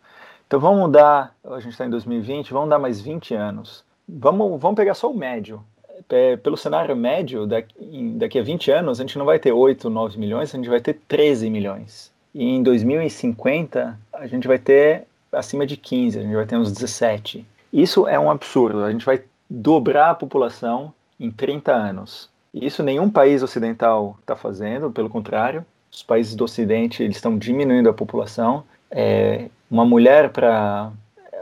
Então 0.47 0.61
vamos 0.61 0.81
mudar, 0.81 1.35
a 1.45 1.61
gente 1.61 1.73
está 1.73 1.87
em 1.87 1.91
2020, 1.91 2.53
vamos 2.53 2.69
dar 2.69 2.79
mais 2.79 3.01
20 3.01 3.35
anos. 3.35 3.85
Vamos, 4.09 4.61
vamos 4.61 4.77
pegar 4.77 4.95
só 4.95 5.11
o 5.11 5.17
médio. 5.17 5.63
É, 6.09 6.37
pelo 6.37 6.57
cenário 6.57 6.95
médio, 6.97 7.47
daqui, 7.47 7.75
daqui 8.17 8.39
a 8.39 8.43
20 8.43 8.71
anos, 8.71 9.01
a 9.01 9.03
gente 9.03 9.19
não 9.19 9.25
vai 9.25 9.39
ter 9.39 9.53
8, 9.53 9.89
9 9.89 10.19
milhões, 10.19 10.55
a 10.55 10.57
gente 10.57 10.69
vai 10.69 10.81
ter 10.81 10.95
13 11.09 11.49
milhões. 11.51 12.13
E 12.35 12.45
em 12.45 12.63
2050, 12.63 13.99
a 14.13 14.27
gente 14.27 14.49
vai 14.49 14.59
ter 14.59 15.05
acima 15.33 15.67
de 15.67 15.77
15, 15.77 16.19
a 16.19 16.23
gente 16.23 16.35
vai 16.35 16.47
ter 16.47 16.57
uns 16.57 16.73
17. 16.73 17.47
Isso 17.73 18.07
é 18.07 18.19
um 18.19 18.31
absurdo. 18.31 18.85
A 18.85 18.91
gente 18.91 19.05
vai 19.05 19.23
dobrar 19.49 20.11
a 20.11 20.15
população 20.15 20.93
em 21.19 21.31
30 21.31 21.73
anos. 21.73 22.29
Isso 22.53 22.83
nenhum 22.83 23.09
país 23.09 23.43
ocidental 23.43 24.17
está 24.21 24.37
fazendo, 24.37 24.91
pelo 24.91 25.09
contrário, 25.09 25.65
os 25.91 26.03
países 26.03 26.35
do 26.35 26.45
Ocidente 26.45 27.03
eles 27.03 27.17
estão 27.17 27.37
diminuindo 27.37 27.89
a 27.89 27.95
população. 27.95 28.65
É, 28.91 29.49
uma 29.71 29.85
mulher 29.85 30.31
para 30.31 30.91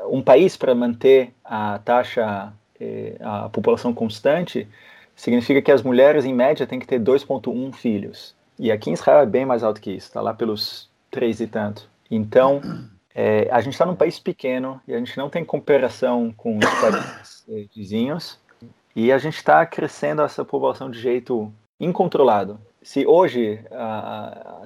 um 0.09 0.23
país 0.23 0.57
para 0.57 0.75
manter 0.75 1.33
a 1.45 1.79
taxa 1.85 2.53
a 3.21 3.49
população 3.49 3.93
constante 3.93 4.69
significa 5.15 5.61
que 5.61 5.71
as 5.71 5.83
mulheres 5.83 6.25
em 6.25 6.35
média 6.35 6.67
têm 6.67 6.79
que 6.79 6.87
ter 6.87 7.01
2,1 7.01 7.73
filhos. 7.75 8.35
E 8.59 8.71
aqui 8.71 8.91
em 8.91 8.95
Israel 8.95 9.21
é 9.21 9.27
bem 9.27 9.45
mais 9.45 9.63
alto 9.63 9.81
que 9.81 9.91
isso, 9.91 10.09
está 10.09 10.21
lá 10.21 10.35
pelos 10.35 10.89
três 11.11 11.41
e 11.41 11.47
tanto. 11.47 11.89
Então 12.11 12.61
é, 13.15 13.49
a 13.51 13.61
gente 13.61 13.75
está 13.75 13.85
num 13.85 13.97
país 13.97 14.19
pequeno 14.19 14.81
e 14.87 14.95
a 14.95 14.99
gente 14.99 15.17
não 15.17 15.29
tem 15.29 15.45
cooperação 15.45 16.33
com 16.37 16.59
os 16.59 16.81
países 16.81 17.45
é, 17.49 17.67
vizinhos 17.75 18.39
e 18.95 19.13
a 19.13 19.19
gente 19.19 19.37
está 19.37 19.65
crescendo 19.67 20.23
essa 20.23 20.45
população 20.45 20.91
de 20.91 20.99
jeito 20.99 21.53
incontrolado. 21.79 22.61
Se 22.83 23.07
hoje 23.07 23.63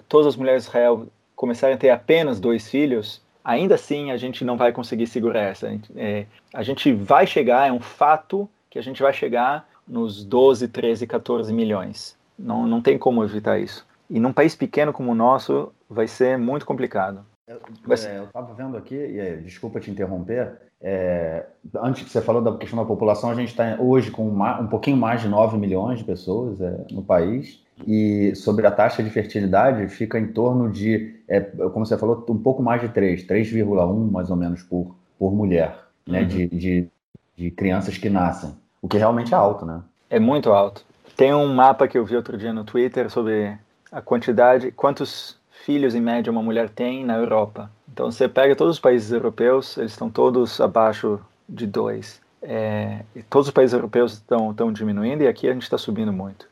todas 0.09 0.29
as 0.29 0.37
mulheres 0.37 0.62
de 0.62 0.68
Israel 0.68 1.09
começarem 1.35 1.74
a 1.74 1.79
ter 1.79 1.90
apenas 1.90 2.38
dois 2.38 2.68
filhos, 2.68 3.20
ainda 3.44 3.74
assim 3.74 4.11
a 4.11 4.16
gente 4.16 4.44
não 4.44 4.57
vai 4.57 4.72
conseguir 4.72 5.07
segurar 5.07 5.42
essa. 5.42 5.68
É, 5.94 6.26
a 6.52 6.62
gente 6.62 6.92
vai 6.92 7.26
chegar, 7.26 7.68
é 7.68 7.72
um 7.72 7.80
fato 7.80 8.48
que 8.70 8.78
a 8.78 8.83
gente 8.83 9.02
vai 9.02 9.12
chegar 9.12 9.68
nos 9.87 10.24
12, 10.24 10.68
13, 10.68 11.07
14 11.07 11.52
milhões. 11.52 12.16
Não, 12.38 12.66
não 12.66 12.80
tem 12.80 12.98
como 12.98 13.22
evitar 13.22 13.59
isso. 13.59 13.86
E 14.09 14.18
num 14.18 14.32
país 14.32 14.57
pequeno 14.57 14.92
como 14.92 15.12
o 15.12 15.14
nosso, 15.14 15.72
vai 15.88 16.09
ser 16.09 16.38
muito 16.38 16.66
complicado. 16.66 17.24
Eu, 17.47 17.61
é, 17.90 18.24
estava 18.24 18.55
vendo 18.55 18.76
aqui, 18.76 18.95
e 18.95 19.36
desculpa 19.42 19.78
te 19.78 19.90
interromper, 19.90 20.59
é, 20.80 21.47
antes 21.76 22.05
que 22.05 22.11
você 22.11 22.20
falou 22.20 22.42
da 22.42 22.57
questão 22.57 22.78
da 22.78 22.84
população, 22.84 23.30
a 23.30 23.34
gente 23.34 23.49
está 23.49 23.76
hoje 23.78 24.11
com 24.11 24.28
uma, 24.28 24.61
um 24.61 24.66
pouquinho 24.66 24.97
mais 24.97 25.22
de 25.22 25.28
9 25.28 25.57
milhões 25.57 25.99
de 25.99 26.05
pessoas 26.05 26.61
é, 26.61 26.84
no 26.90 27.03
país, 27.03 27.64
e 27.87 28.35
sobre 28.37 28.66
a 28.66 28.70
taxa 28.70 29.03
de 29.03 29.11
fertilidade 29.11 29.89
fica 29.89 30.18
em 30.18 30.29
torno 30.29 30.70
de, 30.70 31.16
é, 31.27 31.41
como 31.41 31.85
você 31.85 31.99
falou, 31.99 32.25
um 32.29 32.39
pouco 32.39 32.62
mais 32.62 32.81
de 32.81 32.89
3, 32.89 33.27
3,1 33.27 34.11
mais 34.11 34.31
ou 34.31 34.37
menos 34.37 34.62
por, 34.62 34.95
por 35.18 35.35
mulher, 35.35 35.77
né, 36.07 36.20
uhum. 36.20 36.27
de, 36.27 36.47
de, 36.49 36.89
de 37.37 37.51
crianças 37.51 37.99
que 37.99 38.09
nascem, 38.09 38.51
o 38.81 38.89
que 38.89 38.99
realmente 38.99 39.35
é 39.35 39.37
alto, 39.37 39.66
né? 39.66 39.81
É 40.09 40.20
muito 40.20 40.51
alto. 40.51 40.85
Tem 41.16 41.35
um 41.35 41.53
mapa 41.53 41.89
que 41.89 41.97
eu 41.97 42.05
vi 42.05 42.16
outro 42.16 42.37
dia 42.37 42.53
no 42.53 42.64
Twitter 42.64 43.11
sobre 43.11 43.57
a 43.91 44.01
quantidade, 44.01 44.70
quantos 44.72 45.37
filhos 45.64 45.95
em 45.95 46.01
média 46.01 46.31
uma 46.31 46.43
mulher 46.43 46.68
tem 46.68 47.05
na 47.05 47.16
Europa. 47.16 47.70
Então 47.93 48.11
você 48.11 48.29
pega 48.29 48.57
todos 48.57 48.75
os 48.75 48.81
países 48.81 49.11
europeus, 49.12 49.77
eles 49.79 49.93
estão 49.93 50.11
todos 50.11 50.61
abaixo 50.61 51.20
de 51.49 51.66
dois. 51.66 52.20
É, 52.43 53.01
todos 53.31 53.49
os 53.49 53.55
países 53.55 53.72
europeus 53.72 54.14
estão, 54.14 54.51
estão 54.51 54.72
diminuindo 54.72 55.22
e 55.22 55.29
aqui 55.29 55.49
a 55.49 55.53
gente 55.53 55.62
está 55.62 55.79
subindo 55.79 56.12
muito. 56.12 56.47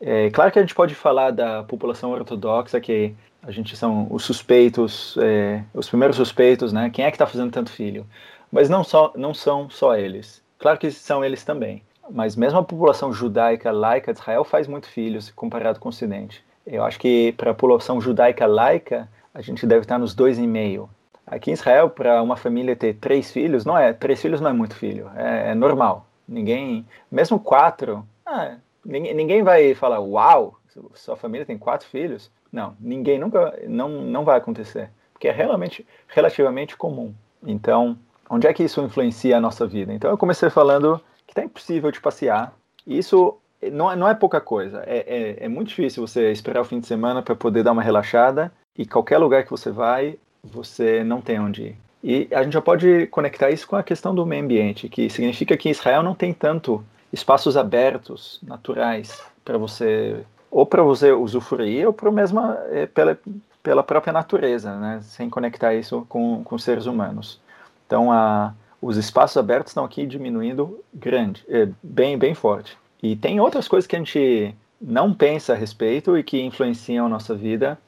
É 0.00 0.30
claro 0.30 0.52
que 0.52 0.58
a 0.58 0.62
gente 0.62 0.74
pode 0.74 0.94
falar 0.94 1.32
da 1.32 1.62
população 1.64 2.10
ortodoxa, 2.12 2.80
que 2.80 3.14
a 3.42 3.50
gente 3.50 3.76
são 3.76 4.06
os 4.10 4.24
suspeitos, 4.24 5.16
é, 5.20 5.62
os 5.74 5.88
primeiros 5.88 6.16
suspeitos, 6.16 6.72
né? 6.72 6.90
Quem 6.90 7.04
é 7.04 7.10
que 7.10 7.16
está 7.16 7.26
fazendo 7.26 7.50
tanto 7.50 7.70
filho? 7.70 8.06
Mas 8.50 8.68
não, 8.68 8.84
só, 8.84 9.12
não 9.16 9.34
são 9.34 9.68
só 9.68 9.96
eles. 9.96 10.42
Claro 10.58 10.78
que 10.78 10.90
são 10.90 11.24
eles 11.24 11.44
também. 11.44 11.82
Mas 12.10 12.36
mesmo 12.36 12.58
a 12.58 12.64
população 12.64 13.12
judaica 13.12 13.70
laica 13.70 14.12
de 14.12 14.20
Israel 14.20 14.44
faz 14.44 14.66
muito 14.66 14.88
filhos 14.88 15.30
comparado 15.30 15.78
com 15.78 15.88
o 15.88 15.90
Ocidente. 15.90 16.42
Eu 16.66 16.84
acho 16.84 16.98
que 16.98 17.32
para 17.36 17.50
a 17.50 17.54
população 17.54 18.00
judaica 18.00 18.46
laica, 18.46 19.08
a 19.34 19.42
gente 19.42 19.66
deve 19.66 19.82
estar 19.82 19.98
nos 19.98 20.14
dois 20.14 20.38
e 20.38 20.46
meio. 20.46 20.88
Aqui 21.26 21.50
em 21.50 21.54
Israel, 21.54 21.90
para 21.90 22.22
uma 22.22 22.36
família 22.36 22.74
ter 22.74 22.94
três 22.94 23.30
filhos, 23.30 23.64
não 23.64 23.76
é 23.76 23.92
três 23.92 24.20
filhos 24.20 24.40
não 24.40 24.50
é 24.50 24.52
muito 24.52 24.74
filho, 24.74 25.10
é, 25.14 25.50
é 25.50 25.54
normal. 25.54 26.06
Ninguém, 26.26 26.86
mesmo 27.10 27.38
quatro, 27.38 28.06
ah, 28.24 28.56
ninguém, 28.88 29.42
vai 29.42 29.74
falar, 29.74 30.00
uau, 30.00 30.58
sua 30.94 31.16
família 31.16 31.46
tem 31.46 31.58
quatro 31.58 31.86
filhos. 31.86 32.30
Não, 32.50 32.74
ninguém 32.80 33.18
nunca, 33.18 33.58
não, 33.68 33.88
não 33.88 34.24
vai 34.24 34.38
acontecer, 34.38 34.90
porque 35.12 35.28
é 35.28 35.32
realmente, 35.32 35.86
relativamente 36.08 36.76
comum. 36.76 37.12
Então, 37.46 37.98
onde 38.30 38.46
é 38.46 38.52
que 38.52 38.64
isso 38.64 38.80
influencia 38.80 39.36
a 39.36 39.40
nossa 39.40 39.66
vida? 39.66 39.92
Então, 39.92 40.10
eu 40.10 40.16
comecei 40.16 40.48
falando 40.48 41.00
que 41.26 41.32
está 41.32 41.44
impossível 41.44 41.92
de 41.92 42.00
passear. 42.00 42.54
Isso 42.86 43.36
não 43.70 43.92
é, 43.92 43.96
não 43.96 44.08
é 44.08 44.14
pouca 44.14 44.40
coisa. 44.40 44.82
É, 44.86 45.36
é, 45.40 45.44
é 45.44 45.48
muito 45.48 45.68
difícil 45.68 46.06
você 46.06 46.32
esperar 46.32 46.62
o 46.62 46.64
fim 46.64 46.80
de 46.80 46.86
semana 46.86 47.22
para 47.22 47.34
poder 47.34 47.62
dar 47.62 47.72
uma 47.72 47.82
relaxada 47.82 48.50
e 48.76 48.86
qualquer 48.86 49.18
lugar 49.18 49.44
que 49.44 49.50
você 49.50 49.70
vai, 49.70 50.18
você 50.42 51.04
não 51.04 51.20
tem 51.20 51.38
onde 51.38 51.62
ir. 51.62 51.76
E 52.02 52.28
a 52.32 52.42
gente 52.42 52.52
já 52.52 52.62
pode 52.62 53.08
conectar 53.08 53.50
isso 53.50 53.66
com 53.66 53.76
a 53.76 53.82
questão 53.82 54.14
do 54.14 54.24
meio 54.24 54.42
ambiente, 54.42 54.88
que 54.88 55.10
significa 55.10 55.56
que 55.56 55.68
Israel 55.68 56.02
não 56.02 56.14
tem 56.14 56.32
tanto 56.32 56.84
espaços 57.12 57.56
abertos, 57.56 58.38
naturais, 58.42 59.22
para 59.44 59.58
você 59.58 60.24
ou 60.50 60.64
para 60.64 60.82
você 60.82 61.12
usufruir 61.12 61.86
ou 61.86 61.92
para 61.92 62.10
mesmo 62.10 62.40
é, 62.70 62.86
pela, 62.86 63.18
pela 63.62 63.82
própria 63.82 64.12
natureza, 64.12 64.74
né? 64.76 65.00
sem 65.02 65.28
conectar 65.28 65.74
isso 65.74 66.06
com, 66.08 66.42
com 66.42 66.58
seres 66.58 66.86
humanos. 66.86 67.40
Então, 67.86 68.10
a, 68.10 68.54
os 68.80 68.96
espaços 68.96 69.36
abertos 69.36 69.70
estão 69.70 69.84
aqui 69.84 70.06
diminuindo 70.06 70.82
grande, 70.94 71.44
é, 71.48 71.68
bem, 71.82 72.16
bem 72.16 72.34
forte. 72.34 72.78
E 73.02 73.14
tem 73.14 73.40
outras 73.40 73.68
coisas 73.68 73.86
que 73.86 73.94
a 73.94 73.98
gente 73.98 74.54
não 74.80 75.12
pensa 75.12 75.52
a 75.52 75.56
respeito 75.56 76.16
e 76.16 76.22
que 76.22 76.40
influenciam 76.40 77.06
a 77.06 77.08
nossa 77.08 77.34
vida. 77.34 77.78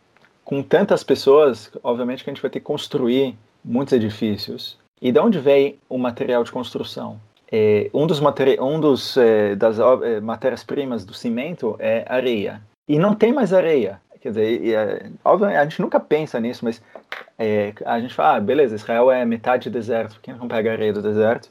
Com 0.45 0.63
tantas 0.63 1.05
pessoas, 1.05 1.71
obviamente 1.83 2.25
que 2.25 2.31
a 2.31 2.33
gente 2.33 2.43
vai 2.43 2.51
ter 2.51 2.61
que 2.61 2.67
construir 2.67 3.37
muitos 3.65 3.93
edifícios. 3.93 4.79
E 5.01 5.13
de 5.13 5.21
onde 5.21 5.39
vem 5.39 5.79
o 5.89 5.97
material 5.97 6.43
de 6.45 6.53
construção? 6.53 7.21
É, 7.53 7.91
um 7.93 8.07
dos, 8.07 8.21
materi 8.21 8.59
um 8.61 8.79
dos 8.79 9.17
é, 9.17 9.57
das 9.57 9.79
é, 9.79 10.21
matérias-primas 10.21 11.05
do 11.05 11.13
cimento 11.13 11.77
é 11.79 12.05
areia. 12.09 12.61
E 12.89 12.99
não 12.99 13.15
tem 13.15 13.33
mais 13.33 13.53
areia. 13.53 14.01
Quer 14.21 14.29
dizer, 14.29 14.63
e, 14.63 14.75
é, 14.75 15.11
a 15.25 15.65
gente 15.65 15.81
nunca 15.81 15.99
pensa 15.99 16.39
nisso, 16.39 16.65
mas 16.65 16.83
é, 17.39 17.73
a 17.87 17.99
gente 17.99 18.15
fala, 18.15 18.37
ah, 18.37 18.41
beleza, 18.41 18.77
Israel 18.77 19.11
é 19.11 19.25
metade 19.25 19.71
deserto, 19.71 20.21
quem 20.23 20.35
não 20.35 20.47
pega 20.47 20.73
areia 20.73 20.93
do 20.93 21.03
deserto? 21.03 21.49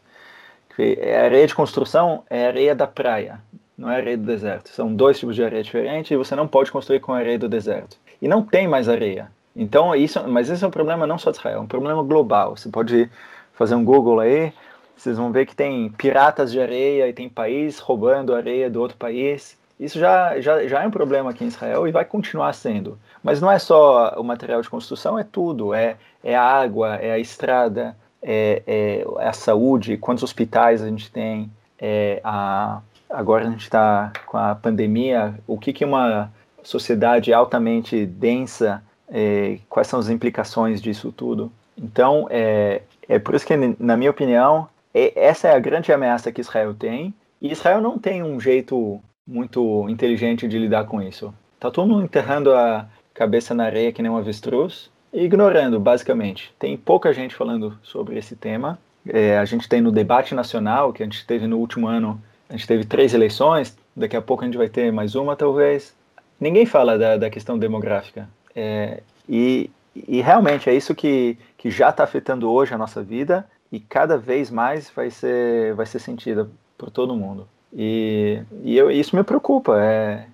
A 0.78 1.24
areia 1.24 1.48
de 1.48 1.56
construção 1.56 2.24
é 2.30 2.46
areia 2.46 2.74
da 2.74 2.88
praia, 2.88 3.42
não 3.78 3.92
é 3.92 3.98
areia 3.98 4.16
do 4.16 4.24
deserto. 4.24 4.70
São 4.70 4.94
dois 4.94 5.20
tipos 5.20 5.36
de 5.36 5.44
areia 5.44 5.64
diferentes 5.64 6.12
e 6.12 6.16
você 6.16 6.36
não 6.36 6.48
pode 6.48 6.72
construir 6.72 7.02
com 7.02 7.12
areia 7.12 7.40
do 7.40 7.50
deserto. 7.50 7.98
E 8.22 8.28
não 8.28 8.44
tem 8.44 8.68
mais 8.68 8.88
areia. 8.88 9.30
Então, 9.56 9.94
isso, 9.94 10.26
mas 10.28 10.50
esse 10.50 10.64
é 10.64 10.68
um 10.68 10.72
problema 10.72 11.06
não 11.06 11.18
só 11.18 11.32
de 11.32 11.38
Israel, 11.38 11.58
é 11.58 11.62
um 11.62 11.68
problema 11.68 12.02
global. 12.04 12.56
Você 12.56 12.70
pode 12.70 13.10
fazer 13.54 13.76
um 13.76 13.84
Google 13.84 14.22
aí, 14.22 14.54
vocês 15.00 15.18
vão 15.18 15.32
ver 15.32 15.46
que 15.46 15.56
tem 15.56 15.90
piratas 15.90 16.52
de 16.52 16.60
areia 16.60 17.08
e 17.08 17.14
tem 17.14 17.30
país 17.30 17.80
roubando 17.80 18.36
areia 18.36 18.70
do 18.70 18.82
outro 18.82 18.98
país. 18.98 19.58
Isso 19.80 19.98
já, 19.98 20.40
já, 20.42 20.68
já 20.68 20.84
é 20.84 20.88
um 20.88 20.92
problema 20.92 21.30
aqui 21.30 21.46
em 21.46 21.48
Israel 21.48 21.88
e 21.88 21.92
vai 21.92 22.04
continuar 22.04 22.52
sendo. 22.52 23.00
Mas 23.24 23.40
não 23.40 23.50
é 23.50 23.58
só 23.58 24.14
o 24.18 24.24
material 24.26 24.62
de 24.62 24.70
construção, 24.70 25.18
é 25.18 25.24
tudo. 25.24 25.74
É, 25.74 25.96
é 26.22 26.36
a 26.36 26.44
água, 26.44 26.96
é 26.96 27.14
a 27.14 27.18
estrada, 27.18 27.96
é, 28.22 28.62
é, 28.68 29.06
a 29.20 29.32
saúde, 29.32 29.96
quantos 29.96 30.22
hospitais 30.22 30.82
a 30.82 30.88
gente 30.88 31.10
tem. 31.10 31.50
É 31.80 32.20
a, 32.22 32.82
agora 33.10 33.48
a 33.48 33.50
gente 33.50 33.62
está 33.64 34.12
com 34.26 34.38
a 34.38 34.54
pandemia, 34.54 35.34
o 35.48 35.58
que, 35.58 35.72
que 35.72 35.86
uma 35.86 36.30
sociedade 36.62 37.32
altamente 37.32 38.06
densa, 38.06 38.84
é, 39.10 39.60
quais 39.70 39.88
são 39.88 39.98
as 39.98 40.10
implicações 40.10 40.82
disso 40.82 41.10
tudo. 41.14 41.50
Então, 41.78 42.28
é, 42.30 42.82
é 43.08 43.18
por 43.18 43.34
isso 43.34 43.48
que, 43.48 43.56
na 43.80 43.96
minha 43.96 44.12
opinião, 44.12 44.68
essa 45.16 45.48
é 45.48 45.56
a 45.56 45.60
grande 45.60 45.92
ameaça 45.92 46.32
que 46.32 46.42
Israel 46.42 46.74
tem, 46.74 47.14
e 47.42 47.52
Israel 47.52 47.82
não 47.82 47.98
tem 47.98 48.24
um 48.24 48.40
jeito 48.40 49.00
muito 49.26 49.88
inteligente 49.88 50.48
de 50.48 50.58
lidar 50.58 50.86
com 50.86 51.02
isso. 51.02 51.34
Tá 51.60 51.70
todo 51.70 51.88
mundo 51.88 52.04
enterrando 52.04 52.54
a 52.54 52.88
cabeça 53.14 53.54
na 53.54 53.66
areia 53.66 53.92
que 53.92 54.02
nem 54.02 54.12
um 54.12 54.18
avestruz 54.18 54.90
e 55.14 55.24
ignorando, 55.24 55.80
basicamente. 55.80 56.54
Tem 56.58 56.76
pouca 56.78 57.14
gente 57.14 57.36
falando 57.36 57.78
sobre 57.84 58.18
esse 58.18 58.36
tema. 58.36 58.80
É, 59.08 59.38
a 59.38 59.46
gente 59.46 59.68
tem 59.68 59.82
no 59.82 59.92
debate 59.92 60.34
nacional, 60.34 60.92
que 60.92 61.04
a 61.04 61.06
gente 61.06 61.26
teve 61.26 61.48
no 61.48 61.58
último 61.58 61.88
ano, 61.88 62.22
a 62.50 62.54
gente 62.54 62.68
teve 62.68 62.86
três 62.86 63.14
eleições, 63.14 63.78
daqui 63.96 64.16
a 64.16 64.22
pouco 64.22 64.44
a 64.44 64.46
gente 64.46 64.58
vai 64.58 64.70
ter 64.70 64.92
mais 64.92 65.16
uma, 65.16 65.36
talvez. 65.36 65.96
Ninguém 66.40 66.66
fala 66.66 66.98
da, 66.98 67.18
da 67.18 67.30
questão 67.30 67.58
demográfica. 67.58 68.28
É, 68.56 69.02
e, 69.28 69.70
e 69.96 70.22
realmente 70.22 70.70
é 70.70 70.74
isso 70.74 70.96
que, 70.96 71.38
que 71.58 71.70
já 71.70 71.90
está 71.90 72.04
afetando 72.04 72.52
hoje 72.52 72.74
a 72.74 72.78
nossa 72.78 73.04
vida 73.04 73.46
e 73.72 73.80
cada 73.80 74.18
vez 74.18 74.50
mais 74.50 74.90
vai 74.90 75.10
ser, 75.10 75.74
vai 75.76 75.86
ser 75.86 76.00
sentida 76.00 76.50
por 76.78 76.90
todo 76.90 77.16
mundo. 77.16 77.48
E, 77.74 78.42
e 78.64 78.78
eu, 78.78 78.90
isso 78.90 79.16
me 79.16 79.24
preocupa. 79.24 79.80
É, 79.82 80.26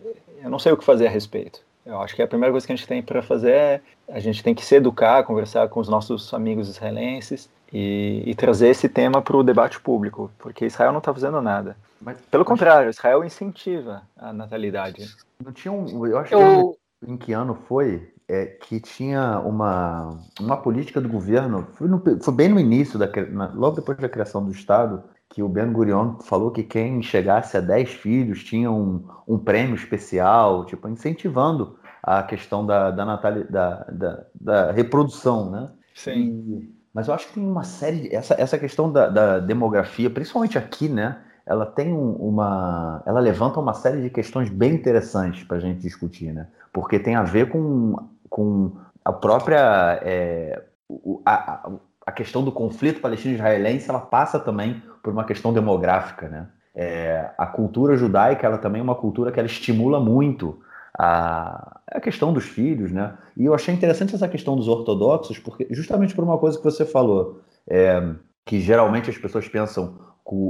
eu 0.44 0.50
não 0.50 0.60
sei 0.60 0.72
o 0.72 0.78
que 0.78 0.84
fazer 0.84 1.08
a 1.08 1.10
respeito. 1.10 1.60
Eu 1.86 2.02
acho 2.02 2.16
que 2.16 2.22
a 2.22 2.28
primeira 2.28 2.52
coisa 2.52 2.66
que 2.66 2.74
a 2.74 2.76
gente 2.76 2.88
tem 2.88 3.02
para 3.02 3.22
fazer 3.22 3.52
é 3.52 3.82
a 4.10 4.20
gente 4.20 4.44
tem 4.44 4.56
que 4.56 4.66
se 4.66 4.76
educar, 4.76 5.24
conversar 5.24 5.68
com 5.70 5.80
os 5.80 5.90
nossos 5.90 6.34
amigos 6.34 6.70
israelenses 6.70 7.50
e, 7.72 8.24
e 8.26 8.36
trazer 8.36 8.70
esse 8.70 8.88
tema 8.88 9.22
para 9.22 9.38
o 9.38 9.44
debate 9.44 9.80
público, 9.80 10.32
porque 10.40 10.66
Israel 10.66 10.92
não 10.92 11.00
está 11.00 11.14
fazendo 11.14 11.42
nada. 11.42 11.76
Mas, 12.02 12.20
Pelo 12.22 12.42
mas... 12.42 12.48
contrário, 12.48 12.90
Israel 12.90 13.24
incentiva 13.24 14.04
a 14.18 14.32
natalidade. 14.32 15.06
Não 15.44 15.52
tinha 15.52 15.72
um, 15.72 16.06
eu 16.08 16.18
acho 16.18 16.34
eu... 16.34 16.78
que 17.04 17.12
em 17.12 17.18
que 17.18 17.34
ano 17.34 17.56
foi 17.68 18.12
é, 18.28 18.45
que 18.45 18.80
tinha 18.80 19.39
uma, 19.39 20.19
uma 20.39 20.57
política 20.57 20.99
do 20.99 21.09
governo, 21.09 21.67
foi, 21.73 21.88
no, 21.88 22.01
foi 22.21 22.34
bem 22.34 22.49
no 22.49 22.59
início, 22.59 22.97
da, 22.97 23.07
na, 23.32 23.51
logo 23.53 23.76
depois 23.76 23.97
da 23.97 24.09
criação 24.09 24.43
do 24.43 24.51
Estado, 24.51 25.03
que 25.30 25.43
o 25.43 25.49
Ben 25.49 25.71
Gurion 25.71 26.19
falou 26.19 26.51
que 26.51 26.63
quem 26.63 27.01
chegasse 27.01 27.57
a 27.57 27.61
10 27.61 27.89
filhos 27.89 28.43
tinha 28.43 28.71
um, 28.71 29.05
um 29.28 29.38
prêmio 29.38 29.76
especial, 29.76 30.65
tipo, 30.65 30.88
incentivando 30.88 31.78
a 32.01 32.23
questão 32.23 32.65
da, 32.65 32.91
da, 32.91 33.05
natali, 33.05 33.43
da, 33.45 33.84
da, 33.91 34.26
da 34.34 34.71
reprodução, 34.71 35.49
né? 35.49 35.71
Sim. 35.93 36.13
E, 36.13 36.76
mas 36.93 37.07
eu 37.07 37.13
acho 37.13 37.28
que 37.28 37.34
tem 37.34 37.45
uma 37.45 37.63
série, 37.63 38.13
essa, 38.15 38.36
essa 38.39 38.57
questão 38.57 38.91
da, 38.91 39.09
da 39.09 39.39
demografia, 39.39 40.09
principalmente 40.09 40.57
aqui, 40.57 40.88
né? 40.88 41.21
Ela 41.45 41.65
tem 41.65 41.93
uma, 41.93 43.03
ela 43.05 43.19
levanta 43.19 43.59
uma 43.59 43.73
série 43.73 44.01
de 44.01 44.09
questões 44.09 44.49
bem 44.49 44.73
interessantes 44.73 45.43
para 45.43 45.57
a 45.57 45.59
gente 45.59 45.82
discutir, 45.82 46.32
né? 46.32 46.47
Porque 46.71 46.97
tem 46.97 47.15
a 47.15 47.23
ver 47.23 47.49
com, 47.49 47.95
com 48.30 48.73
a 49.03 49.13
própria 49.13 49.99
é, 50.03 50.63
a, 51.26 51.69
a 52.05 52.11
questão 52.11 52.43
do 52.43 52.51
conflito 52.51 53.01
palestino-israelense, 53.01 53.89
ela 53.89 53.99
passa 53.99 54.39
também 54.39 54.82
por 55.03 55.11
uma 55.11 55.23
questão 55.23 55.53
demográfica, 55.53 56.30
né? 56.30 56.47
É, 56.78 57.30
a 57.38 57.45
cultura 57.45 57.95
judaica, 57.95 58.45
ela 58.45 58.57
também 58.57 58.82
é 58.82 58.84
uma 58.84 58.95
cultura 58.95 59.32
que 59.32 59.39
ela 59.39 59.47
estimula 59.47 59.99
muito 59.99 60.59
a, 60.97 61.80
a 61.88 61.99
questão 62.01 62.34
dos 62.34 62.45
filhos, 62.45 62.91
né? 62.91 63.17
E 63.36 63.45
eu 63.45 63.53
achei 63.53 63.73
interessante 63.73 64.13
essa 64.13 64.28
questão 64.28 64.55
dos 64.55 64.67
ortodoxos, 64.67 65.39
porque 65.39 65.67
justamente 65.71 66.13
por 66.13 66.23
uma 66.23 66.38
coisa 66.38 66.57
que 66.57 66.63
você 66.63 66.86
falou, 66.86 67.41
é, 67.67 68.01
que 68.45 68.59
geralmente 68.59 69.09
as 69.09 69.17
pessoas 69.17 69.47
pensam 69.47 69.97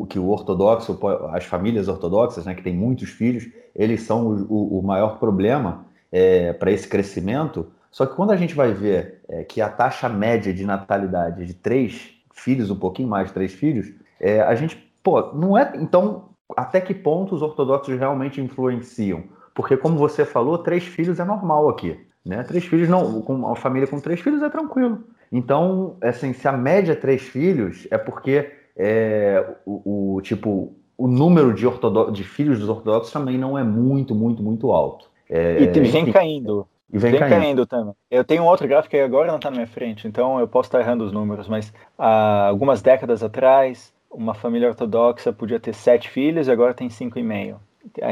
que 0.09 0.17
o 0.17 0.29
ortodoxo, 0.29 0.97
as 1.33 1.43
famílias 1.43 1.87
ortodoxas, 1.89 2.45
né, 2.45 2.55
que 2.55 2.63
têm 2.63 2.75
muitos 2.75 3.09
filhos, 3.09 3.45
eles 3.75 4.03
são 4.03 4.25
o, 4.49 4.79
o 4.79 4.81
maior 4.81 5.19
problema 5.19 5.85
é, 6.15 6.53
para 6.53 6.71
esse 6.71 6.87
crescimento. 6.87 7.67
Só 7.91 8.05
que 8.05 8.15
quando 8.15 8.31
a 8.31 8.37
gente 8.37 8.55
vai 8.55 8.71
ver 8.71 9.19
é, 9.27 9.43
que 9.43 9.59
a 9.59 9.67
taxa 9.67 10.07
média 10.07 10.53
de 10.53 10.65
natalidade 10.65 11.43
é 11.43 11.45
de 11.45 11.53
três 11.53 12.09
filhos, 12.33 12.71
um 12.71 12.79
pouquinho 12.79 13.09
mais 13.09 13.27
de 13.27 13.33
três 13.33 13.51
filhos, 13.53 13.91
é, 14.17 14.39
a 14.39 14.55
gente, 14.55 14.77
pô, 15.03 15.33
não 15.33 15.57
é. 15.57 15.73
Então, 15.75 16.29
até 16.55 16.79
que 16.79 16.93
ponto 16.93 17.35
os 17.35 17.41
ortodoxos 17.41 17.99
realmente 17.99 18.39
influenciam? 18.39 19.23
Porque, 19.53 19.75
como 19.75 19.97
você 19.97 20.23
falou, 20.23 20.57
três 20.57 20.85
filhos 20.85 21.19
é 21.19 21.25
normal 21.25 21.67
aqui. 21.67 21.99
Né? 22.25 22.43
Três 22.43 22.63
filhos, 22.63 22.87
não, 22.87 23.21
com 23.21 23.35
uma 23.35 23.55
família 23.55 23.87
com 23.87 23.99
três 23.99 24.21
filhos 24.21 24.41
é 24.41 24.49
tranquilo. 24.49 25.03
Então, 25.29 25.97
assim, 26.01 26.31
se 26.31 26.47
a 26.47 26.53
média 26.53 26.93
é 26.93 26.95
três 26.95 27.23
filhos, 27.23 27.87
é 27.91 27.97
porque 27.97 28.51
é, 28.77 29.45
o, 29.65 30.15
o, 30.15 30.21
tipo 30.21 30.73
o 30.97 31.09
número 31.09 31.53
de, 31.53 31.65
de 32.13 32.23
filhos 32.23 32.59
dos 32.59 32.69
ortodoxos 32.69 33.11
também 33.11 33.37
não 33.37 33.57
é 33.57 33.63
muito, 33.63 34.15
muito, 34.15 34.41
muito 34.41 34.71
alto. 34.71 35.13
É, 35.29 35.61
e 35.61 35.67
vem 35.67 36.11
caindo. 36.11 36.67
E 36.91 36.97
vem, 36.97 37.11
vem 37.11 37.19
caindo. 37.19 37.41
caindo. 37.41 37.65
também. 37.65 37.93
Eu 38.09 38.23
tenho 38.23 38.43
um 38.43 38.47
outro 38.47 38.67
gráfico 38.67 38.91
que 38.91 38.99
agora 38.99 39.27
não 39.27 39.37
está 39.37 39.49
na 39.49 39.57
minha 39.57 39.67
frente, 39.67 40.07
então 40.07 40.39
eu 40.39 40.47
posso 40.47 40.67
estar 40.67 40.79
errando 40.79 41.03
os 41.03 41.11
números, 41.11 41.47
mas 41.47 41.73
há 41.97 42.47
algumas 42.47 42.81
décadas 42.81 43.23
atrás, 43.23 43.93
uma 44.09 44.33
família 44.33 44.69
ortodoxa 44.69 45.33
podia 45.33 45.59
ter 45.59 45.73
sete 45.73 46.09
filhos 46.09 46.47
e 46.47 46.51
agora 46.51 46.73
tem 46.73 46.89
cinco 46.89 47.19
e 47.19 47.23
meio. 47.23 47.59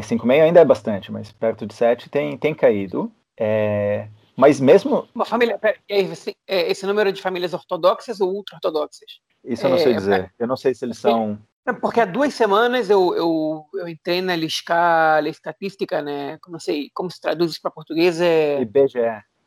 Cinco 0.03 0.25
e 0.25 0.27
meio 0.27 0.43
ainda 0.43 0.59
é 0.59 0.65
bastante, 0.65 1.11
mas 1.11 1.31
perto 1.31 1.65
de 1.65 1.73
sete 1.73 2.09
tem, 2.09 2.37
tem 2.37 2.53
caído. 2.53 3.11
É, 3.37 4.07
mas 4.35 4.59
mesmo. 4.59 5.07
Uma 5.13 5.25
família. 5.25 5.59
Esse, 5.87 6.35
é, 6.47 6.69
esse 6.71 6.85
número 6.85 7.11
de 7.11 7.21
famílias 7.21 7.53
ortodoxas 7.53 8.19
ou 8.19 8.33
ultra-ortodoxas? 8.33 9.19
Isso 9.43 9.65
eu 9.65 9.69
não 9.71 9.77
sei 9.77 9.91
é, 9.91 9.95
dizer. 9.95 10.33
Eu 10.39 10.47
não 10.47 10.57
sei 10.57 10.73
se 10.73 10.85
eles 10.85 10.97
são 10.97 11.37
É 11.65 11.71
porque 11.71 12.01
há 12.01 12.05
duas 12.05 12.33
semanas 12.33 12.89
eu, 12.89 13.15
eu, 13.15 13.65
eu 13.75 13.87
entrei 13.87 14.21
na 14.21 14.35
Lisca, 14.35 15.21
estatística, 15.25 16.01
né? 16.01 16.37
Não 16.49 16.59
sei 16.59 16.89
como 16.93 17.09
se 17.09 17.21
traduz 17.21 17.51
isso 17.51 17.61
para 17.61 17.71
português. 17.71 18.19
É... 18.19 18.61
IBGE. 18.61 18.99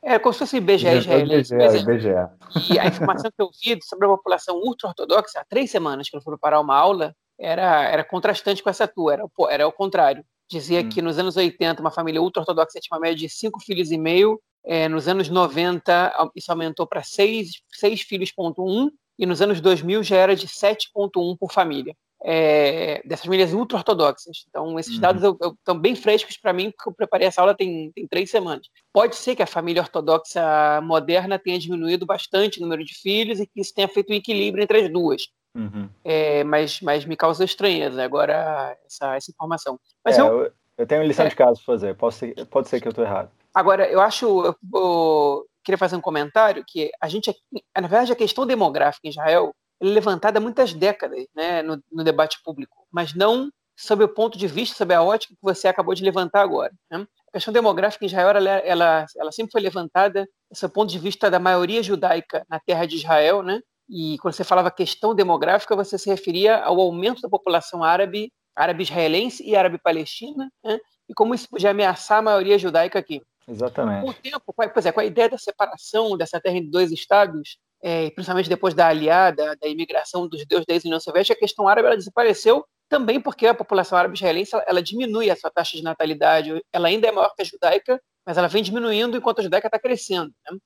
É 0.02 0.18
como 0.18 0.32
se 0.32 0.38
fosse 0.38 0.56
IBGE 0.56 0.88
israelense. 0.88 1.54
IBGE, 1.54 1.78
IBGE. 1.80 2.72
E 2.72 2.78
a 2.78 2.86
informação 2.86 3.30
que 3.30 3.42
eu 3.42 3.50
vi 3.62 3.78
sobre 3.82 4.06
a 4.06 4.10
população 4.10 4.56
ultra-ortodoxa 4.56 5.40
há 5.40 5.44
três 5.44 5.70
semanas 5.70 6.08
que 6.08 6.16
eu 6.16 6.22
fui 6.22 6.32
preparar 6.32 6.60
uma 6.60 6.74
aula 6.74 7.14
era, 7.38 7.84
era 7.84 8.02
contrastante 8.02 8.62
com 8.62 8.70
essa 8.70 8.88
tua, 8.88 9.12
era, 9.12 9.24
era 9.50 9.68
o 9.68 9.72
contrário. 9.72 10.24
Dizia 10.48 10.80
hum. 10.80 10.88
que 10.88 11.02
nos 11.02 11.18
anos 11.18 11.36
80 11.36 11.82
uma 11.82 11.90
família 11.90 12.22
ultra-ortodoxa 12.22 12.80
tinha 12.80 12.96
uma 12.96 13.00
média 13.00 13.16
de 13.16 13.28
cinco 13.28 13.60
filhos 13.60 13.90
e 13.90 13.98
meio, 13.98 14.40
é, 14.64 14.88
nos 14.88 15.06
anos 15.06 15.28
90 15.28 16.30
isso 16.34 16.50
aumentou 16.50 16.86
para 16.86 17.02
seis, 17.02 17.60
seis 17.74 18.00
filhos, 18.00 18.32
ponto 18.32 18.64
um, 18.64 18.90
e 19.18 19.26
nos 19.26 19.42
anos 19.42 19.60
2000 19.60 20.02
já 20.02 20.16
era 20.16 20.34
de 20.34 20.46
7,1 20.46 21.36
por 21.38 21.52
família 21.52 21.94
é, 22.24 23.02
dessas 23.04 23.24
famílias 23.24 23.52
ultra-ortodoxas. 23.52 24.44
Então, 24.48 24.78
esses 24.78 24.94
uhum. 24.94 25.00
dados 25.00 25.22
estão 25.58 25.78
bem 25.78 25.94
frescos 25.94 26.36
para 26.36 26.52
mim, 26.52 26.70
porque 26.70 26.88
eu 26.88 26.94
preparei 26.94 27.28
essa 27.28 27.40
aula 27.40 27.54
tem, 27.54 27.90
tem 27.92 28.06
três 28.06 28.30
semanas. 28.30 28.66
Pode 28.92 29.16
ser 29.16 29.36
que 29.36 29.42
a 29.42 29.46
família 29.46 29.82
ortodoxa 29.82 30.80
moderna 30.82 31.38
tenha 31.38 31.58
diminuído 31.58 32.06
bastante 32.06 32.58
o 32.58 32.62
número 32.62 32.84
de 32.84 32.94
filhos 32.94 33.40
e 33.40 33.46
que 33.46 33.60
isso 33.60 33.74
tenha 33.74 33.88
feito 33.88 34.12
um 34.12 34.16
equilíbrio 34.16 34.62
entre 34.62 34.80
as 34.80 34.90
duas. 34.90 35.22
Uhum. 35.54 35.88
É, 36.04 36.44
mas, 36.44 36.80
mas 36.80 37.04
me 37.04 37.16
causa 37.16 37.44
estranheza 37.44 38.02
agora 38.02 38.76
essa, 38.86 39.16
essa 39.16 39.30
informação. 39.30 39.78
Mas 40.04 40.18
é, 40.18 40.20
eu, 40.20 40.52
eu, 40.76 40.86
tenho 40.86 41.02
lição 41.02 41.26
é. 41.26 41.28
de 41.28 41.36
caso 41.36 41.62
para 41.64 41.74
fazer, 41.74 41.94
pode 41.94 42.14
ser, 42.14 42.46
pode 42.46 42.68
ser 42.68 42.80
que 42.80 42.88
eu 42.88 42.90
estou 42.90 43.04
errado. 43.04 43.30
Agora, 43.54 43.88
eu 43.90 44.00
acho. 44.00 44.44
Eu, 44.44 44.56
eu, 44.74 45.46
queria 45.64 45.78
fazer 45.78 45.96
um 45.96 46.00
comentário 46.00 46.62
que 46.64 46.92
a 47.00 47.08
gente, 47.08 47.34
na 47.74 47.88
verdade, 47.88 48.12
a 48.12 48.16
questão 48.16 48.46
demográfica 48.46 49.08
em 49.08 49.10
Israel 49.10 49.52
levantada 49.80 50.38
há 50.38 50.40
muitas 50.40 50.72
décadas 50.72 51.26
né, 51.34 51.62
no, 51.62 51.82
no, 51.90 52.04
debate 52.04 52.38
público, 52.42 52.86
mas 52.90 53.14
não 53.14 53.50
sob 53.76 54.02
o 54.04 54.08
ponto 54.08 54.38
de 54.38 54.46
vista, 54.46 54.76
sob 54.76 54.94
a 54.94 55.02
ótica 55.02 55.34
que 55.34 55.42
você 55.42 55.68
acabou 55.68 55.94
de 55.94 56.02
levantar 56.02 56.40
agora. 56.40 56.72
Né? 56.90 57.06
A 57.28 57.32
questão 57.32 57.52
demográfica 57.52 58.04
em 58.04 58.08
Israel 58.08 58.30
ela, 58.30 58.50
ela, 58.50 59.06
ela 59.16 59.32
sempre 59.32 59.52
foi 59.52 59.60
levantada 59.60 60.26
sob 60.52 60.70
o 60.70 60.74
ponto 60.74 60.90
de 60.90 60.98
vista 60.98 61.30
da 61.30 61.38
maioria 61.38 61.82
judaica 61.82 62.44
na 62.48 62.58
terra 62.58 62.86
de 62.86 62.96
Israel, 62.96 63.42
né? 63.42 63.60
e 63.88 64.16
quando 64.18 64.34
você 64.34 64.44
falava 64.44 64.70
questão 64.70 65.14
demográfica, 65.14 65.76
você 65.76 65.98
se 65.98 66.08
referia 66.08 66.58
ao 66.58 66.80
aumento 66.80 67.20
da 67.20 67.28
população 67.28 67.84
árabe, 67.84 68.32
árabe-israelense 68.54 69.44
e 69.44 69.54
árabe-palestina, 69.54 70.50
né? 70.64 70.78
e 71.08 71.14
como 71.14 71.34
isso 71.34 71.48
podia 71.48 71.70
ameaçar 71.70 72.18
a 72.18 72.22
maioria 72.22 72.58
judaica 72.58 72.98
aqui. 72.98 73.20
Exatamente. 73.48 74.02
Com 74.02 74.10
o 74.10 74.14
tempo, 74.14 74.54
pois 74.72 74.86
é, 74.86 74.90
com 74.90 75.00
a 75.00 75.04
ideia 75.04 75.28
da 75.28 75.38
separação 75.38 76.16
dessa 76.16 76.40
terra 76.40 76.56
em 76.56 76.68
dois 76.68 76.90
estados, 76.90 77.58
é, 77.82 78.10
principalmente 78.10 78.48
depois 78.48 78.74
da 78.74 78.88
aliada, 78.88 79.56
da 79.60 79.68
imigração 79.68 80.28
dos 80.28 80.40
judeus 80.40 80.64
da 80.66 80.74
União 80.74 81.00
Soviética, 81.00 81.34
a 81.34 81.38
questão 81.38 81.68
árabe 81.68 81.86
ela 81.88 81.96
desapareceu 81.96 82.64
também 82.88 83.20
porque 83.20 83.46
a 83.46 83.54
população 83.54 83.98
árabe 83.98 84.14
israelense 84.14 84.54
ela, 84.54 84.64
ela 84.66 84.82
diminui 84.82 85.30
a 85.30 85.36
sua 85.36 85.50
taxa 85.50 85.76
de 85.76 85.82
natalidade. 85.82 86.62
Ela 86.72 86.88
ainda 86.88 87.08
é 87.08 87.12
maior 87.12 87.34
que 87.34 87.42
a 87.42 87.44
judaica, 87.44 88.00
mas 88.24 88.38
ela 88.38 88.48
vem 88.48 88.62
diminuindo 88.62 89.16
enquanto 89.16 89.40
a 89.40 89.42
judaica 89.42 89.68
está 89.68 89.78
crescendo. 89.78 90.32
Né? 90.50 90.58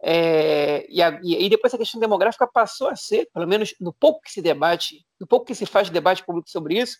É, 0.00 0.86
e, 0.88 1.02
a, 1.02 1.20
e, 1.22 1.48
depois 1.48 1.74
a 1.74 1.78
questão 1.78 2.00
demográfica 2.00 2.46
passou 2.46 2.88
a 2.88 2.96
ser, 2.96 3.28
pelo 3.32 3.46
menos 3.46 3.74
no 3.80 3.92
pouco 3.92 4.20
que 4.20 4.30
se 4.30 4.40
debate, 4.40 5.04
no 5.20 5.26
pouco 5.26 5.46
que 5.46 5.54
se 5.54 5.66
faz 5.66 5.88
de 5.88 5.92
debate 5.92 6.24
público 6.24 6.48
sobre 6.48 6.78
isso, 6.78 6.98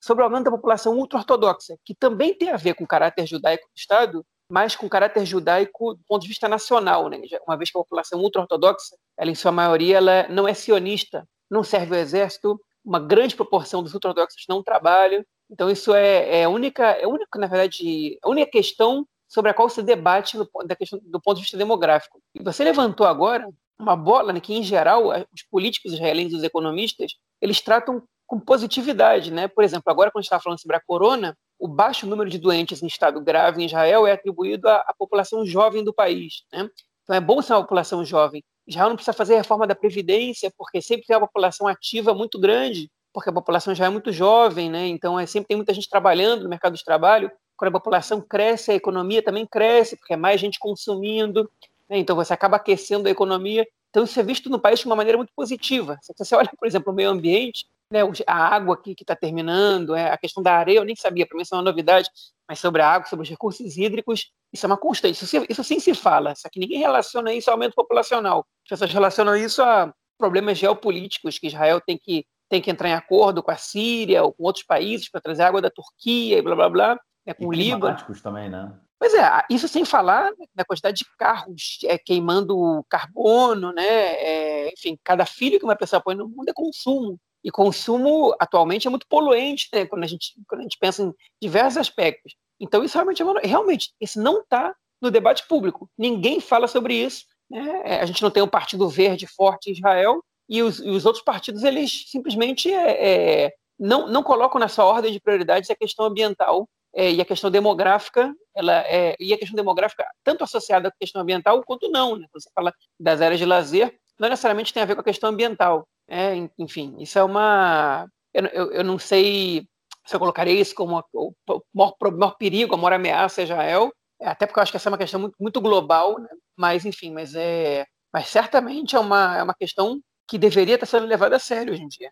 sobre 0.00 0.22
o 0.22 0.24
aumento 0.24 0.44
da 0.44 0.50
população 0.50 0.96
ultra-ortodoxa, 0.96 1.76
que 1.84 1.94
também 1.94 2.34
tem 2.34 2.50
a 2.50 2.56
ver 2.56 2.74
com 2.74 2.84
o 2.84 2.88
caráter 2.88 3.26
judaico 3.26 3.68
do 3.68 3.78
Estado, 3.78 4.26
mas 4.50 4.74
com 4.74 4.88
caráter 4.88 5.24
judaico 5.24 5.94
do 5.94 6.00
ponto 6.08 6.22
de 6.22 6.28
vista 6.28 6.48
nacional, 6.48 7.08
né? 7.08 7.18
uma 7.46 7.56
vez 7.56 7.70
que 7.70 7.78
a 7.78 7.80
população 7.80 8.20
ultra-ortodoxa, 8.20 8.96
ela 9.16 9.30
em 9.30 9.34
sua 9.34 9.52
maioria, 9.52 9.98
ela 9.98 10.26
não 10.28 10.48
é 10.48 10.52
sionista, 10.52 11.26
não 11.48 11.62
serve 11.62 11.94
o 11.94 11.98
exército, 11.98 12.60
uma 12.84 12.98
grande 12.98 13.36
proporção 13.36 13.82
dos 13.82 13.94
ultra-ortodoxos 13.94 14.44
não 14.48 14.62
trabalham, 14.62 15.24
então 15.48 15.70
isso 15.70 15.94
é, 15.94 16.40
é, 16.40 16.48
única, 16.48 16.84
é 16.84 17.06
única, 17.06 17.38
na 17.38 17.46
verdade, 17.46 18.18
a 18.22 18.28
única 18.28 18.50
questão 18.50 19.06
sobre 19.28 19.52
a 19.52 19.54
qual 19.54 19.68
se 19.68 19.82
debate 19.82 20.36
no, 20.36 20.48
da 20.66 20.74
questão, 20.74 20.98
do 21.00 21.20
ponto 21.20 21.36
de 21.36 21.42
vista 21.42 21.56
demográfico. 21.56 22.20
E 22.34 22.42
você 22.42 22.64
levantou 22.64 23.06
agora 23.06 23.48
uma 23.78 23.94
bola 23.94 24.32
né, 24.32 24.40
que, 24.40 24.52
em 24.52 24.62
geral, 24.64 25.10
os 25.32 25.42
políticos 25.48 25.92
israelenses, 25.92 26.38
os 26.38 26.44
economistas, 26.44 27.12
eles 27.40 27.60
tratam 27.60 28.02
com 28.30 28.38
positividade, 28.38 29.32
né? 29.32 29.48
Por 29.48 29.64
exemplo, 29.64 29.90
agora 29.90 30.08
quando 30.08 30.20
a 30.20 30.22
gente 30.22 30.28
está 30.28 30.38
falando 30.38 30.60
sobre 30.60 30.76
a 30.76 30.80
corona, 30.80 31.36
o 31.58 31.66
baixo 31.66 32.06
número 32.06 32.30
de 32.30 32.38
doentes 32.38 32.80
em 32.80 32.86
estado 32.86 33.20
grave 33.20 33.60
em 33.60 33.66
Israel 33.66 34.06
é 34.06 34.12
atribuído 34.12 34.68
à, 34.68 34.76
à 34.86 34.94
população 34.96 35.44
jovem 35.44 35.82
do 35.82 35.92
país, 35.92 36.44
né? 36.52 36.70
Então 37.02 37.16
é 37.16 37.20
bom 37.20 37.42
ser 37.42 37.54
uma 37.54 37.62
população 37.62 38.04
jovem. 38.04 38.44
Israel 38.68 38.90
não 38.90 38.94
precisa 38.94 39.12
fazer 39.12 39.34
reforma 39.34 39.66
da 39.66 39.74
previdência, 39.74 40.48
porque 40.56 40.80
sempre 40.80 41.08
tem 41.08 41.16
uma 41.16 41.26
população 41.26 41.66
ativa 41.66 42.14
muito 42.14 42.38
grande, 42.38 42.88
porque 43.12 43.28
a 43.28 43.32
população 43.32 43.74
já 43.74 43.86
é 43.86 43.88
muito 43.88 44.12
jovem, 44.12 44.70
né? 44.70 44.86
Então 44.86 45.18
é 45.18 45.26
sempre 45.26 45.48
tem 45.48 45.56
muita 45.56 45.74
gente 45.74 45.90
trabalhando 45.90 46.44
no 46.44 46.48
mercado 46.48 46.76
de 46.76 46.84
trabalho. 46.84 47.32
Quando 47.56 47.70
a 47.70 47.80
população 47.80 48.20
cresce, 48.20 48.70
a 48.70 48.76
economia 48.76 49.24
também 49.24 49.44
cresce, 49.44 49.96
porque 49.96 50.14
é 50.14 50.16
mais 50.16 50.40
gente 50.40 50.56
consumindo. 50.60 51.50
Né? 51.88 51.98
Então 51.98 52.14
você 52.14 52.32
acaba 52.32 52.58
aquecendo 52.58 53.08
a 53.08 53.10
economia. 53.10 53.66
Então 53.88 54.04
isso 54.04 54.20
é 54.20 54.22
visto 54.22 54.48
no 54.48 54.60
país 54.60 54.78
de 54.78 54.86
uma 54.86 54.94
maneira 54.94 55.18
muito 55.18 55.32
positiva. 55.34 55.98
Se 56.00 56.14
você 56.16 56.32
olha, 56.36 56.50
por 56.56 56.68
exemplo, 56.68 56.92
o 56.92 56.94
meio 56.94 57.10
ambiente, 57.10 57.66
né, 57.90 58.00
a 58.26 58.36
água 58.54 58.74
aqui 58.74 58.94
que 58.94 59.02
está 59.02 59.16
terminando, 59.16 59.94
é, 59.94 60.10
a 60.10 60.16
questão 60.16 60.42
da 60.42 60.54
areia, 60.54 60.78
eu 60.78 60.84
nem 60.84 60.94
sabia, 60.94 61.26
para 61.26 61.36
mim 61.36 61.42
isso 61.42 61.54
é 61.54 61.58
uma 61.58 61.64
novidade, 61.64 62.08
mas 62.48 62.58
sobre 62.58 62.82
a 62.82 62.88
água, 62.88 63.08
sobre 63.08 63.24
os 63.24 63.28
recursos 63.28 63.76
hídricos, 63.76 64.30
isso 64.52 64.64
é 64.64 64.68
uma 64.68 64.76
constante, 64.76 65.22
isso, 65.22 65.46
isso 65.48 65.64
sim 65.64 65.80
se 65.80 65.94
fala, 65.94 66.34
só 66.36 66.48
que 66.48 66.60
ninguém 66.60 66.78
relaciona 66.78 67.32
isso 67.32 67.50
ao 67.50 67.54
aumento 67.54 67.74
populacional. 67.74 68.46
As 68.64 68.70
pessoas 68.70 68.92
relacionam 68.92 69.36
isso 69.36 69.62
a 69.62 69.92
problemas 70.16 70.58
geopolíticos, 70.58 71.38
que 71.38 71.48
Israel 71.48 71.80
tem 71.80 71.98
que, 71.98 72.24
tem 72.48 72.60
que 72.60 72.70
entrar 72.70 72.88
em 72.88 72.94
acordo 72.94 73.42
com 73.42 73.50
a 73.50 73.56
Síria 73.56 74.22
ou 74.22 74.32
com 74.32 74.44
outros 74.44 74.64
países 74.64 75.10
para 75.10 75.20
trazer 75.20 75.42
água 75.42 75.60
da 75.60 75.70
Turquia 75.70 76.38
e 76.38 76.42
blá 76.42 76.54
blá 76.54 76.68
blá, 76.68 77.00
né, 77.26 77.34
com 77.34 77.44
e 77.44 77.46
o 77.46 77.52
Líbano. 77.52 77.96
também, 78.22 78.48
né? 78.48 78.72
Pois 78.98 79.14
é, 79.14 79.26
isso 79.48 79.66
sem 79.66 79.82
falar 79.82 80.30
na 80.54 80.62
quantidade 80.62 80.98
de 80.98 81.06
carros 81.16 81.78
é, 81.84 81.96
queimando 81.96 82.84
carbono, 82.86 83.72
né? 83.72 83.82
É, 83.82 84.72
enfim, 84.74 84.98
cada 85.02 85.24
filho 85.24 85.58
que 85.58 85.64
uma 85.64 85.74
pessoa 85.74 86.02
põe 86.02 86.14
no 86.14 86.28
mundo 86.28 86.50
é 86.50 86.52
consumo. 86.52 87.18
E 87.44 87.50
consumo 87.50 88.34
atualmente 88.38 88.86
é 88.86 88.90
muito 88.90 89.06
poluente, 89.06 89.68
né? 89.72 89.86
quando, 89.86 90.04
a 90.04 90.06
gente, 90.06 90.34
quando 90.46 90.60
a 90.60 90.62
gente 90.64 90.78
pensa 90.78 91.02
em 91.02 91.14
diversos 91.40 91.78
aspectos. 91.78 92.34
Então, 92.60 92.84
isso 92.84 92.94
realmente, 92.94 93.22
é 93.22 93.46
realmente 93.46 93.92
isso 94.00 94.20
não 94.20 94.40
está 94.40 94.74
no 95.00 95.10
debate 95.10 95.46
público. 95.48 95.88
Ninguém 95.96 96.40
fala 96.40 96.68
sobre 96.68 96.94
isso. 96.94 97.24
Né? 97.50 97.82
É, 97.84 98.00
a 98.00 98.06
gente 98.06 98.22
não 98.22 98.30
tem 98.30 98.42
um 98.42 98.48
partido 98.48 98.88
verde 98.88 99.26
forte 99.26 99.70
em 99.70 99.72
Israel 99.72 100.22
e 100.48 100.62
os, 100.62 100.78
e 100.80 100.90
os 100.90 101.06
outros 101.06 101.24
partidos 101.24 101.64
eles 101.64 102.04
simplesmente 102.08 102.72
é, 102.72 103.44
é, 103.44 103.54
não, 103.78 104.08
não 104.08 104.22
colocam 104.22 104.60
na 104.60 104.68
sua 104.68 104.84
ordem 104.84 105.12
de 105.12 105.20
prioridades 105.20 105.70
a 105.70 105.74
questão 105.74 106.04
ambiental 106.04 106.68
é, 106.94 107.10
e 107.10 107.20
a 107.20 107.24
questão 107.24 107.50
demográfica, 107.50 108.34
ela 108.54 108.80
é, 108.86 109.16
e 109.18 109.32
a 109.32 109.38
questão 109.38 109.56
demográfica 109.56 110.04
tanto 110.24 110.44
associada 110.44 110.88
à 110.88 110.92
questão 110.98 111.22
ambiental 111.22 111.62
quanto 111.64 111.88
não. 111.88 112.16
Né? 112.16 112.26
Quando 112.30 112.42
você 112.42 112.50
fala 112.54 112.74
das 112.98 113.20
áreas 113.20 113.38
de 113.38 113.46
lazer, 113.46 113.96
não 114.18 114.28
necessariamente 114.28 114.72
tem 114.72 114.82
a 114.82 114.86
ver 114.86 114.94
com 114.94 115.00
a 115.00 115.04
questão 115.04 115.30
ambiental. 115.30 115.88
É, 116.10 116.34
enfim, 116.58 116.96
isso 116.98 117.18
é 117.18 117.22
uma. 117.22 118.08
Eu, 118.34 118.46
eu, 118.46 118.72
eu, 118.72 118.84
não 118.84 118.98
sei 118.98 119.64
se 120.04 120.16
eu 120.16 120.18
colocaria 120.18 120.60
isso 120.60 120.74
como 120.74 121.00
o 121.14 121.34
maior, 121.72 121.94
maior 122.00 122.36
perigo, 122.36 122.74
a 122.74 122.76
maior 122.76 122.94
ameaça 122.94 123.40
a 123.40 123.44
Israel, 123.44 123.92
é, 124.20 124.28
até 124.28 124.44
porque 124.44 124.58
eu 124.58 124.62
acho 124.62 124.72
que 124.72 124.76
essa 124.76 124.88
é 124.88 124.92
uma 124.92 124.98
questão 124.98 125.20
muito, 125.20 125.36
muito 125.38 125.60
global, 125.60 126.18
né? 126.18 126.28
mas 126.56 126.84
enfim, 126.84 127.12
mas 127.12 127.34
é. 127.36 127.86
Mas 128.12 128.26
certamente 128.26 128.96
é 128.96 128.98
uma, 128.98 129.38
é 129.38 129.42
uma 129.42 129.54
questão 129.54 130.00
que 130.28 130.36
deveria 130.36 130.74
estar 130.74 130.86
sendo 130.86 131.06
levada 131.06 131.36
a 131.36 131.38
sério 131.38 131.72
hoje 131.72 131.82
em 131.84 131.88
dia. 131.88 132.10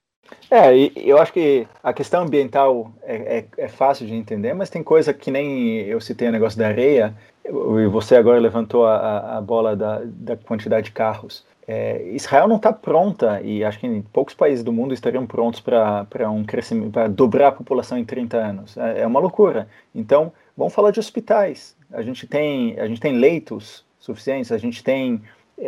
É, 0.48 0.72
eu 0.94 1.18
acho 1.18 1.32
que 1.32 1.66
a 1.82 1.92
questão 1.92 2.22
ambiental 2.22 2.92
é, 3.02 3.38
é, 3.38 3.64
é, 3.64 3.68
fácil 3.68 4.06
de 4.06 4.14
entender, 4.14 4.54
mas 4.54 4.70
tem 4.70 4.82
coisa 4.82 5.12
que 5.12 5.30
nem 5.30 5.78
eu 5.80 6.00
citei 6.00 6.28
o 6.28 6.32
negócio 6.32 6.58
da 6.58 6.68
areia, 6.68 7.16
e 7.44 7.86
você 7.86 8.14
agora 8.14 8.38
levantou 8.38 8.86
a, 8.86 9.38
a 9.38 9.40
bola 9.40 9.74
da, 9.74 10.02
da 10.04 10.36
quantidade 10.36 10.86
de 10.86 10.92
carros. 10.92 11.44
É, 11.70 12.02
Israel 12.14 12.48
não 12.48 12.56
está 12.56 12.72
pronta, 12.72 13.42
e 13.42 13.62
acho 13.62 13.78
que 13.78 14.02
poucos 14.10 14.32
países 14.32 14.64
do 14.64 14.72
mundo 14.72 14.94
estariam 14.94 15.26
prontos 15.26 15.60
para 15.60 16.30
um 16.30 16.42
crescimento, 16.42 16.90
para 16.90 17.08
dobrar 17.08 17.48
a 17.48 17.52
população 17.52 17.98
em 17.98 18.06
30 18.06 18.38
anos. 18.38 18.76
É, 18.78 19.02
é, 19.02 19.06
uma 19.06 19.20
loucura. 19.20 19.68
Então, 19.94 20.32
vamos 20.56 20.72
falar 20.72 20.92
de 20.92 20.98
hospitais. 20.98 21.76
A 21.92 22.00
gente 22.00 22.26
tem, 22.26 22.80
a 22.80 22.88
gente 22.88 23.02
tem 23.02 23.18
leitos 23.18 23.84
suficientes, 24.00 24.50
a 24.50 24.56
gente 24.56 24.82
tem, 24.82 25.20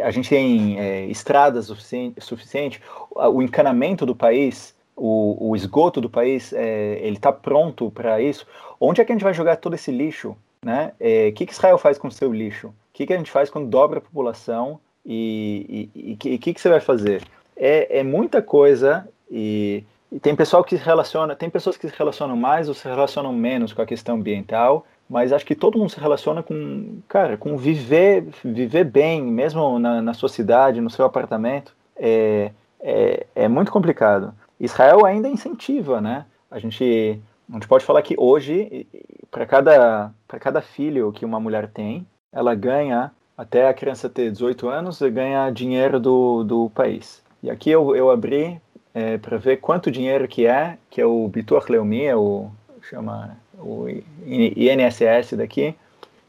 a 0.03 0.11
gente 0.11 0.31
tem 0.31 0.81
é, 0.81 1.05
estradas 1.05 1.67
suficiente, 1.67 2.19
suficiente, 2.23 2.81
o 3.11 3.43
encanamento 3.43 4.07
do 4.07 4.17
país, 4.17 4.75
o, 4.97 5.51
o 5.51 5.55
esgoto 5.55 6.01
do 6.01 6.09
país, 6.09 6.55
é, 6.55 6.99
ele 7.03 7.17
está 7.17 7.31
pronto 7.31 7.91
para 7.91 8.23
isso. 8.23 8.47
Onde 8.81 9.03
é 9.03 9.05
que 9.05 9.13
a 9.13 9.15
gente 9.15 9.25
vai 9.25 9.35
jogar 9.35 9.57
todo 9.57 9.75
esse 9.75 9.91
lixo? 9.91 10.35
Né? 10.65 10.93
O 10.93 10.95
é, 10.99 11.31
que, 11.33 11.45
que 11.45 11.53
Israel 11.53 11.77
faz 11.77 11.99
com 11.99 12.09
o 12.09 12.13
seu 12.13 12.33
lixo? 12.33 12.69
O 12.69 12.75
que, 12.95 13.07
que 13.07 13.13
a 13.13 13.19
gente 13.19 13.31
faz 13.31 13.51
quando 13.51 13.69
dobra 13.69 13.99
a 13.99 14.03
população? 14.03 14.81
E 15.05 15.89
o 16.13 16.17
que, 16.17 16.39
que, 16.39 16.61
você 16.61 16.69
vai 16.69 16.81
fazer? 16.81 17.23
É, 17.57 18.01
é 18.01 18.03
muita 18.03 18.43
coisa 18.43 19.09
e, 19.31 19.85
e, 20.13 20.21
tem 20.21 20.37
pessoal 20.37 20.63
que 20.63 20.77
se 20.77 20.85
relaciona, 20.85 21.35
tem 21.35 21.49
pessoas 21.49 21.77
que 21.77 21.89
se 21.89 21.95
relacionam 21.97 22.37
mais 22.37 22.69
ou 22.69 22.75
se 22.75 22.87
relacionam 22.87 23.33
menos 23.33 23.73
com 23.73 23.83
a 23.83 23.87
questão 23.87 24.17
ambiental, 24.17 24.87
mas 25.09 25.33
acho 25.33 25.45
que 25.45 25.55
todo 25.55 25.79
mundo 25.79 25.91
se 25.91 25.99
relaciona 25.99 26.43
com, 26.43 26.99
cara, 27.09 27.37
com 27.37 27.57
viver, 27.57 28.27
viver 28.45 28.85
bem, 28.85 29.23
mesmo 29.23 29.79
na, 29.79 30.01
na 30.01 30.15
sua 30.15 30.29
cidade, 30.29 30.81
no 30.81 30.91
seu 30.91 31.05
apartamento, 31.05 31.75
é, 31.97 32.53
é, 32.81 33.27
é 33.35 33.49
muito 33.49 33.73
complicado. 33.73 34.33
Israel 34.59 35.05
ainda 35.05 35.29
incentiva, 35.29 36.01
né? 36.01 36.27
A 36.51 36.59
gente, 36.59 37.21
a 37.49 37.53
gente 37.55 37.67
pode 37.67 37.85
falar 37.85 38.03
que 38.03 38.15
hoje, 38.19 38.87
para 39.31 39.47
cada, 39.47 40.13
cada 40.29 40.61
filho 40.61 41.13
que 41.13 41.25
uma 41.25 41.41
mulher 41.41 41.69
tem, 41.69 42.07
ela 42.33 42.55
ganha, 42.55 43.11
até 43.41 43.67
a 43.67 43.73
criança 43.73 44.07
ter 44.07 44.31
18 44.31 44.69
anos, 44.69 45.01
ganha 45.01 45.49
dinheiro 45.49 45.99
do, 45.99 46.45
do 46.45 46.71
país. 46.75 47.23
E 47.43 47.49
aqui 47.49 47.71
eu, 47.71 47.97
eu 47.97 48.11
abri 48.11 48.61
é, 48.93 49.17
para 49.17 49.39
ver 49.39 49.57
quanto 49.57 49.91
dinheiro 49.91 50.29
que 50.29 50.45
é, 50.45 50.77
que 50.91 51.01
é 51.01 51.07
o 51.07 51.27
Bitur 51.27 51.65
Leumi, 51.71 52.03
é 52.03 52.15
o, 52.15 52.51
chama 52.83 53.35
o 53.59 53.87
INSS 54.27 55.39
daqui, 55.39 55.75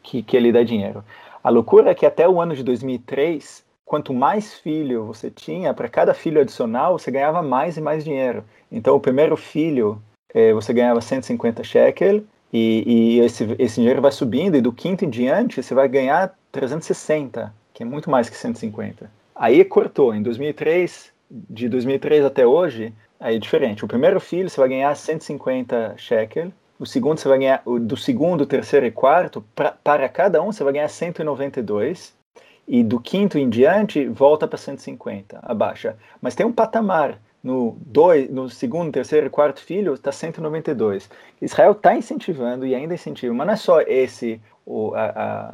que, 0.01 0.23
que 0.23 0.37
ele 0.37 0.53
dá 0.53 0.63
dinheiro. 0.63 1.03
A 1.43 1.49
loucura 1.49 1.91
é 1.91 1.93
que 1.93 2.05
até 2.05 2.29
o 2.29 2.39
ano 2.39 2.55
de 2.55 2.63
2003, 2.63 3.61
quanto 3.83 4.13
mais 4.13 4.53
filho 4.53 5.03
você 5.03 5.29
tinha, 5.29 5.73
para 5.73 5.89
cada 5.89 6.13
filho 6.13 6.39
adicional, 6.39 6.97
você 6.97 7.11
ganhava 7.11 7.41
mais 7.41 7.75
e 7.75 7.81
mais 7.81 8.05
dinheiro. 8.05 8.45
Então, 8.71 8.95
o 8.95 9.01
primeiro 9.01 9.35
filho, 9.35 10.01
é, 10.33 10.53
você 10.53 10.71
ganhava 10.71 11.01
150 11.01 11.61
shekel, 11.61 12.23
e, 12.53 12.83
e 12.85 13.19
esse, 13.19 13.53
esse 13.59 13.81
dinheiro 13.81 14.01
vai 14.01 14.13
subindo, 14.13 14.55
e 14.55 14.61
do 14.61 14.71
quinto 14.71 15.03
em 15.03 15.09
diante, 15.09 15.61
você 15.61 15.73
vai 15.73 15.89
ganhar 15.89 16.33
360, 16.51 17.53
que 17.73 17.83
é 17.83 17.85
muito 17.85 18.09
mais 18.09 18.29
que 18.29 18.35
150. 18.35 19.09
Aí 19.35 19.63
cortou. 19.65 20.13
Em 20.13 20.21
2003, 20.21 21.11
de 21.29 21.69
2003 21.69 22.25
até 22.25 22.45
hoje, 22.45 22.93
aí 23.19 23.35
é 23.35 23.39
diferente. 23.39 23.85
O 23.85 23.87
primeiro 23.87 24.19
filho 24.19 24.49
você 24.49 24.59
vai 24.59 24.69
ganhar 24.69 24.95
150 24.95 25.95
shekel, 25.97 26.51
o 26.77 26.85
segundo 26.85 27.19
você 27.19 27.29
vai 27.29 27.37
ganhar, 27.37 27.61
do 27.63 27.95
segundo, 27.95 28.45
terceiro 28.45 28.85
e 28.85 28.91
quarto, 28.91 29.43
pra, 29.55 29.71
para 29.71 30.09
cada 30.09 30.41
um 30.41 30.51
você 30.51 30.63
vai 30.63 30.73
ganhar 30.73 30.87
192, 30.87 32.13
e 32.67 32.83
do 32.83 32.99
quinto 32.99 33.37
em 33.37 33.49
diante 33.49 34.07
volta 34.07 34.47
para 34.47 34.57
150, 34.57 35.39
abaixa. 35.43 35.95
Mas 36.21 36.35
tem 36.35 36.45
um 36.45 36.51
patamar. 36.51 37.19
No, 37.43 37.75
dois, 37.81 38.29
no 38.29 38.47
segundo, 38.49 38.91
terceiro 38.91 39.25
e 39.25 39.29
quarto 39.29 39.61
filho 39.61 39.95
está 39.95 40.11
192. 40.11 41.09
Israel 41.41 41.71
está 41.71 41.95
incentivando 41.95 42.67
e 42.67 42.75
ainda 42.75 42.93
incentiva, 42.93 43.33
mas 43.33 43.47
não 43.47 43.53
é 43.53 43.57
só 43.57 43.81
esse, 43.81 44.39
o, 44.63 44.93
a, 44.93 45.05
a, 45.05 45.53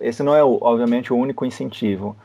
esse 0.00 0.22
não 0.22 0.34
é, 0.34 0.42
obviamente, 0.42 1.12
o 1.12 1.16
único 1.16 1.44
incentivo. 1.44 2.16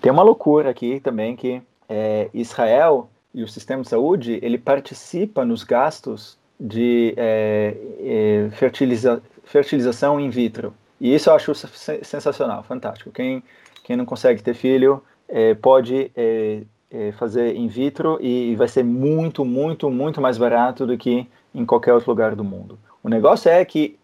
Tem 0.00 0.10
uma 0.10 0.22
loucura 0.22 0.70
aqui 0.70 1.00
também 1.00 1.36
que 1.36 1.62
é, 1.88 2.28
Israel 2.32 3.08
e 3.34 3.42
o 3.42 3.48
sistema 3.48 3.82
de 3.82 3.88
saúde 3.88 4.38
ele 4.42 4.58
participa 4.58 5.44
nos 5.44 5.62
gastos 5.62 6.38
de 6.58 7.14
é, 7.16 7.76
é, 8.00 8.50
fertiliza, 8.52 9.22
fertilização 9.44 10.20
in 10.20 10.30
vitro. 10.30 10.74
E 11.00 11.14
isso 11.14 11.30
eu 11.30 11.34
acho 11.34 11.54
sensacional, 11.54 12.62
fantástico. 12.62 13.10
Quem, 13.10 13.42
quem 13.84 13.96
não 13.96 14.04
consegue 14.04 14.42
ter 14.42 14.54
filho 14.54 15.02
é, 15.28 15.54
pode 15.54 16.10
é, 16.14 16.62
é, 16.90 17.12
fazer 17.12 17.56
in 17.56 17.68
vitro 17.68 18.18
e 18.20 18.54
vai 18.56 18.68
ser 18.68 18.84
muito, 18.84 19.44
muito, 19.44 19.90
muito 19.90 20.20
mais 20.20 20.36
barato 20.36 20.86
do 20.86 20.98
que 20.98 21.26
em 21.54 21.64
qualquer 21.64 21.94
outro 21.94 22.10
lugar 22.10 22.34
do 22.34 22.44
mundo. 22.44 22.78
O 23.02 23.08
negócio 23.08 23.50
é 23.50 23.64
que 23.64 23.98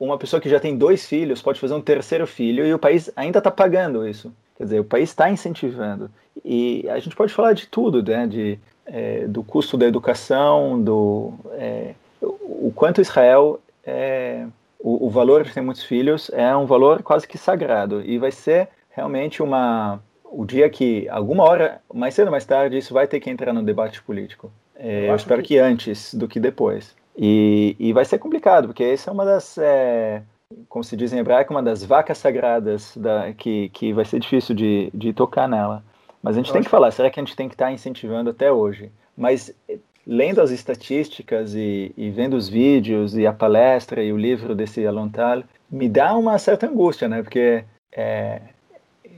uma 0.00 0.16
pessoa 0.16 0.40
que 0.40 0.48
já 0.48 0.58
tem 0.58 0.76
dois 0.76 1.06
filhos 1.06 1.42
pode 1.42 1.60
fazer 1.60 1.74
um 1.74 1.80
terceiro 1.80 2.26
filho 2.26 2.66
e 2.66 2.72
o 2.72 2.78
país 2.78 3.10
ainda 3.14 3.38
está 3.38 3.50
pagando 3.50 4.08
isso. 4.08 4.32
Quer 4.56 4.64
dizer, 4.64 4.80
o 4.80 4.84
país 4.84 5.10
está 5.10 5.30
incentivando. 5.30 6.10
E 6.42 6.88
a 6.88 6.98
gente 6.98 7.14
pode 7.14 7.34
falar 7.34 7.52
de 7.52 7.66
tudo, 7.66 8.02
né? 8.02 8.26
De, 8.26 8.58
é, 8.86 9.26
do 9.26 9.42
custo 9.42 9.76
da 9.76 9.86
educação, 9.86 10.82
do 10.82 11.34
é, 11.52 11.94
o 12.20 12.72
quanto 12.74 13.00
Israel 13.00 13.60
é, 13.84 14.46
o, 14.78 15.06
o, 15.06 15.10
valor 15.10 15.44
de 15.44 15.52
ter 15.52 15.60
muitos 15.60 15.84
filhos 15.84 16.30
é 16.32 16.54
um 16.56 16.66
valor 16.66 17.02
quase 17.02 17.26
que 17.26 17.38
sagrado 17.38 18.02
e 18.02 18.18
vai 18.18 18.30
ser 18.30 18.68
realmente 18.90 19.42
uma 19.42 20.00
o 20.24 20.44
dia 20.44 20.68
que 20.70 21.08
alguma 21.08 21.44
hora 21.44 21.80
mais 21.92 22.14
cedo 22.14 22.26
ou 22.26 22.30
mais 22.30 22.44
tarde 22.44 22.78
isso 22.78 22.94
vai 22.94 23.06
ter 23.06 23.20
que 23.20 23.30
entrar 23.30 23.52
no 23.52 23.62
debate 23.62 24.02
político. 24.02 24.50
É, 24.76 25.04
eu, 25.04 25.10
eu 25.10 25.16
espero 25.16 25.42
que... 25.42 25.48
que... 25.48 25.58
antes 25.58 26.14
do 26.14 26.26
que 26.28 26.40
depois. 26.40 26.94
E, 27.16 27.76
e 27.78 27.92
vai 27.92 28.04
ser 28.04 28.18
complicado 28.18 28.68
porque 28.68 28.84
essa 28.84 29.10
é 29.10 29.12
uma 29.12 29.24
das 29.24 29.58
é, 29.58 30.22
como 30.68 30.84
se 30.84 30.96
diz 30.96 31.12
em 31.12 31.18
hebraico, 31.18 31.52
uma 31.52 31.62
das 31.62 31.84
vacas 31.84 32.18
sagradas 32.18 32.96
da, 32.96 33.32
que, 33.32 33.68
que 33.70 33.92
vai 33.92 34.04
ser 34.04 34.20
difícil 34.20 34.54
de, 34.54 34.90
de 34.92 35.12
tocar 35.12 35.48
nela. 35.48 35.84
Mas 36.22 36.36
a 36.36 36.38
gente 36.38 36.48
Eu 36.48 36.54
tem 36.54 36.62
que 36.62 36.68
falar, 36.68 36.90
será 36.90 37.10
que 37.10 37.18
a 37.18 37.22
gente 37.22 37.36
tem 37.36 37.48
que 37.48 37.54
estar 37.54 37.66
tá 37.66 37.72
incentivando 37.72 38.30
até 38.30 38.52
hoje? 38.52 38.90
Mas 39.16 39.54
eh, 39.68 39.78
lendo 40.06 40.40
as 40.40 40.50
estatísticas 40.50 41.54
e, 41.54 41.92
e, 41.96 42.10
vendo 42.10 42.34
os 42.34 42.48
vídeos 42.48 43.16
e 43.16 43.26
a 43.26 43.32
palestra 43.32 44.02
e 44.02 44.12
o 44.12 44.16
livro 44.16 44.54
desse 44.54 44.86
Alontal, 44.86 45.44
me 45.70 45.88
dá 45.88 46.16
uma 46.16 46.38
certa 46.38 46.66
angústia, 46.66 47.08
né? 47.08 47.22
Porque 47.22 47.64
é, 47.92 48.42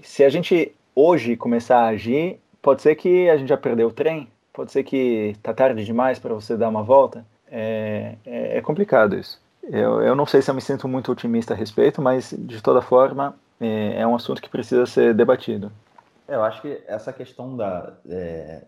se 0.03 0.23
a 0.23 0.29
gente 0.29 0.73
hoje 0.95 1.37
começar 1.37 1.79
a 1.79 1.89
agir, 1.89 2.39
pode 2.61 2.83
ser 2.83 2.95
que 2.95 3.29
a 3.29 3.37
gente 3.37 3.49
já 3.49 3.57
perdeu 3.57 3.89
o 3.89 3.93
trem, 3.93 4.29
pode 4.53 4.71
ser 4.71 4.85
que 4.85 5.33
está 5.37 5.53
tarde 5.53 5.85
demais 5.85 6.19
para 6.19 6.35
você 6.35 6.57
dar 6.57 6.69
uma 6.69 6.83
volta. 6.83 7.25
É, 7.53 8.15
é, 8.25 8.57
é 8.57 8.61
complicado 8.63 9.15
isso. 9.15 9.39
Eu, 9.63 10.01
eu 10.01 10.17
não 10.17 10.27
sei 10.27 10.41
se 10.41 10.51
eu 10.51 10.55
me 10.55 10.63
sinto 10.63 10.89
muito 10.89 11.13
otimista 11.13 11.53
a 11.53 11.57
respeito, 11.57 12.01
mas 12.01 12.35
de 12.37 12.61
toda 12.63 12.81
forma 12.81 13.35
é, 13.61 14.01
é 14.01 14.07
um 14.07 14.15
assunto 14.15 14.41
que 14.41 14.49
precisa 14.49 14.87
ser 14.87 15.15
debatido. 15.15 15.71
É, 16.27 16.35
eu 16.35 16.43
acho 16.43 16.63
que 16.63 16.83
essa 16.87 17.13
questão 17.13 17.57
da. 17.57 17.93
É, 18.09 18.63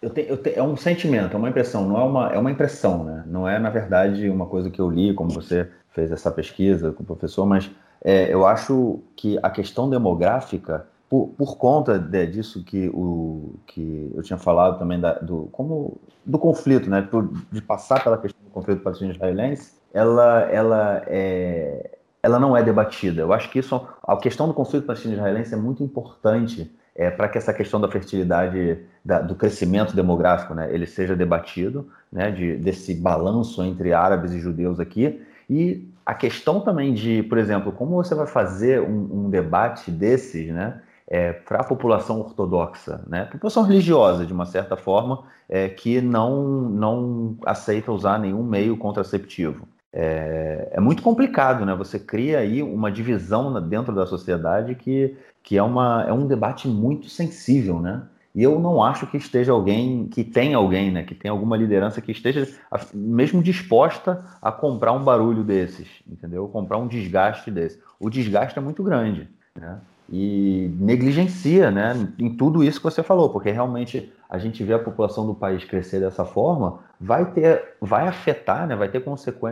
eu 0.00 0.08
te, 0.08 0.26
eu 0.26 0.36
te, 0.38 0.54
é 0.54 0.62
um 0.62 0.76
sentimento, 0.76 1.34
é 1.34 1.36
uma 1.36 1.50
impressão, 1.50 1.86
não 1.86 2.00
é 2.00 2.02
uma, 2.02 2.32
é 2.32 2.38
uma 2.38 2.50
impressão, 2.50 3.04
né? 3.04 3.22
Não 3.26 3.46
é, 3.46 3.58
na 3.58 3.68
verdade, 3.68 4.28
uma 4.30 4.46
coisa 4.46 4.70
que 4.70 4.80
eu 4.80 4.88
li, 4.88 5.12
como 5.12 5.30
você 5.30 5.68
fez 5.90 6.10
essa 6.10 6.30
pesquisa 6.30 6.92
com 6.92 7.02
o 7.02 7.06
professor, 7.06 7.44
mas 7.44 7.70
é, 8.02 8.32
eu 8.32 8.46
acho 8.46 9.00
que 9.14 9.38
a 9.42 9.50
questão 9.50 9.90
demográfica, 9.90 10.86
por, 11.10 11.34
por 11.36 11.58
conta 11.58 11.98
de, 11.98 12.24
disso 12.28 12.62
que, 12.64 12.88
o, 12.94 13.56
que 13.66 14.12
eu 14.14 14.22
tinha 14.22 14.38
falado 14.38 14.78
também 14.78 15.00
da, 15.00 15.14
do, 15.14 15.48
como, 15.50 16.00
do 16.24 16.38
conflito, 16.38 16.88
né? 16.88 17.06
De 17.50 17.60
passar 17.60 18.04
pela 18.04 18.16
questão 18.16 18.40
do 18.44 18.50
conflito 18.50 18.80
palestino-israelense, 18.80 19.72
ela, 19.92 20.42
ela, 20.42 21.02
é, 21.08 21.98
ela 22.22 22.38
não 22.38 22.56
é 22.56 22.62
debatida. 22.62 23.22
Eu 23.22 23.32
acho 23.32 23.50
que 23.50 23.58
isso, 23.58 23.88
a 24.04 24.16
questão 24.18 24.46
do 24.46 24.54
conflito 24.54 24.86
palestino-israelense 24.86 25.52
é 25.52 25.56
muito 25.56 25.82
importante 25.82 26.72
é, 26.94 27.10
para 27.10 27.28
que 27.28 27.38
essa 27.38 27.52
questão 27.52 27.80
da 27.80 27.88
fertilidade, 27.88 28.78
da, 29.04 29.20
do 29.20 29.34
crescimento 29.34 29.96
demográfico, 29.96 30.54
né, 30.54 30.72
ele 30.72 30.86
seja 30.86 31.16
debatido, 31.16 31.88
né, 32.12 32.30
de, 32.30 32.56
desse 32.56 32.94
balanço 32.94 33.64
entre 33.64 33.92
árabes 33.92 34.32
e 34.32 34.38
judeus 34.38 34.78
aqui. 34.78 35.20
E 35.48 35.88
a 36.06 36.14
questão 36.14 36.60
também 36.60 36.94
de, 36.94 37.24
por 37.24 37.36
exemplo, 37.36 37.72
como 37.72 37.96
você 37.96 38.14
vai 38.14 38.28
fazer 38.28 38.80
um, 38.80 39.24
um 39.24 39.30
debate 39.30 39.90
desses, 39.90 40.52
né, 40.52 40.80
é, 41.10 41.32
para 41.32 41.60
a 41.60 41.64
população 41.64 42.20
ortodoxa, 42.20 43.04
né? 43.08 43.24
população 43.24 43.64
religiosa, 43.64 44.24
de 44.24 44.32
uma 44.32 44.46
certa 44.46 44.76
forma, 44.76 45.24
é, 45.48 45.68
que 45.68 46.00
não, 46.00 46.44
não 46.70 47.36
aceita 47.44 47.90
usar 47.90 48.18
nenhum 48.18 48.44
meio 48.44 48.76
contraceptivo 48.76 49.66
é, 49.92 50.68
é, 50.72 50.80
muito 50.80 51.02
complicado, 51.02 51.66
né? 51.66 51.74
Você 51.74 51.98
cria 51.98 52.38
aí 52.38 52.62
uma 52.62 52.90
divisão 52.90 53.60
dentro 53.68 53.94
da 53.94 54.06
sociedade 54.06 54.74
que, 54.74 55.16
que 55.42 55.56
é, 55.56 55.62
uma, 55.62 56.04
é 56.06 56.12
um 56.12 56.26
debate 56.26 56.68
muito 56.68 57.08
sensível, 57.08 57.80
né? 57.80 58.02
E 58.32 58.44
eu 58.44 58.60
não 58.60 58.80
acho 58.80 59.08
que 59.08 59.16
esteja 59.16 59.50
alguém, 59.50 60.06
que 60.06 60.22
tem 60.22 60.54
alguém, 60.54 60.92
né? 60.92 61.02
Que 61.02 61.14
tem 61.14 61.28
alguma 61.28 61.56
liderança 61.56 62.00
que 62.00 62.12
esteja 62.12 62.46
mesmo 62.94 63.42
disposta 63.42 64.24
a 64.40 64.52
comprar 64.52 64.92
um 64.92 65.02
barulho 65.02 65.42
desses, 65.42 65.88
entendeu? 66.06 66.46
Comprar 66.46 66.78
um 66.78 66.86
desgaste 66.86 67.50
desse. 67.50 67.80
O 67.98 68.08
desgaste 68.08 68.56
é 68.56 68.62
muito 68.62 68.84
grande, 68.84 69.28
né? 69.56 69.80
E 70.10 70.74
negligencia, 70.78 71.70
né? 71.70 71.94
Em 72.18 72.34
tudo 72.34 72.64
isso 72.64 72.80
que 72.80 72.84
você 72.84 73.02
falou, 73.02 73.30
porque 73.30 73.50
realmente 73.50 74.12
a 74.30 74.38
gente 74.38 74.62
vê 74.62 74.72
a 74.74 74.78
população 74.78 75.26
do 75.26 75.34
país 75.34 75.64
crescer 75.64 75.98
dessa 75.98 76.24
forma, 76.24 76.78
vai 77.00 77.32
ter, 77.32 77.74
vai 77.80 78.06
afetar, 78.06 78.64
né, 78.64 78.76
vai 78.76 78.88
ter 78.88 79.02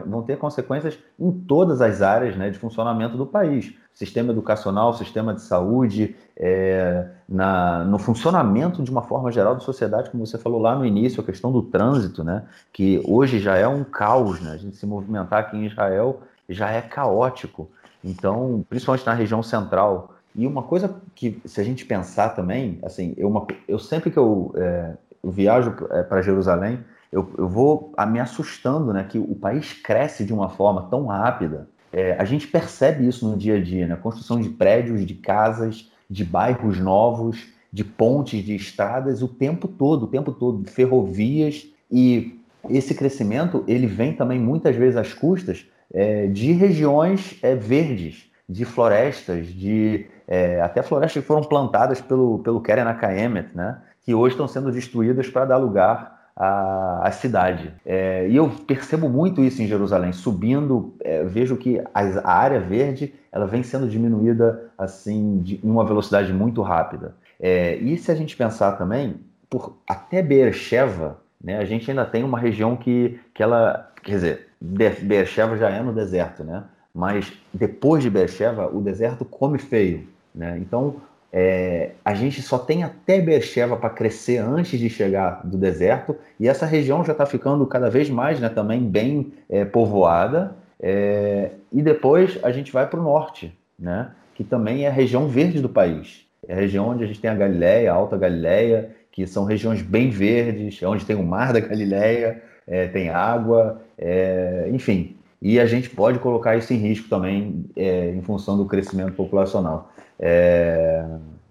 vão 0.07 0.23
ter 0.23 0.39
consequências 0.39 0.97
em 1.19 1.33
todas 1.33 1.81
as 1.81 2.01
áreas 2.01 2.37
né, 2.37 2.49
de 2.49 2.59
funcionamento 2.61 3.17
do 3.17 3.27
país. 3.27 3.75
Sistema 3.93 4.31
educacional, 4.31 4.95
sistema 4.95 5.35
de 5.35 5.43
saúde, 5.43 6.15
é, 6.37 7.09
na, 7.29 7.83
no 7.83 7.99
funcionamento 7.99 8.81
de 8.81 8.91
uma 8.93 9.03
forma 9.03 9.33
geral 9.33 9.55
da 9.55 9.61
sociedade, 9.61 10.11
como 10.11 10.25
você 10.25 10.39
falou 10.39 10.61
lá 10.61 10.77
no 10.77 10.87
início, 10.87 11.21
a 11.21 11.27
questão 11.27 11.51
do 11.51 11.63
trânsito, 11.63 12.23
né, 12.23 12.45
que 12.73 13.03
hoje 13.05 13.41
já 13.41 13.57
é 13.57 13.67
um 13.67 13.83
caos, 13.83 14.41
né, 14.41 14.53
a 14.53 14.57
gente 14.57 14.77
se 14.77 14.87
movimentar 14.87 15.41
aqui 15.41 15.57
em 15.57 15.67
Israel 15.67 16.21
já 16.49 16.71
é 16.71 16.81
caótico. 16.81 17.69
Então, 18.03 18.65
principalmente 18.69 19.05
na 19.05 19.13
região 19.13 19.43
central, 19.43 20.15
e 20.39 20.47
uma 20.47 20.63
coisa 20.63 21.03
que, 21.17 21.43
se 21.45 21.61
a 21.61 21.65
gente 21.65 21.85
pensar 21.85 22.29
também, 22.29 22.79
assim, 22.85 23.13
eu, 23.17 23.29
uma, 23.29 23.45
eu 23.67 23.77
sempre 23.77 24.09
que 24.09 24.17
eu, 24.17 24.55
é, 24.57 24.93
eu 25.21 25.33
viajo 25.33 25.75
é, 25.91 26.05
para 26.05 26.23
Jerusalém, 26.23 26.79
eu, 27.11 27.29
eu 27.37 27.49
vou 27.49 27.93
me 28.09 28.21
assustando, 28.21 28.93
né, 28.93 29.03
que 29.03 29.19
o 29.19 29.35
país 29.35 29.73
cresce 29.73 30.25
de 30.25 30.33
uma 30.33 30.49
forma 30.49 30.83
tão 30.89 31.07
rápida. 31.07 31.69
É, 31.93 32.13
a 32.13 32.25
gente 32.25 32.47
percebe 32.47 33.09
isso 33.09 33.29
no 33.29 33.37
dia 33.37 33.57
a 33.57 33.61
dia, 33.61 33.89
né? 33.89 33.97
Construção 33.97 34.41
de 34.41 34.49
prédios, 34.51 35.05
de 35.05 35.15
casas, 35.15 35.91
de 36.09 36.25
bairros 36.25 36.79
novos, 36.79 37.49
de 37.73 37.83
pontes, 37.83 38.45
de 38.45 38.55
estradas, 38.55 39.23
o 39.23 39.29
tempo 39.29 39.67
todo, 39.67 40.05
o 40.05 40.07
tempo 40.07 40.31
todo, 40.31 40.69
ferrovias 40.71 41.67
e 41.91 42.39
esse 42.69 42.95
crescimento 42.95 43.65
ele 43.67 43.87
vem 43.87 44.13
também 44.13 44.39
muitas 44.39 44.77
vezes 44.77 44.97
às 44.97 45.15
custas 45.15 45.67
é, 45.93 46.27
de 46.27 46.53
regiões 46.53 47.39
é, 47.43 47.55
verdes, 47.55 48.31
de 48.49 48.65
florestas, 48.65 49.49
de 49.49 50.07
é, 50.29 50.61
até 50.61 50.83
florestas 50.83 51.23
que 51.23 51.27
foram 51.27 51.43
plantadas 51.43 52.01
pelo, 52.01 52.39
pelo 52.41 52.61
Keren 52.61 52.83
Akaemet, 52.83 53.49
né, 53.57 53.79
que 54.05 54.15
hoje 54.15 54.35
estão 54.35 54.47
sendo 54.47 54.71
destruídas 54.71 55.29
para 55.29 55.47
dar 55.47 55.57
lugar 55.57 56.19
a 56.41 57.11
cidade. 57.11 57.75
É, 57.85 58.29
e 58.29 58.37
eu 58.37 58.49
percebo 58.49 59.09
muito 59.09 59.43
isso 59.43 59.61
em 59.61 59.67
Jerusalém. 59.67 60.13
Subindo, 60.13 60.95
é, 61.01 61.25
vejo 61.25 61.57
que 61.57 61.81
a, 61.93 62.01
a, 62.23 62.33
área 62.33 62.61
verde 62.61 63.13
ela 63.33 63.45
vem 63.45 63.65
sendo 63.65 63.89
diminuída 63.89 64.71
assim 64.79 65.41
de, 65.43 65.59
em 65.65 65.69
uma 65.69 65.85
velocidade 65.85 66.33
muito 66.33 66.63
rápida. 66.63 67.17
É, 67.41 67.75
e 67.77 67.99
se 67.99 68.13
a 68.13 68.15
gente 68.15 68.37
pensar 68.37 68.73
também, 68.73 69.17
por 69.51 69.79
até 69.89 70.23
Beersheba, 70.23 71.19
né, 71.43 71.59
a 71.59 71.65
gente 71.65 71.91
ainda 71.91 72.05
tem 72.05 72.23
uma 72.23 72.39
região 72.39 72.77
que, 72.77 73.19
que 73.35 73.43
ela, 73.43 73.91
quer 74.05 74.13
dizer, 74.13 74.49
Beersheba 74.61 75.57
já 75.57 75.71
é 75.71 75.83
no 75.83 75.93
deserto, 75.93 76.45
né? 76.45 76.63
Mas 76.95 77.33
depois 77.53 78.03
de 78.03 78.11
Beersheba, 78.11 78.69
o 78.73 78.81
deserto 78.81 79.25
come 79.25 79.59
feio, 79.59 80.07
né? 80.39 80.57
Então 80.59 80.97
é, 81.33 81.91
a 82.05 82.15
gente 82.15 82.41
só 82.41 82.59
tem 82.59 82.83
até 82.83 83.21
Beersheba 83.21 83.77
para 83.77 83.91
crescer 83.91 84.39
antes 84.39 84.79
de 84.79 84.89
chegar 84.89 85.43
do 85.45 85.59
deserto, 85.59 86.17
e 86.41 86.49
essa 86.49 86.65
região 86.65 87.05
já 87.05 87.13
está 87.13 87.27
ficando 87.27 87.67
cada 87.67 87.91
vez 87.91 88.09
mais 88.09 88.41
né, 88.41 88.49
também 88.49 88.81
bem 88.81 89.33
é, 89.49 89.65
povoada. 89.65 90.57
É, 90.81 91.51
e 91.73 91.83
depois 91.83 92.39
a 92.43 92.51
gente 92.53 92.73
vai 92.73 92.87
para 92.87 93.01
o 93.01 93.03
norte, 93.03 93.53
né, 93.79 94.13
que 94.35 94.45
também 94.45 94.85
é 94.85 94.89
a 94.89 94.93
região 94.93 95.29
verde 95.29 95.61
do 95.61 95.69
país. 95.69 96.25
É 96.47 96.55
a 96.55 96.57
região 96.57 96.89
onde 96.89 97.05
a 97.05 97.07
gente 97.07 97.21
tem 97.21 97.31
a 97.31 97.35
Galileia, 97.35 97.93
a 97.93 97.95
Alta 97.95 98.17
Galileia, 98.17 98.91
que 99.11 99.27
são 99.27 99.45
regiões 99.45 99.83
bem 99.83 100.09
verdes, 100.11 100.81
é 100.81 100.87
onde 100.87 101.05
tem 101.05 101.17
o 101.17 101.23
Mar 101.25 101.53
da 101.53 101.61
Galileia, 101.61 102.41
é, 102.67 102.87
tem 102.87 103.11
água, 103.11 103.83
é, 103.99 104.71
enfim. 104.73 105.17
E 105.43 105.59
a 105.61 105.67
gente 105.67 105.91
pode 105.91 106.19
colocar 106.21 106.57
isso 106.57 106.73
em 106.73 106.77
risco 106.77 107.09
também 107.09 107.65
é, 107.77 108.11
em 108.11 108.23
função 108.23 108.57
do 108.57 108.65
crescimento 108.65 109.13
populacional. 109.13 109.91
É, 110.19 111.05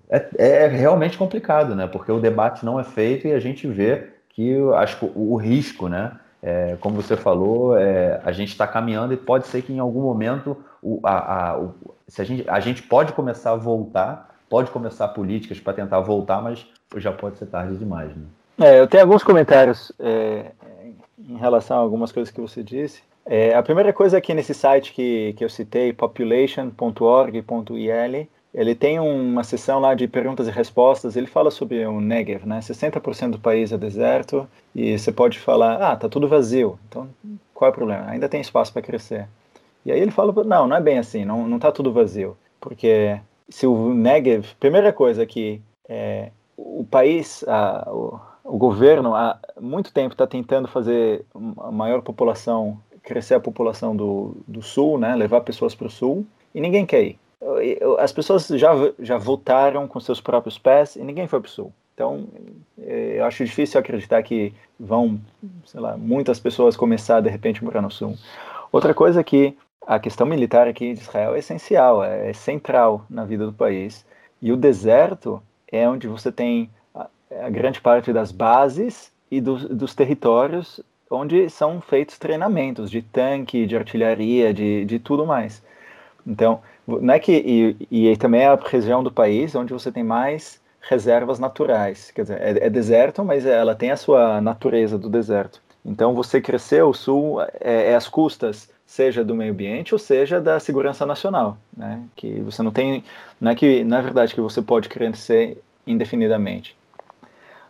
é, 0.09 0.27
é, 0.37 0.67
realmente 0.67 1.17
complicado, 1.17 1.75
né? 1.75 1.87
Porque 1.87 2.11
o 2.11 2.19
debate 2.19 2.65
não 2.65 2.79
é 2.79 2.83
feito 2.83 3.27
e 3.27 3.33
a 3.33 3.39
gente 3.39 3.67
vê 3.67 4.07
que 4.29 4.55
acho 4.75 4.99
que 4.99 5.05
o, 5.05 5.33
o 5.33 5.35
risco, 5.35 5.87
né? 5.87 6.13
É, 6.41 6.77
como 6.79 6.95
você 6.95 7.17
falou, 7.17 7.77
é, 7.77 8.21
a 8.23 8.31
gente 8.31 8.49
está 8.49 8.67
caminhando 8.67 9.13
e 9.13 9.17
pode 9.17 9.47
ser 9.47 9.63
que 9.63 9.73
em 9.73 9.79
algum 9.79 10.01
momento 10.01 10.55
o, 10.81 10.99
a, 11.03 11.49
a, 11.49 11.59
o, 11.59 11.73
se 12.07 12.21
a, 12.21 12.25
gente, 12.25 12.47
a 12.47 12.59
gente 12.59 12.83
pode 12.83 13.13
começar 13.13 13.51
a 13.51 13.55
voltar, 13.55 14.35
pode 14.49 14.71
começar 14.71 15.07
políticas 15.09 15.59
para 15.59 15.73
tentar 15.73 15.99
voltar, 15.99 16.41
mas 16.41 16.65
já 16.97 17.11
pode 17.11 17.37
ser 17.37 17.47
tarde 17.47 17.75
demais. 17.75 18.15
Né? 18.15 18.23
É, 18.59 18.79
eu 18.79 18.87
tenho 18.87 19.03
alguns 19.03 19.23
comentários 19.23 19.91
é, 19.99 20.51
em 21.17 21.37
relação 21.37 21.77
a 21.77 21.81
algumas 21.81 22.11
coisas 22.11 22.31
que 22.31 22.39
você 22.39 22.63
disse. 22.63 23.01
É, 23.25 23.55
a 23.55 23.61
primeira 23.61 23.91
coisa 23.91 24.17
aqui 24.17 24.33
nesse 24.33 24.53
site 24.53 24.93
que, 24.93 25.33
que 25.37 25.43
eu 25.43 25.49
citei, 25.49 25.91
population.org.il, 25.91 28.29
ele 28.53 28.73
tem 28.73 28.99
uma 28.99 29.43
seção 29.43 29.79
lá 29.79 29.93
de 29.93 30.07
perguntas 30.07 30.47
e 30.47 30.51
respostas, 30.51 31.15
ele 31.15 31.27
fala 31.27 31.51
sobre 31.51 31.85
o 31.85 31.99
Negev, 31.99 32.45
né? 32.45 32.59
60% 32.59 33.31
do 33.31 33.39
país 33.39 33.71
é 33.71 33.77
deserto 33.77 34.47
e 34.73 34.97
você 34.97 35.11
pode 35.11 35.39
falar, 35.39 35.75
ah, 35.75 35.95
tá 35.95 36.09
tudo 36.09 36.27
vazio, 36.27 36.79
então 36.87 37.07
qual 37.53 37.69
é 37.69 37.71
o 37.71 37.75
problema? 37.75 38.09
Ainda 38.09 38.29
tem 38.29 38.41
espaço 38.41 38.71
para 38.71 38.81
crescer. 38.81 39.27
E 39.85 39.91
aí 39.91 39.99
ele 39.99 40.11
fala, 40.11 40.33
não, 40.43 40.67
não 40.67 40.75
é 40.75 40.81
bem 40.81 40.97
assim, 40.97 41.25
não, 41.25 41.47
não 41.47 41.59
tá 41.59 41.71
tudo 41.71 41.93
vazio, 41.93 42.37
porque 42.59 43.19
se 43.49 43.67
o 43.67 43.93
Negev, 43.93 44.45
primeira 44.59 44.91
coisa 44.91 45.25
que 45.25 45.61
é, 45.87 46.31
o 46.57 46.85
país, 46.89 47.43
a, 47.47 47.87
o, 47.91 48.19
o 48.43 48.57
governo 48.57 49.13
há 49.13 49.39
muito 49.59 49.93
tempo 49.93 50.13
está 50.13 50.25
tentando 50.25 50.67
fazer 50.67 51.25
a 51.59 51.71
maior 51.71 52.01
população, 52.01 52.79
crescer 53.03 53.35
a 53.35 53.39
população 53.39 53.95
do, 53.95 54.35
do 54.47 54.61
sul, 54.61 54.97
né, 54.97 55.15
levar 55.15 55.41
pessoas 55.41 55.75
para 55.75 55.87
o 55.87 55.91
sul, 55.91 56.25
e 56.55 56.59
ninguém 56.59 56.85
quer 56.85 57.03
ir 57.03 57.19
as 57.99 58.11
pessoas 58.11 58.47
já, 58.47 58.71
já 58.99 59.17
votaram 59.17 59.87
com 59.87 59.99
seus 59.99 60.19
próprios 60.19 60.57
pés 60.57 60.95
e 60.95 61.03
ninguém 61.03 61.27
foi 61.27 61.39
para 61.39 61.47
o 61.47 61.51
sul. 61.51 61.73
Então, 61.93 62.27
é, 62.79 63.15
eu 63.17 63.25
acho 63.25 63.43
difícil 63.43 63.79
acreditar 63.79 64.21
que 64.23 64.53
vão, 64.79 65.19
sei 65.65 65.79
lá, 65.79 65.97
muitas 65.97 66.39
pessoas 66.39 66.77
começar 66.77 67.21
de 67.21 67.29
repente 67.29 67.59
a 67.59 67.63
morar 67.63 67.81
no 67.81 67.89
sul. 67.89 68.15
Outra 68.71 68.93
coisa 68.93 69.21
é 69.21 69.23
que 69.23 69.57
a 69.85 69.99
questão 69.99 70.27
militar 70.27 70.67
aqui 70.67 70.93
de 70.93 70.99
Israel 70.99 71.33
é 71.33 71.39
essencial, 71.39 72.03
é, 72.03 72.29
é 72.29 72.33
central 72.33 73.05
na 73.09 73.25
vida 73.25 73.45
do 73.45 73.53
país. 73.53 74.05
E 74.41 74.51
o 74.51 74.57
deserto 74.57 75.41
é 75.71 75.87
onde 75.89 76.07
você 76.07 76.31
tem 76.31 76.69
a, 76.93 77.07
a 77.45 77.49
grande 77.49 77.81
parte 77.81 78.13
das 78.13 78.31
bases 78.31 79.11
e 79.31 79.41
dos, 79.41 79.65
dos 79.65 79.95
territórios 79.95 80.79
onde 81.09 81.49
são 81.49 81.79
feitos 81.81 82.17
treinamentos 82.17 82.91
de 82.91 83.01
tanque, 83.01 83.65
de 83.65 83.75
artilharia, 83.75 84.53
de, 84.53 84.85
de 84.85 84.99
tudo 84.99 85.25
mais. 85.25 85.63
Então, 86.25 86.61
não 86.87 87.13
é 87.13 87.19
que 87.19 87.33
e, 87.91 88.09
e 88.11 88.17
também 88.17 88.41
é 88.41 88.47
a 88.47 88.55
região 88.55 89.03
do 89.03 89.11
país 89.11 89.53
onde 89.53 89.73
você 89.73 89.91
tem 89.91 90.03
mais 90.03 90.59
reservas 90.81 91.37
naturais. 91.37 92.11
Quer 92.11 92.21
dizer, 92.21 92.41
é, 92.41 92.65
é, 92.65 92.69
deserto, 92.69 93.23
mas 93.23 93.45
ela 93.45 93.75
tem 93.75 93.91
a 93.91 93.97
sua 93.97 94.39
natureza 94.39 94.97
do 94.97 95.09
deserto. 95.09 95.61
Então, 95.83 96.13
você 96.13 96.41
crescer 96.41 96.83
o 96.83 96.93
sul 96.93 97.41
é, 97.41 97.91
é 97.91 97.95
as 97.95 98.07
custas, 98.07 98.69
seja 98.85 99.23
do 99.23 99.35
meio 99.35 99.51
ambiente 99.51 99.93
ou 99.93 99.99
seja 99.99 100.39
da 100.39 100.59
segurança 100.59 101.05
nacional, 101.05 101.57
né? 101.75 102.01
Que 102.15 102.39
você 102.41 102.63
não 102.63 102.71
tem, 102.71 103.03
não 103.39 103.51
é 103.51 103.55
que 103.55 103.83
na 103.83 103.99
é 103.99 104.01
verdade 104.01 104.33
que 104.33 104.41
você 104.41 104.61
pode 104.61 104.87
crescer 104.87 105.61
indefinidamente. 105.85 106.75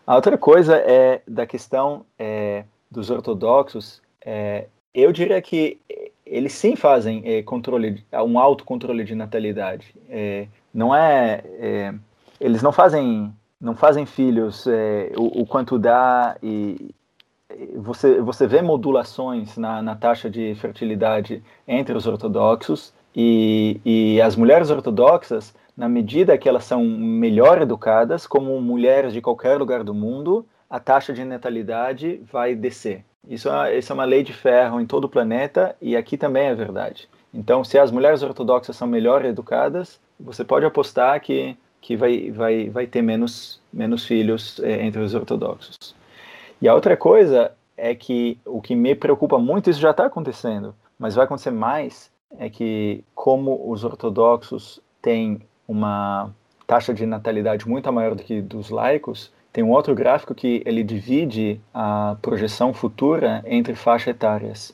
A 0.05 0.15
outra 0.15 0.37
coisa 0.37 0.75
é 0.77 1.21
da 1.27 1.45
questão 1.45 2.05
é, 2.17 2.63
dos 2.89 3.09
ortodoxos. 3.09 4.01
É, 4.23 4.67
eu 4.93 5.11
diria 5.11 5.41
que 5.41 5.79
eles 6.29 6.53
sim 6.53 6.75
fazem 6.75 7.21
é, 7.25 7.41
controle, 7.41 8.03
um 8.13 8.39
autocontrole 8.39 9.03
de 9.03 9.15
natalidade. 9.15 9.95
É, 10.09 10.47
não 10.73 10.95
é, 10.95 11.43
é, 11.59 11.93
eles 12.39 12.61
não 12.61 12.71
fazem, 12.71 13.33
não 13.59 13.75
fazem 13.75 14.05
filhos 14.05 14.67
é, 14.67 15.11
o, 15.17 15.41
o, 15.41 15.45
quanto 15.45 15.77
dá 15.79 16.37
e 16.41 16.93
você, 17.75 18.21
você 18.21 18.45
vê 18.45 18.61
modulações 18.61 19.57
na, 19.57 19.81
na 19.81 19.95
taxa 19.95 20.29
de 20.29 20.53
fertilidade 20.55 21.41
entre 21.67 21.95
os 21.95 22.05
ortodoxos 22.05 22.93
e, 23.15 23.81
e 23.83 24.21
as 24.21 24.35
mulheres 24.35 24.69
ortodoxas, 24.69 25.55
na 25.75 25.89
medida 25.89 26.37
que 26.37 26.47
elas 26.47 26.65
são 26.65 26.83
melhor 26.83 27.61
educadas, 27.61 28.27
como 28.27 28.59
mulheres 28.61 29.13
de 29.13 29.21
qualquer 29.21 29.57
lugar 29.57 29.83
do 29.83 29.93
mundo, 29.93 30.45
a 30.69 30.79
taxa 30.79 31.13
de 31.13 31.23
natalidade 31.23 32.21
vai 32.31 32.53
descer. 32.53 33.03
Isso 33.29 33.49
é, 33.49 33.77
isso 33.77 33.91
é 33.91 33.95
uma 33.95 34.05
lei 34.05 34.23
de 34.23 34.33
ferro 34.33 34.79
em 34.79 34.85
todo 34.85 35.05
o 35.05 35.09
planeta 35.09 35.75
e 35.81 35.95
aqui 35.95 36.17
também 36.17 36.47
é 36.47 36.55
verdade. 36.55 37.09
Então, 37.33 37.63
se 37.63 37.77
as 37.77 37.91
mulheres 37.91 38.23
ortodoxas 38.23 38.75
são 38.75 38.87
melhor 38.87 39.25
educadas, 39.25 39.99
você 40.19 40.43
pode 40.43 40.65
apostar 40.65 41.19
que, 41.21 41.57
que 41.81 41.95
vai, 41.95 42.31
vai, 42.31 42.69
vai 42.69 42.87
ter 42.87 43.01
menos, 43.01 43.61
menos 43.71 44.05
filhos 44.05 44.59
é, 44.59 44.85
entre 44.85 45.01
os 45.01 45.13
ortodoxos. 45.13 45.77
E 46.61 46.67
a 46.67 46.73
outra 46.73 46.95
coisa 46.97 47.51
é 47.75 47.93
que 47.93 48.39
o 48.45 48.61
que 48.61 48.75
me 48.75 48.95
preocupa 48.95 49.37
muito, 49.37 49.69
isso 49.69 49.79
já 49.79 49.91
está 49.91 50.05
acontecendo, 50.05 50.73
mas 50.97 51.13
vai 51.13 51.25
acontecer 51.25 51.51
mais, 51.51 52.09
é 52.39 52.49
que 52.49 53.03
como 53.13 53.69
os 53.71 53.83
ortodoxos 53.83 54.81
têm 55.01 55.41
uma 55.67 56.31
taxa 56.65 56.93
de 56.93 57.05
natalidade 57.05 57.67
muito 57.67 57.91
maior 57.93 58.15
do 58.15 58.23
que 58.23 58.41
dos 58.41 58.69
laicos, 58.69 59.31
tem 59.57 59.63
um 59.63 59.71
outro 59.71 59.95
gráfico 59.95 60.35
que 60.35 60.61
ele 60.67 60.83
divide 60.83 61.59
a 61.73 62.15
projeção 62.21 62.71
futura 62.75 63.43
entre 63.47 63.73
faixas 63.73 64.09
etárias. 64.09 64.71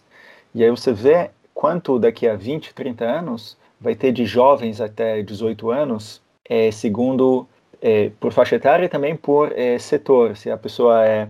E 0.54 0.62
aí 0.62 0.70
você 0.70 0.92
vê 0.92 1.30
quanto 1.54 1.98
daqui 1.98 2.28
a 2.28 2.36
20, 2.36 2.74
30 2.74 3.06
anos 3.06 3.58
vai 3.80 3.96
ter 3.96 4.12
de 4.12 4.26
jovens 4.26 4.82
até 4.82 5.22
18 5.22 5.72
anos, 5.72 6.22
é, 6.44 6.70
segundo 6.70 7.48
é, 7.82 8.12
por 8.20 8.34
faixa 8.34 8.58
etária 8.58 8.84
e 8.84 8.90
também 8.90 9.16
por 9.16 9.54
é, 9.58 9.80
setor, 9.80 10.36
se 10.36 10.52
a 10.52 10.58
pessoa 10.58 11.08
é, 11.08 11.30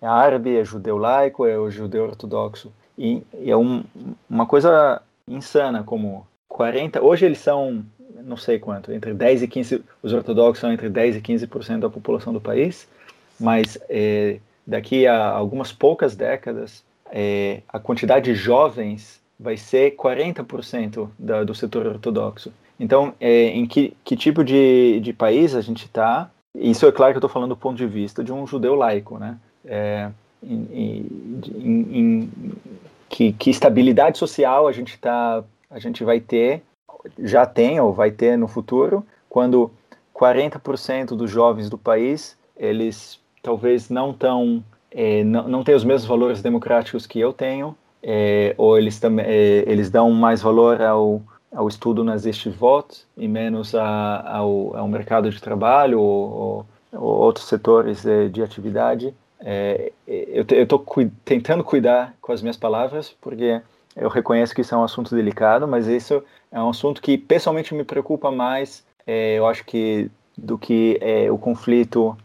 é 0.00 0.06
árabe, 0.06 0.56
é 0.56 0.64
judeu 0.64 0.96
laico, 0.96 1.44
é 1.44 1.70
judeu 1.70 2.04
ortodoxo. 2.04 2.72
E, 2.96 3.22
e 3.34 3.50
é 3.50 3.56
um, 3.56 3.84
uma 4.30 4.46
coisa 4.46 5.02
insana 5.28 5.82
como 5.82 6.26
40, 6.48 7.04
hoje 7.04 7.26
eles 7.26 7.36
são 7.36 7.84
não 8.24 8.38
sei 8.38 8.58
quanto, 8.58 8.90
entre 8.90 9.12
10 9.12 9.42
e 9.42 9.48
15, 9.48 9.84
os 10.02 10.12
ortodoxos 10.14 10.60
são 10.60 10.72
entre 10.72 10.88
10 10.88 11.16
e 11.16 11.20
15% 11.20 11.80
da 11.80 11.90
população 11.90 12.32
do 12.32 12.40
país, 12.40 12.88
mas 13.38 13.78
é, 13.88 14.38
daqui 14.66 15.06
a 15.06 15.28
algumas 15.28 15.72
poucas 15.72 16.14
décadas, 16.14 16.84
é, 17.10 17.62
a 17.68 17.78
quantidade 17.78 18.26
de 18.26 18.34
jovens 18.34 19.20
vai 19.38 19.56
ser 19.56 19.96
40% 19.96 21.08
da, 21.18 21.44
do 21.44 21.54
setor 21.54 21.86
ortodoxo. 21.86 22.52
Então, 22.78 23.14
é, 23.20 23.48
em 23.48 23.66
que, 23.66 23.96
que 24.04 24.16
tipo 24.16 24.42
de, 24.42 25.00
de 25.00 25.12
país 25.12 25.54
a 25.54 25.60
gente 25.60 25.84
está? 25.84 26.30
Isso 26.54 26.86
é 26.86 26.92
claro 26.92 27.12
que 27.12 27.16
eu 27.16 27.20
estou 27.20 27.30
falando 27.30 27.50
do 27.50 27.56
ponto 27.56 27.76
de 27.76 27.86
vista 27.86 28.22
de 28.22 28.32
um 28.32 28.46
judeu 28.46 28.74
laico, 28.74 29.18
né? 29.18 29.38
É, 29.64 30.10
em, 30.42 30.68
em, 30.72 31.98
em, 31.98 32.30
que, 33.08 33.32
que 33.32 33.50
estabilidade 33.50 34.18
social 34.18 34.66
a 34.66 34.72
gente 34.72 34.98
tá, 34.98 35.42
a 35.70 35.78
gente 35.78 36.04
vai 36.04 36.20
ter, 36.20 36.62
já 37.18 37.46
tem 37.46 37.80
ou 37.80 37.92
vai 37.92 38.10
ter 38.10 38.36
no 38.36 38.48
futuro, 38.48 39.04
quando 39.28 39.70
40% 40.14 41.16
dos 41.16 41.30
jovens 41.30 41.68
do 41.70 41.78
país 41.78 42.36
eles 42.56 43.20
talvez 43.44 43.90
não 43.90 44.12
tão 44.12 44.64
é, 44.90 45.22
não, 45.22 45.46
não 45.46 45.62
tem 45.62 45.74
os 45.74 45.84
mesmos 45.84 46.08
valores 46.08 46.40
democráticos 46.40 47.06
que 47.06 47.20
eu 47.20 47.32
tenho, 47.32 47.76
é, 48.02 48.54
ou 48.56 48.78
eles 48.78 48.98
também 48.98 49.26
é, 49.26 49.64
eles 49.66 49.90
dão 49.90 50.10
mais 50.10 50.40
valor 50.40 50.80
ao, 50.80 51.20
ao 51.52 51.68
estudo 51.68 52.02
nazista 52.02 52.50
de 52.50 52.56
voto 52.56 52.96
e 53.16 53.28
menos 53.28 53.74
a, 53.74 54.36
ao, 54.38 54.76
ao 54.76 54.88
mercado 54.88 55.30
de 55.30 55.40
trabalho 55.40 56.00
ou, 56.00 56.30
ou, 56.32 56.66
ou 56.92 57.18
outros 57.20 57.46
setores 57.46 58.06
é, 58.06 58.28
de 58.28 58.42
atividade. 58.42 59.14
É, 59.40 59.92
eu 60.06 60.44
estou 60.48 60.78
cu 60.78 61.10
tentando 61.24 61.62
cuidar 61.62 62.14
com 62.22 62.32
as 62.32 62.40
minhas 62.40 62.56
palavras, 62.56 63.14
porque 63.20 63.60
eu 63.94 64.08
reconheço 64.08 64.54
que 64.54 64.62
isso 64.62 64.74
é 64.74 64.78
um 64.78 64.84
assunto 64.84 65.14
delicado, 65.14 65.68
mas 65.68 65.86
isso 65.86 66.22
é 66.50 66.62
um 66.62 66.70
assunto 66.70 67.02
que 67.02 67.18
pessoalmente 67.18 67.74
me 67.74 67.84
preocupa 67.84 68.30
mais, 68.30 68.82
eu 69.06 69.46
acho 69.46 69.64
que 69.66 70.10
do 70.36 70.56
que 70.56 70.98
o 71.30 71.36
conflito, 71.36 72.16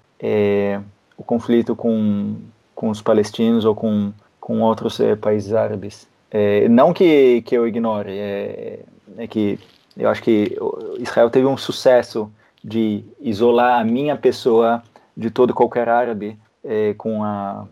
o 1.20 1.24
conflito 1.24 1.76
com, 1.76 2.36
com 2.74 2.90
os 2.90 3.02
palestinos 3.02 3.66
ou 3.66 3.76
com, 3.76 4.14
com 4.40 4.62
outros 4.62 5.00
é, 5.02 5.16
países 5.16 5.54
árabes. 5.54 6.08
É, 6.32 6.70
não 6.70 6.94
que, 6.94 7.42
que 7.42 7.56
eu 7.56 7.68
ignore, 7.68 8.12
é, 8.12 8.80
é 9.18 9.28
que 9.28 9.60
eu 9.98 10.10
acho 10.10 10.24
que 10.24 10.58
Israel 10.98 11.30
teve 11.30 11.46
um 11.46 11.58
sucesso 11.58 12.32
de 12.64 13.04
isolar 13.20 13.82
a 13.82 13.84
minha 13.84 14.16
pessoa 14.16 14.82
de 15.16 15.30
todo 15.30 15.54
qualquer 15.54 15.90
árabe 15.90 16.38
é, 16.64 16.94
com 16.94 17.24
a 17.24 17.66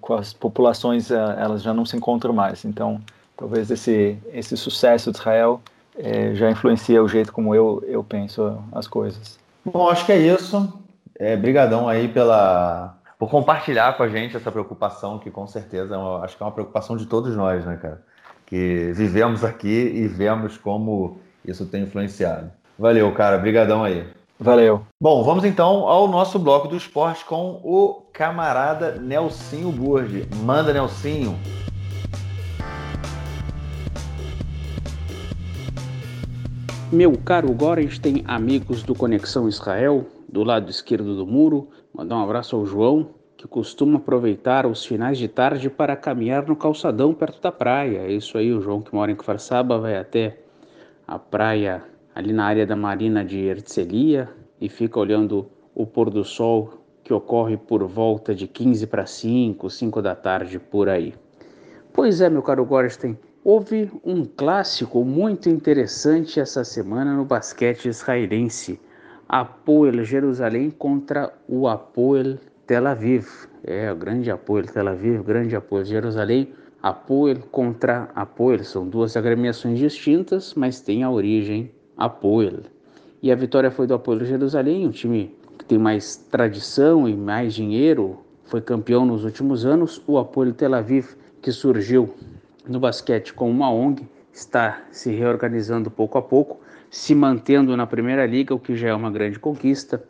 com 0.00 0.14
as 0.14 0.32
populações 0.32 1.10
elas 1.10 1.62
já 1.62 1.74
não 1.74 1.84
se 1.84 1.94
encontram 1.94 2.32
mais. 2.32 2.64
Então 2.64 3.00
talvez 3.36 3.70
esse 3.70 4.16
esse 4.32 4.56
sucesso 4.56 5.12
de 5.12 5.18
Israel 5.18 5.60
é, 5.98 6.34
já 6.34 6.50
influencia 6.50 7.02
o 7.02 7.08
jeito 7.08 7.32
como 7.32 7.54
eu 7.54 7.84
eu 7.86 8.02
penso 8.02 8.58
as 8.72 8.86
coisas. 8.86 9.38
Bom 9.64 9.88
acho 9.88 10.06
que 10.06 10.12
é 10.12 10.18
isso 10.18 10.83
é 11.18 11.36
brigadão 11.36 11.88
aí 11.88 12.08
pela 12.08 12.96
por 13.18 13.30
compartilhar 13.30 13.96
com 13.96 14.02
a 14.02 14.08
gente 14.08 14.36
essa 14.36 14.50
preocupação 14.50 15.18
que 15.18 15.30
com 15.30 15.46
certeza 15.46 15.94
é 15.94 16.24
acho 16.24 16.36
que 16.36 16.42
é 16.42 16.46
uma 16.46 16.52
preocupação 16.52 16.96
de 16.96 17.06
todos 17.06 17.34
nós 17.36 17.64
né 17.64 17.76
cara 17.76 18.02
que 18.46 18.92
vivemos 18.94 19.44
aqui 19.44 19.92
e 19.94 20.06
vemos 20.06 20.58
como 20.58 21.18
isso 21.44 21.66
tem 21.66 21.82
influenciado 21.82 22.50
valeu 22.78 23.12
cara 23.12 23.38
brigadão 23.38 23.84
aí 23.84 24.06
Valeu. 24.38 24.82
Bom, 25.00 25.22
vamos 25.22 25.44
então 25.44 25.88
ao 25.88 26.08
nosso 26.08 26.40
bloco 26.40 26.66
do 26.66 26.76
esporte 26.76 27.24
com 27.24 27.60
o 27.62 28.02
camarada 28.12 28.96
Nelsinho 28.96 29.70
Burge. 29.70 30.28
Manda, 30.42 30.72
Nelsinho. 30.72 31.38
Meu 36.92 37.16
caro 37.16 37.52
Gorenstein, 37.52 38.24
amigos 38.26 38.82
do 38.82 38.94
Conexão 38.94 39.48
Israel, 39.48 40.06
do 40.34 40.42
lado 40.42 40.68
esquerdo 40.68 41.14
do 41.14 41.24
muro, 41.24 41.68
mandar 41.92 42.16
um 42.16 42.24
abraço 42.24 42.56
ao 42.56 42.66
João, 42.66 43.10
que 43.36 43.46
costuma 43.46 43.98
aproveitar 43.98 44.66
os 44.66 44.84
finais 44.84 45.16
de 45.16 45.28
tarde 45.28 45.70
para 45.70 45.94
caminhar 45.94 46.44
no 46.44 46.56
calçadão 46.56 47.14
perto 47.14 47.40
da 47.40 47.52
praia. 47.52 47.98
É 47.98 48.10
isso 48.10 48.36
aí, 48.36 48.52
o 48.52 48.60
João 48.60 48.82
que 48.82 48.92
mora 48.92 49.12
em 49.12 49.14
Kfarsaba 49.14 49.78
vai 49.78 49.96
até 49.96 50.40
a 51.06 51.20
praia 51.20 51.84
ali 52.12 52.32
na 52.32 52.46
área 52.46 52.66
da 52.66 52.74
Marina 52.74 53.24
de 53.24 53.46
Herzliya 53.46 54.28
e 54.60 54.68
fica 54.68 54.98
olhando 54.98 55.48
o 55.72 55.86
pôr 55.86 56.10
do 56.10 56.24
sol 56.24 56.84
que 57.04 57.14
ocorre 57.14 57.56
por 57.56 57.84
volta 57.84 58.34
de 58.34 58.48
15 58.48 58.88
para 58.88 59.06
5, 59.06 59.70
5 59.70 60.02
da 60.02 60.16
tarde 60.16 60.58
por 60.58 60.88
aí. 60.88 61.14
Pois 61.92 62.20
é, 62.20 62.28
meu 62.28 62.42
caro 62.42 62.64
Gorstein, 62.64 63.16
houve 63.44 63.88
um 64.04 64.24
clássico 64.24 65.04
muito 65.04 65.48
interessante 65.48 66.40
essa 66.40 66.64
semana 66.64 67.14
no 67.14 67.24
basquete 67.24 67.86
israelense. 67.86 68.80
Apoel 69.34 70.04
Jerusalém 70.04 70.70
contra 70.70 71.32
o 71.48 71.66
Apoel 71.66 72.38
Tel 72.68 72.86
Aviv. 72.86 73.26
É, 73.64 73.90
o 73.90 73.96
grande 73.96 74.30
Apoel 74.30 74.64
Tel 74.66 74.86
Aviv, 74.86 75.24
grande 75.24 75.56
Apoel 75.56 75.84
Jerusalém. 75.84 76.50
Apoel 76.80 77.38
contra 77.50 78.08
Apoel, 78.14 78.62
são 78.62 78.86
duas 78.86 79.16
agremiações 79.16 79.80
distintas, 79.80 80.54
mas 80.54 80.80
têm 80.80 81.02
a 81.02 81.10
origem 81.10 81.72
Apoel. 81.96 82.60
E 83.20 83.32
a 83.32 83.34
vitória 83.34 83.72
foi 83.72 83.88
do 83.88 83.94
Apoio 83.94 84.24
Jerusalém, 84.24 84.86
um 84.86 84.92
time 84.92 85.34
que 85.58 85.64
tem 85.64 85.78
mais 85.78 86.14
tradição 86.14 87.08
e 87.08 87.16
mais 87.16 87.54
dinheiro, 87.54 88.20
foi 88.44 88.60
campeão 88.60 89.04
nos 89.04 89.24
últimos 89.24 89.66
anos. 89.66 90.00
O 90.06 90.16
Apoio 90.16 90.52
Tel 90.52 90.74
Aviv, 90.74 91.16
que 91.42 91.50
surgiu 91.50 92.14
no 92.68 92.78
basquete 92.78 93.34
como 93.34 93.50
uma 93.50 93.68
ONG, 93.68 94.06
está 94.32 94.84
se 94.92 95.10
reorganizando 95.10 95.90
pouco 95.90 96.18
a 96.18 96.22
pouco, 96.22 96.60
se 96.94 97.12
mantendo 97.12 97.76
na 97.76 97.88
Primeira 97.88 98.24
Liga, 98.24 98.54
o 98.54 98.58
que 98.58 98.76
já 98.76 98.90
é 98.90 98.94
uma 98.94 99.10
grande 99.10 99.36
conquista. 99.36 100.00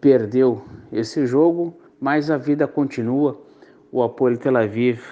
Perdeu 0.00 0.64
esse 0.90 1.26
jogo, 1.26 1.76
mas 2.00 2.30
a 2.30 2.38
vida 2.38 2.66
continua. 2.66 3.38
O 3.92 4.02
Apoio 4.02 4.38
Tel 4.38 4.56
Aviv, 4.56 5.02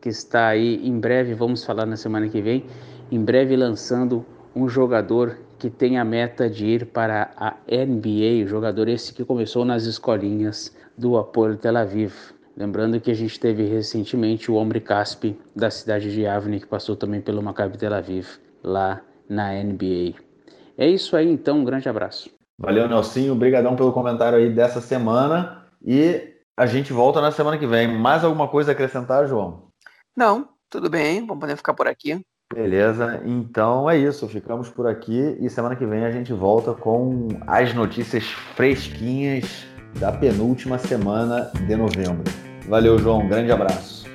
que 0.00 0.08
está 0.08 0.46
aí 0.46 0.80
em 0.86 1.00
breve, 1.00 1.34
vamos 1.34 1.64
falar 1.64 1.84
na 1.84 1.96
semana 1.96 2.28
que 2.28 2.40
vem, 2.40 2.64
em 3.10 3.20
breve 3.20 3.56
lançando 3.56 4.24
um 4.54 4.68
jogador 4.68 5.36
que 5.58 5.68
tem 5.68 5.98
a 5.98 6.04
meta 6.04 6.48
de 6.48 6.64
ir 6.64 6.86
para 6.86 7.32
a 7.36 7.56
NBA, 7.68 8.46
jogador 8.46 8.88
esse 8.88 9.12
que 9.12 9.24
começou 9.24 9.64
nas 9.64 9.82
escolinhas 9.82 10.72
do 10.96 11.18
Apoio 11.18 11.56
Tel 11.56 11.76
Aviv. 11.76 12.14
Lembrando 12.56 13.00
que 13.00 13.10
a 13.10 13.14
gente 13.14 13.40
teve 13.40 13.64
recentemente 13.64 14.48
o 14.48 14.54
Omri 14.54 14.80
Caspi 14.80 15.36
da 15.56 15.70
cidade 15.70 16.12
de 16.12 16.24
Avni, 16.24 16.60
que 16.60 16.68
passou 16.68 16.94
também 16.94 17.20
pelo 17.20 17.42
Maccabi 17.42 17.76
Tel 17.76 17.94
Aviv, 17.94 18.28
lá 18.62 19.02
na 19.28 19.52
NBA. 19.60 20.27
É 20.78 20.86
isso 20.86 21.16
aí 21.16 21.28
então, 21.28 21.58
um 21.58 21.64
grande 21.64 21.88
abraço. 21.88 22.30
Valeu, 22.56 22.88
Nelsinho, 22.88 23.32
obrigadão 23.32 23.74
pelo 23.74 23.92
comentário 23.92 24.38
aí 24.38 24.48
dessa 24.48 24.80
semana 24.80 25.64
e 25.84 26.34
a 26.56 26.66
gente 26.66 26.92
volta 26.92 27.20
na 27.20 27.32
semana 27.32 27.58
que 27.58 27.66
vem. 27.66 27.88
Mais 27.88 28.24
alguma 28.24 28.48
coisa 28.48 28.70
a 28.70 28.74
acrescentar, 28.74 29.26
João? 29.26 29.68
Não, 30.16 30.48
tudo 30.70 30.88
bem, 30.88 31.26
vamos 31.26 31.40
poder 31.40 31.56
ficar 31.56 31.74
por 31.74 31.88
aqui. 31.88 32.20
Beleza, 32.52 33.20
então 33.26 33.88
é 33.90 33.98
isso. 33.98 34.26
Ficamos 34.28 34.68
por 34.68 34.86
aqui 34.86 35.36
e 35.40 35.50
semana 35.50 35.76
que 35.76 35.84
vem 35.84 36.04
a 36.04 36.10
gente 36.10 36.32
volta 36.32 36.72
com 36.72 37.28
as 37.46 37.74
notícias 37.74 38.24
fresquinhas 38.56 39.66
da 39.98 40.12
penúltima 40.12 40.78
semana 40.78 41.50
de 41.66 41.76
novembro. 41.76 42.24
Valeu, 42.66 42.98
João. 42.98 43.28
grande 43.28 43.52
abraço. 43.52 44.06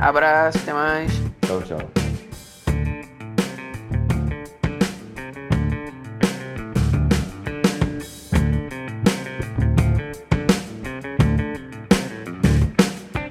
Abraço, 0.00 0.58
até 0.58 0.72
mais. 0.72 1.12
Tchau, 1.46 1.62
tchau. 1.62 2.01